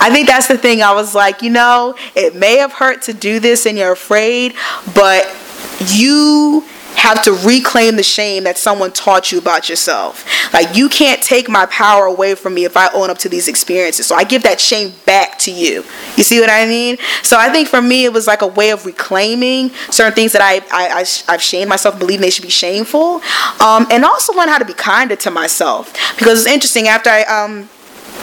I 0.00 0.10
think 0.10 0.26
that's 0.26 0.48
the 0.48 0.58
thing. 0.58 0.82
I 0.82 0.92
was 0.92 1.14
like, 1.14 1.40
you 1.40 1.50
know, 1.50 1.94
it 2.16 2.34
may 2.34 2.56
have 2.56 2.72
hurt 2.72 3.02
to 3.02 3.12
do 3.12 3.38
this 3.38 3.64
and 3.64 3.78
you're 3.78 3.92
afraid, 3.92 4.54
but 4.92 5.24
you 5.86 6.64
have 7.04 7.22
to 7.22 7.32
reclaim 7.32 7.96
the 7.96 8.02
shame 8.02 8.44
that 8.44 8.56
someone 8.56 8.90
taught 8.90 9.30
you 9.30 9.38
about 9.38 9.68
yourself. 9.68 10.24
Like 10.54 10.74
you 10.74 10.88
can't 10.88 11.22
take 11.22 11.48
my 11.50 11.66
power 11.66 12.06
away 12.06 12.34
from 12.34 12.54
me 12.54 12.64
if 12.64 12.76
I 12.76 12.88
own 12.94 13.10
up 13.10 13.18
to 13.18 13.28
these 13.28 13.46
experiences. 13.46 14.06
So 14.06 14.14
I 14.14 14.24
give 14.24 14.42
that 14.44 14.58
shame 14.58 14.94
back 15.04 15.38
to 15.40 15.52
you. 15.52 15.84
You 16.16 16.22
see 16.22 16.40
what 16.40 16.48
I 16.48 16.66
mean? 16.66 16.96
So 17.22 17.38
I 17.38 17.50
think 17.50 17.68
for 17.68 17.82
me 17.82 18.06
it 18.06 18.12
was 18.12 18.26
like 18.26 18.40
a 18.40 18.46
way 18.46 18.70
of 18.70 18.86
reclaiming 18.86 19.70
certain 19.90 20.14
things 20.14 20.32
that 20.32 20.40
I, 20.40 20.56
I, 20.72 21.00
I 21.28 21.32
have 21.32 21.42
shamed 21.42 21.68
myself, 21.68 21.98
believing 21.98 22.22
they 22.22 22.30
should 22.30 22.44
be 22.44 22.50
shameful, 22.50 23.20
um, 23.60 23.86
and 23.90 24.04
also 24.04 24.32
learn 24.32 24.48
how 24.48 24.58
to 24.58 24.64
be 24.64 24.72
kinder 24.74 25.16
to 25.16 25.30
myself. 25.30 25.92
Because 26.18 26.40
it's 26.40 26.50
interesting 26.50 26.88
after 26.88 27.10
I 27.10 27.22
um, 27.24 27.68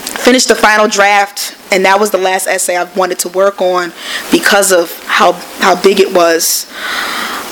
finished 0.01 0.47
the 0.47 0.55
final 0.55 0.87
draft 0.87 1.57
and 1.71 1.85
that 1.85 1.99
was 1.99 2.11
the 2.11 2.17
last 2.17 2.47
essay 2.47 2.75
I 2.75 2.83
wanted 2.93 3.19
to 3.19 3.29
work 3.29 3.61
on 3.61 3.93
because 4.31 4.71
of 4.71 4.91
how 5.05 5.33
how 5.59 5.81
big 5.81 5.99
it 5.99 6.13
was. 6.13 6.67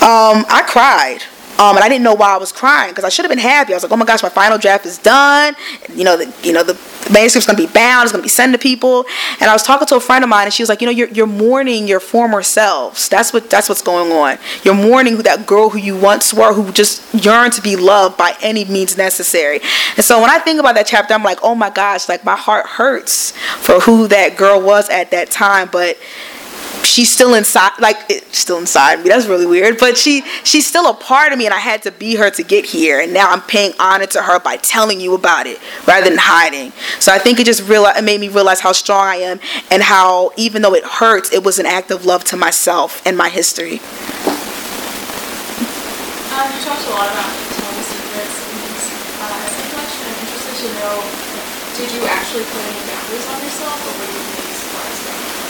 Um, 0.02 0.46
I 0.48 0.62
cried. 0.66 1.22
Um, 1.60 1.76
and 1.76 1.84
I 1.84 1.90
didn't 1.90 2.04
know 2.04 2.14
why 2.14 2.34
I 2.34 2.38
was 2.38 2.52
crying 2.52 2.90
because 2.90 3.04
I 3.04 3.10
should 3.10 3.26
have 3.26 3.30
been 3.30 3.38
happy. 3.38 3.74
I 3.74 3.76
was 3.76 3.82
like, 3.82 3.92
"Oh 3.92 3.96
my 3.96 4.06
gosh, 4.06 4.22
my 4.22 4.30
final 4.30 4.56
draft 4.56 4.86
is 4.86 4.96
done. 4.96 5.54
You 5.94 6.04
know, 6.04 6.16
the 6.16 6.32
you 6.42 6.54
know 6.54 6.62
the 6.62 6.72
manuscript's 7.12 7.46
gonna 7.46 7.58
be 7.58 7.66
bound. 7.66 8.04
It's 8.04 8.12
gonna 8.12 8.22
be 8.22 8.30
sent 8.30 8.54
to 8.54 8.58
people." 8.58 9.04
And 9.40 9.50
I 9.50 9.52
was 9.52 9.62
talking 9.62 9.86
to 9.88 9.96
a 9.96 10.00
friend 10.00 10.24
of 10.24 10.30
mine, 10.30 10.46
and 10.46 10.54
she 10.54 10.62
was 10.62 10.70
like, 10.70 10.80
"You 10.80 10.86
know, 10.86 10.92
you're, 10.92 11.08
you're 11.08 11.26
mourning 11.26 11.86
your 11.86 12.00
former 12.00 12.42
selves. 12.42 13.10
That's 13.10 13.34
what 13.34 13.50
that's 13.50 13.68
what's 13.68 13.82
going 13.82 14.10
on. 14.10 14.38
You're 14.64 14.74
mourning 14.74 15.16
who 15.16 15.22
that 15.24 15.46
girl 15.46 15.68
who 15.68 15.78
you 15.78 15.98
once 15.98 16.32
were, 16.32 16.54
who 16.54 16.72
just 16.72 17.02
yearned 17.12 17.52
to 17.52 17.60
be 17.60 17.76
loved 17.76 18.16
by 18.16 18.34
any 18.40 18.64
means 18.64 18.96
necessary." 18.96 19.60
And 19.96 20.04
so 20.04 20.18
when 20.18 20.30
I 20.30 20.38
think 20.38 20.60
about 20.60 20.76
that 20.76 20.86
chapter, 20.86 21.12
I'm 21.12 21.22
like, 21.22 21.40
"Oh 21.42 21.54
my 21.54 21.68
gosh, 21.68 22.08
like 22.08 22.24
my 22.24 22.36
heart 22.36 22.64
hurts 22.68 23.32
for 23.58 23.80
who 23.80 24.08
that 24.08 24.38
girl 24.38 24.62
was 24.62 24.88
at 24.88 25.10
that 25.10 25.30
time." 25.30 25.68
But 25.70 25.98
she's 26.84 27.12
still 27.12 27.34
inside 27.34 27.72
like 27.78 27.96
it's 28.08 28.38
still 28.38 28.58
inside 28.58 29.02
me 29.02 29.08
that's 29.08 29.26
really 29.26 29.46
weird 29.46 29.78
but 29.78 29.96
she 29.96 30.22
she's 30.44 30.66
still 30.66 30.88
a 30.88 30.94
part 30.94 31.32
of 31.32 31.38
me 31.38 31.44
and 31.44 31.54
i 31.54 31.58
had 31.58 31.82
to 31.82 31.90
be 31.92 32.16
her 32.16 32.30
to 32.30 32.42
get 32.42 32.64
here 32.64 33.00
and 33.00 33.12
now 33.12 33.30
i'm 33.30 33.42
paying 33.42 33.72
honor 33.78 34.06
to 34.06 34.22
her 34.22 34.38
by 34.40 34.56
telling 34.56 35.00
you 35.00 35.14
about 35.14 35.46
it 35.46 35.58
rather 35.86 36.08
than 36.08 36.18
hiding. 36.18 36.72
So 36.98 37.12
i 37.12 37.18
think 37.18 37.38
it 37.40 37.46
just 37.46 37.66
real 37.68 37.84
it 37.86 38.02
made 38.04 38.20
me 38.20 38.28
realize 38.28 38.60
how 38.60 38.72
strong 38.72 39.06
i 39.06 39.16
am 39.16 39.40
and 39.70 39.82
how 39.82 40.32
even 40.36 40.62
though 40.62 40.74
it 40.74 40.84
hurts 40.84 41.32
it 41.32 41.44
was 41.44 41.58
an 41.58 41.66
act 41.66 41.90
of 41.90 42.04
love 42.04 42.24
to 42.24 42.36
myself 42.36 43.02
and 43.06 43.16
my 43.16 43.28
history. 43.28 43.80
Um, 46.30 46.46
you 46.48 46.60
talked 46.64 46.86
a 46.86 46.90
lot 46.90 47.10
about 47.10 47.32
telling 47.58 47.84
secrets 47.84 48.36
and 48.48 48.80
uh, 49.20 49.28
i'm 49.28 50.16
interested 50.24 50.56
to 50.64 50.68
know 50.80 51.02
did 51.76 51.90
you 51.96 52.04
actually 52.04 52.44
put 52.44 52.60
any 52.60 52.82
boundaries 52.88 53.26
on 53.28 53.40
yourself 53.40 53.80
or 53.88 53.92
were 53.96 54.10
you 54.12 54.20
maybe 54.36 54.52
surprised 54.52 55.00
by 55.08 55.16
it? 55.16 55.40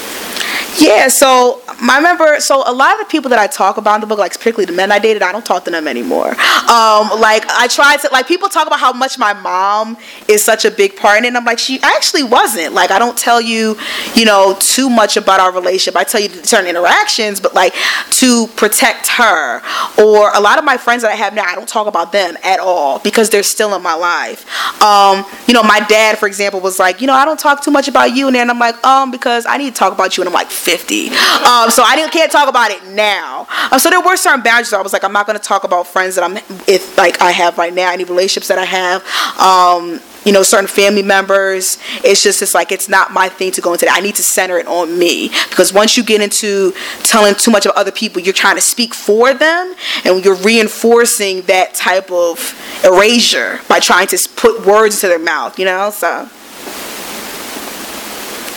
Yeah, 0.80 1.08
so 1.08 1.60
I 1.68 1.98
remember. 1.98 2.40
So 2.40 2.62
a 2.66 2.72
lot 2.72 2.94
of 2.94 3.00
the 3.00 3.10
people 3.10 3.28
that 3.30 3.38
I 3.38 3.46
talk 3.46 3.76
about 3.76 3.96
in 3.96 4.00
the 4.00 4.06
book, 4.06 4.18
like 4.18 4.32
particularly 4.32 4.64
the 4.64 4.72
men 4.72 4.90
I 4.90 4.98
dated, 4.98 5.22
I 5.22 5.30
don't 5.30 5.44
talk 5.44 5.64
to 5.66 5.70
them 5.70 5.86
anymore. 5.86 6.30
Um, 6.30 7.20
like 7.20 7.44
I 7.48 7.68
tried 7.70 7.98
to, 8.00 8.08
like 8.12 8.26
people 8.26 8.48
talk 8.48 8.66
about 8.66 8.80
how 8.80 8.92
much 8.92 9.18
my 9.18 9.34
mom 9.34 9.98
is 10.26 10.42
such 10.42 10.64
a 10.64 10.70
big 10.70 10.96
part. 10.96 11.22
And 11.24 11.36
I'm 11.36 11.44
like, 11.44 11.58
she 11.58 11.80
actually 11.82 12.22
wasn't. 12.22 12.72
Like 12.72 12.90
I 12.90 12.98
don't 12.98 13.16
tell 13.18 13.42
you, 13.42 13.76
you 14.14 14.24
know, 14.24 14.56
too 14.58 14.88
much 14.88 15.18
about 15.18 15.38
our 15.38 15.52
relationship. 15.52 15.96
I 15.96 16.04
tell 16.04 16.20
you 16.20 16.30
certain 16.30 16.68
interactions, 16.68 17.40
but 17.40 17.54
like 17.54 17.74
to 18.12 18.46
protect 18.56 19.08
her. 19.08 19.60
Or 20.02 20.32
a 20.34 20.40
lot 20.40 20.58
of 20.58 20.64
my 20.64 20.78
friends 20.78 21.02
that 21.02 21.12
I 21.12 21.16
have 21.16 21.34
now, 21.34 21.44
I 21.44 21.54
don't 21.54 21.68
talk 21.68 21.88
about 21.88 22.10
them 22.10 22.38
at 22.42 22.58
all 22.58 23.00
because 23.00 23.28
they're 23.28 23.42
still 23.42 23.74
in 23.74 23.82
my 23.82 23.94
life. 23.94 24.46
Um, 24.82 25.26
you 25.46 25.52
know, 25.52 25.62
my 25.62 25.80
dad, 25.80 26.16
for 26.16 26.26
example, 26.26 26.60
was 26.60 26.78
like, 26.78 27.02
you 27.02 27.06
know, 27.06 27.12
I 27.14 27.26
don't 27.26 27.38
talk 27.38 27.62
too 27.62 27.70
much 27.70 27.86
about 27.86 28.16
you, 28.16 28.28
and 28.28 28.34
then 28.34 28.48
I'm 28.48 28.58
like, 28.58 28.82
um, 28.84 29.10
because 29.10 29.44
I 29.44 29.58
need 29.58 29.74
to 29.74 29.78
talk 29.78 29.92
about 29.92 30.16
you, 30.16 30.22
and 30.22 30.28
I'm 30.28 30.34
like 30.34 30.50
50. 30.70 31.08
Um, 31.08 31.68
so 31.68 31.82
I 31.82 31.94
didn't, 31.96 32.12
can't 32.12 32.30
talk 32.30 32.48
about 32.48 32.70
it 32.70 32.84
now. 32.86 33.48
Um, 33.72 33.80
so 33.80 33.90
there 33.90 34.00
were 34.00 34.16
certain 34.16 34.42
boundaries. 34.42 34.72
I 34.72 34.80
was 34.80 34.92
like, 34.92 35.02
I'm 35.02 35.12
not 35.12 35.26
going 35.26 35.38
to 35.38 35.44
talk 35.44 35.64
about 35.64 35.88
friends 35.88 36.14
that 36.14 36.22
I'm, 36.22 36.36
if 36.68 36.96
like 36.96 37.20
I 37.20 37.32
have 37.32 37.58
right 37.58 37.74
now, 37.74 37.92
any 37.92 38.04
relationships 38.04 38.46
that 38.48 38.58
I 38.58 38.64
have. 38.66 39.02
Um, 39.40 40.00
you 40.24 40.32
know, 40.32 40.42
certain 40.42 40.68
family 40.68 41.02
members. 41.02 41.78
It's 42.04 42.22
just 42.22 42.42
it's 42.42 42.54
like 42.54 42.70
it's 42.70 42.88
not 42.88 43.10
my 43.10 43.28
thing 43.28 43.50
to 43.52 43.60
go 43.60 43.72
into 43.72 43.86
that. 43.86 43.96
I 43.96 44.00
need 44.00 44.14
to 44.16 44.22
center 44.22 44.58
it 44.58 44.66
on 44.66 44.98
me 44.98 45.30
because 45.48 45.72
once 45.72 45.96
you 45.96 46.04
get 46.04 46.20
into 46.20 46.72
telling 47.02 47.34
too 47.34 47.50
much 47.50 47.64
of 47.64 47.72
other 47.72 47.90
people, 47.90 48.20
you're 48.20 48.34
trying 48.34 48.56
to 48.56 48.60
speak 48.60 48.92
for 48.94 49.32
them, 49.32 49.74
and 50.04 50.22
you're 50.22 50.36
reinforcing 50.36 51.40
that 51.42 51.72
type 51.72 52.12
of 52.12 52.54
erasure 52.84 53.60
by 53.66 53.80
trying 53.80 54.08
to 54.08 54.28
put 54.36 54.66
words 54.66 54.96
into 54.96 55.08
their 55.08 55.18
mouth. 55.18 55.58
You 55.58 55.64
know, 55.64 55.90
so. 55.90 56.28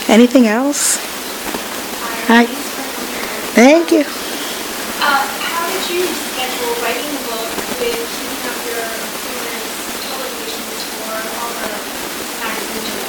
Anything 0.09 0.47
else? 0.47 1.12
Hi. 2.33 2.45
Thank 3.53 3.91
you. 3.91 4.01
Uh, 4.01 5.21
how 5.37 5.69
did 5.69 5.85
you 5.85 6.01
schedule 6.01 6.73
writing 6.81 7.05
the 7.13 7.21
book 7.29 7.45
with 7.77 7.93
keeping 7.93 8.41
up 8.49 8.57
your 8.65 8.89
freelance 9.21 9.77
television 10.01 10.65
tour, 10.81 11.13
all 11.13 11.53
the 11.61 11.69
magazine? 12.41 13.05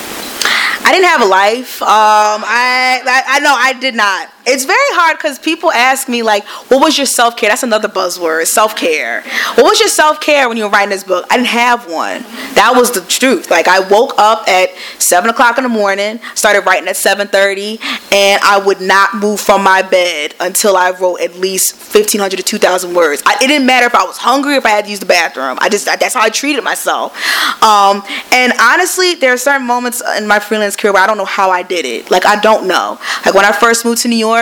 I 0.84 0.92
didn't 0.92 1.08
have 1.08 1.22
a 1.22 1.24
life. 1.24 1.80
Um, 1.80 2.44
I, 2.44 3.00
I 3.00 3.22
I 3.26 3.40
know 3.40 3.56
I 3.56 3.72
did 3.72 3.94
not. 3.94 4.33
It's 4.46 4.64
very 4.64 4.78
hard 4.92 5.16
because 5.16 5.38
people 5.38 5.72
ask 5.72 6.08
me 6.08 6.22
like, 6.22 6.44
"What 6.68 6.80
was 6.80 6.98
your 6.98 7.06
self 7.06 7.36
care?" 7.36 7.48
That's 7.48 7.62
another 7.62 7.88
buzzword, 7.88 8.46
self 8.46 8.76
care. 8.76 9.22
What 9.54 9.64
was 9.64 9.80
your 9.80 9.88
self 9.88 10.20
care 10.20 10.48
when 10.48 10.56
you 10.58 10.64
were 10.64 10.70
writing 10.70 10.90
this 10.90 11.04
book? 11.04 11.26
I 11.30 11.36
didn't 11.36 11.48
have 11.48 11.90
one. 11.90 12.22
That 12.54 12.74
was 12.76 12.90
the 12.90 13.00
truth. 13.00 13.50
Like 13.50 13.68
I 13.68 13.80
woke 13.80 14.14
up 14.18 14.46
at 14.48 14.70
seven 14.98 15.30
o'clock 15.30 15.56
in 15.56 15.64
the 15.64 15.70
morning, 15.70 16.20
started 16.34 16.66
writing 16.66 16.88
at 16.88 16.96
seven 16.96 17.28
thirty, 17.28 17.80
and 18.12 18.40
I 18.42 18.58
would 18.58 18.80
not 18.80 19.14
move 19.14 19.40
from 19.40 19.62
my 19.62 19.80
bed 19.82 20.34
until 20.40 20.76
I 20.76 20.90
wrote 20.90 21.20
at 21.20 21.36
least 21.36 21.74
fifteen 21.76 22.20
hundred 22.20 22.36
to 22.36 22.42
two 22.42 22.58
thousand 22.58 22.94
words. 22.94 23.22
I, 23.24 23.36
it 23.42 23.48
didn't 23.48 23.66
matter 23.66 23.86
if 23.86 23.94
I 23.94 24.04
was 24.04 24.18
hungry, 24.18 24.56
if 24.56 24.66
I 24.66 24.70
had 24.70 24.84
to 24.84 24.90
use 24.90 25.00
the 25.00 25.06
bathroom. 25.06 25.58
I 25.60 25.70
just 25.70 25.86
that's 25.86 26.14
how 26.14 26.22
I 26.22 26.28
treated 26.28 26.62
myself. 26.62 27.16
Um, 27.62 28.02
and 28.30 28.52
honestly, 28.60 29.14
there 29.14 29.32
are 29.32 29.38
certain 29.38 29.66
moments 29.66 30.02
in 30.18 30.26
my 30.26 30.38
freelance 30.38 30.76
career 30.76 30.92
where 30.92 31.02
I 31.02 31.06
don't 31.06 31.16
know 31.18 31.24
how 31.24 31.50
I 31.50 31.62
did 31.62 31.86
it. 31.86 32.10
Like 32.10 32.26
I 32.26 32.38
don't 32.40 32.68
know. 32.68 32.98
Like 33.24 33.34
when 33.34 33.46
I 33.46 33.52
first 33.52 33.84
moved 33.84 34.02
to 34.02 34.08
New 34.08 34.16
York, 34.16 34.33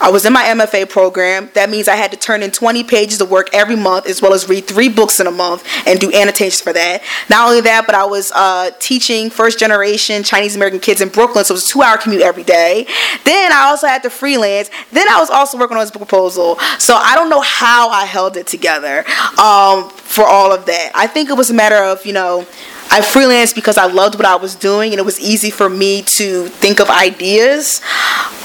I 0.00 0.10
was 0.10 0.24
in 0.26 0.32
my 0.32 0.44
MFA 0.44 0.88
program. 0.88 1.50
That 1.54 1.70
means 1.70 1.88
I 1.88 1.96
had 1.96 2.10
to 2.12 2.16
turn 2.16 2.42
in 2.42 2.50
20 2.50 2.84
pages 2.84 3.20
of 3.20 3.30
work 3.30 3.48
every 3.52 3.76
month, 3.76 4.06
as 4.06 4.20
well 4.22 4.32
as 4.32 4.48
read 4.48 4.66
three 4.66 4.88
books 4.88 5.20
in 5.20 5.26
a 5.26 5.30
month 5.30 5.64
and 5.86 5.98
do 6.00 6.12
annotations 6.12 6.60
for 6.60 6.72
that. 6.72 7.02
Not 7.28 7.48
only 7.48 7.60
that, 7.62 7.86
but 7.86 7.94
I 7.94 8.04
was 8.04 8.32
uh, 8.32 8.70
teaching 8.78 9.30
first 9.30 9.58
generation 9.58 10.22
Chinese 10.22 10.56
American 10.56 10.80
kids 10.80 11.00
in 11.00 11.08
Brooklyn, 11.08 11.44
so 11.44 11.52
it 11.52 11.56
was 11.56 11.64
a 11.64 11.68
two 11.68 11.82
hour 11.82 11.96
commute 11.96 12.22
every 12.22 12.44
day. 12.44 12.86
Then 13.24 13.52
I 13.52 13.64
also 13.68 13.86
had 13.86 14.02
to 14.02 14.10
freelance. 14.10 14.70
Then 14.92 15.08
I 15.08 15.18
was 15.18 15.30
also 15.30 15.58
working 15.58 15.76
on 15.76 15.82
this 15.82 15.90
proposal. 15.90 16.58
So 16.78 16.94
I 16.94 17.14
don't 17.14 17.30
know 17.30 17.40
how 17.40 17.88
I 17.88 18.04
held 18.04 18.36
it 18.36 18.46
together 18.46 19.04
um, 19.38 19.88
for 19.90 20.26
all 20.26 20.52
of 20.52 20.66
that. 20.66 20.90
I 20.94 21.06
think 21.06 21.30
it 21.30 21.36
was 21.36 21.50
a 21.50 21.54
matter 21.54 21.76
of, 21.76 22.04
you 22.04 22.12
know, 22.12 22.46
I 22.92 23.02
freelanced 23.02 23.54
because 23.54 23.78
I 23.78 23.86
loved 23.86 24.16
what 24.16 24.26
I 24.26 24.34
was 24.34 24.56
doing 24.56 24.90
and 24.90 24.98
it 24.98 25.04
was 25.04 25.20
easy 25.20 25.50
for 25.50 25.68
me 25.68 26.02
to 26.02 26.48
think 26.48 26.80
of 26.80 26.90
ideas. 26.90 27.80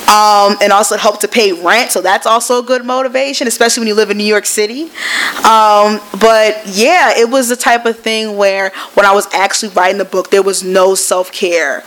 Um, 0.08 0.56
and 0.62 0.72
also 0.72 0.96
it 0.96 1.02
helped 1.02 1.22
to 1.22 1.28
pay 1.28 1.52
rent, 1.52 1.92
so 1.92 2.00
that's 2.00 2.28
also 2.28 2.60
a 2.60 2.64
good 2.64 2.86
motivation, 2.86 3.48
especially 3.48 3.82
when 3.82 3.88
you 3.88 3.96
live 3.96 4.12
in 4.12 4.18
New 4.18 4.24
York 4.24 4.46
City. 4.46 4.84
Um, 5.44 6.00
but 6.20 6.62
yeah, 6.68 7.18
it 7.18 7.30
was 7.30 7.50
the 7.50 7.56
type 7.56 7.86
of 7.86 7.98
thing 7.98 8.38
where 8.38 8.72
when 8.94 9.06
I 9.06 9.14
was 9.14 9.28
actually 9.34 9.70
writing 9.74 9.98
the 9.98 10.06
book, 10.06 10.30
there 10.30 10.44
was 10.44 10.64
no 10.64 10.94
self 10.94 11.32
care 11.32 11.84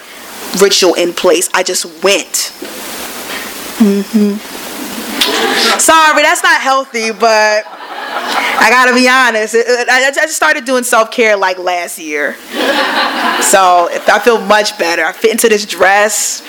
ritual 0.60 0.94
in 0.94 1.12
place. 1.12 1.48
I 1.54 1.62
just 1.62 2.02
went. 2.02 2.52
hmm 3.78 4.36
Sorry, 5.78 6.22
that's 6.22 6.42
not 6.42 6.60
healthy, 6.60 7.12
but 7.12 7.64
I 8.60 8.70
gotta 8.70 8.92
be 8.94 9.08
honest. 9.08 9.54
I 9.54 10.10
just 10.12 10.34
started 10.36 10.64
doing 10.64 10.84
self 10.84 11.10
care 11.10 11.36
like 11.36 11.58
last 11.58 11.98
year, 11.98 12.34
so 13.40 13.88
I 13.90 14.20
feel 14.22 14.40
much 14.40 14.76
better. 14.78 15.04
I 15.04 15.12
fit 15.12 15.30
into 15.30 15.48
this 15.48 15.64
dress. 15.64 16.42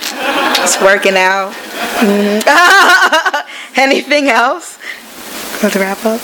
It's 0.61 0.81
working 0.81 1.15
out. 1.15 1.53
Mhm. 2.01 2.43
Anything 3.77 4.27
else? 4.29 4.77
Want 5.61 5.73
to 5.73 5.79
wrap 5.79 5.99
up? 6.05 6.19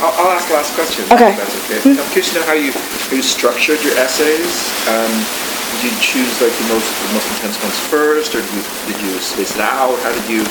I'll, 0.00 0.12
I'll 0.26 0.32
ask 0.36 0.48
the 0.48 0.54
last 0.54 0.74
question. 0.74 1.04
Okay. 1.12 1.30
If 1.32 1.36
that's 1.38 1.56
okay. 1.70 2.00
I'm 2.02 2.10
curious 2.12 2.32
to 2.32 2.40
know 2.40 2.46
how 2.46 2.52
you 2.54 2.72
how 2.72 3.16
you 3.16 3.22
structured 3.22 3.82
your 3.82 3.96
essays. 3.98 4.70
Um, 4.88 5.12
you 5.84 5.90
choose 6.00 6.40
like 6.40 6.52
the 6.56 6.68
most 6.72 6.88
the 7.06 7.12
most 7.12 7.28
intense 7.36 7.62
ones 7.62 7.78
first, 7.78 8.34
or 8.34 8.40
did 8.40 8.52
you, 8.54 8.62
did 8.88 9.00
you 9.02 9.18
space 9.20 9.54
it 9.54 9.60
out? 9.60 9.98
How 10.00 10.12
did 10.12 10.28
you 10.28 10.42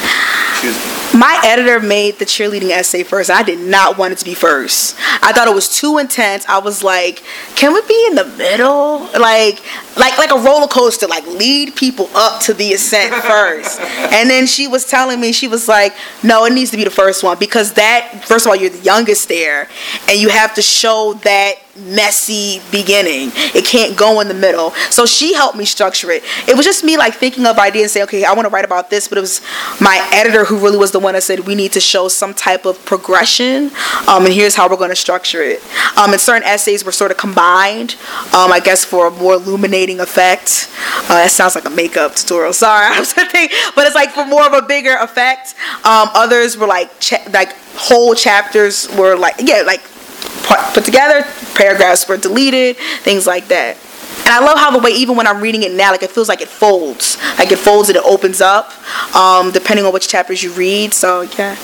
choose? 0.62 0.78
them? 0.78 1.20
My 1.20 1.42
editor 1.44 1.80
made 1.80 2.20
the 2.20 2.26
cheerleading 2.26 2.70
essay 2.70 3.04
first. 3.04 3.30
I 3.30 3.44
did 3.44 3.60
not 3.60 3.98
want 3.98 4.14
it 4.14 4.20
to 4.20 4.26
be 4.26 4.34
first. 4.34 4.96
I 5.22 5.32
thought 5.34 5.48
it 5.48 5.56
was 5.56 5.70
too 5.76 5.98
intense. 5.98 6.46
I 6.48 6.60
was 6.60 6.84
like, 6.84 7.24
can 7.56 7.74
we 7.74 7.82
be 7.88 8.08
in 8.08 8.16
the 8.16 8.26
middle? 8.38 9.00
Like 9.20 9.62
like 9.98 10.18
like 10.18 10.32
a 10.32 10.40
roller 10.40 10.68
coaster, 10.68 11.08
like 11.08 11.26
lead 11.28 11.76
people 11.76 12.10
up 12.16 12.42
to 12.44 12.54
the 12.54 12.74
ascent 12.74 13.14
first. 13.24 13.80
and 13.82 14.30
then 14.30 14.46
she 14.46 14.68
was 14.68 14.86
telling 14.86 15.20
me, 15.20 15.32
she 15.32 15.48
was 15.48 15.68
like, 15.68 15.94
no, 16.24 16.46
it 16.46 16.54
needs 16.54 16.72
to 16.72 16.78
be 16.78 16.84
the 16.84 16.92
first 16.92 17.24
one 17.24 17.38
because 17.40 17.74
that 17.74 18.24
first 18.26 18.46
of 18.46 18.52
all, 18.52 18.56
you're 18.56 18.70
the 18.70 18.80
youngest 18.80 19.30
there 19.30 19.68
and 20.08 20.20
you 20.20 20.30
have 20.30 20.54
to 20.56 20.62
show 20.62 21.14
that 21.24 21.56
messy 21.76 22.62
beginning. 22.72 23.32
It 23.56 23.66
can't 23.66 23.98
go 23.98 24.20
in 24.22 24.28
the 24.28 24.34
middle. 24.34 24.72
So 24.90 25.06
she 25.06 25.34
helped 25.34 25.58
me 25.58 25.66
structure 25.66 26.12
it. 26.12 26.24
It 26.48 26.56
was 26.56 26.66
just 26.66 26.84
me 26.84 26.98
like 26.98 27.16
thinking 27.16 27.46
of 27.46 27.58
ideas 27.58 27.84
and 27.84 27.92
saying, 27.92 28.04
okay, 28.06 28.26
I 28.26 28.34
want 28.34 28.46
to 28.46 28.50
write 28.50 28.66
about 28.66 28.90
this, 28.90 29.08
but 29.08 29.18
it 29.18 29.22
was 29.22 29.42
my 29.82 30.08
editor 30.14 30.46
who 30.46 30.58
really 30.60 30.78
was 30.78 30.92
the 30.92 31.00
one 31.00 31.14
that 31.14 31.24
said 31.24 31.42
we 31.42 31.56
need 31.56 31.72
to 31.74 31.80
show 31.80 32.08
some 32.08 32.34
type 32.34 32.66
of 32.66 32.84
progression, 32.86 33.72
um, 34.08 34.26
and 34.26 34.34
here's 34.34 34.56
how 34.56 34.70
we're 34.70 34.78
going 34.78 34.90
to 34.90 34.96
structure 34.96 35.42
it. 35.42 35.62
Um, 35.98 36.12
and 36.12 36.22
certain 36.22 36.44
essays 36.44 36.86
were 36.86 36.92
sort 36.92 37.12
of 37.12 37.18
combined, 37.18 37.96
um, 38.34 38.52
I 38.52 38.62
guess, 38.64 38.86
for 38.86 39.08
a 39.08 39.12
more 39.12 39.34
illuminating 39.34 40.00
effect. 40.00 40.70
Uh, 41.04 41.24
that 41.24 41.32
sounds 41.32 41.56
like 41.56 41.66
a 41.66 41.70
makeup 41.70 42.16
tutorial. 42.16 42.54
Sorry, 42.54 42.86
I 42.96 43.00
was 43.00 43.14
thinking, 43.14 43.50
but 43.76 43.86
it's 43.88 43.96
like 43.96 44.12
for 44.12 44.26
more 44.26 44.46
of 44.46 44.54
a 44.54 44.62
bigger 44.62 44.96
effect. 44.98 45.56
Um, 45.84 46.10
others 46.14 46.58
were 46.58 46.68
like 46.68 46.92
like 47.32 47.54
whole 47.76 48.14
chapters 48.14 48.88
were 48.96 49.16
like 49.16 49.36
yeah 49.40 49.64
like 49.66 49.82
put 50.44 50.86
together, 50.86 51.24
paragraphs 51.56 52.08
were 52.08 52.18
deleted, 52.18 52.78
things 53.02 53.26
like 53.28 53.48
that. 53.48 53.78
And 54.20 54.30
I 54.30 54.40
love 54.40 54.58
how 54.58 54.72
the 54.72 54.80
way 54.80 54.92
even 54.92 55.18
when 55.18 55.28
I'm 55.28 55.42
reading 55.42 55.64
it 55.64 55.74
now, 55.74 55.92
like 55.92 56.04
it 56.04 56.12
feels 56.12 56.30
like 56.30 56.42
it 56.42 56.48
folds, 56.48 57.18
like 57.38 57.52
it 57.52 57.60
folds 57.60 57.90
and 57.90 57.98
it 57.98 58.04
opens 58.06 58.40
up, 58.42 58.72
um, 59.16 59.52
depending 59.52 59.86
on 59.86 59.94
which 59.94 60.08
chapters 60.08 60.42
you 60.42 60.52
read. 60.54 60.94
So 60.94 61.22
yeah. 61.22 61.56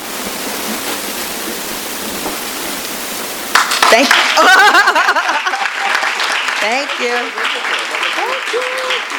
Thank 3.89 4.07
you. 4.07 4.13
Thank 6.59 6.99
you. 6.99 7.31
Thank 8.15 8.53
you. 8.53 9.18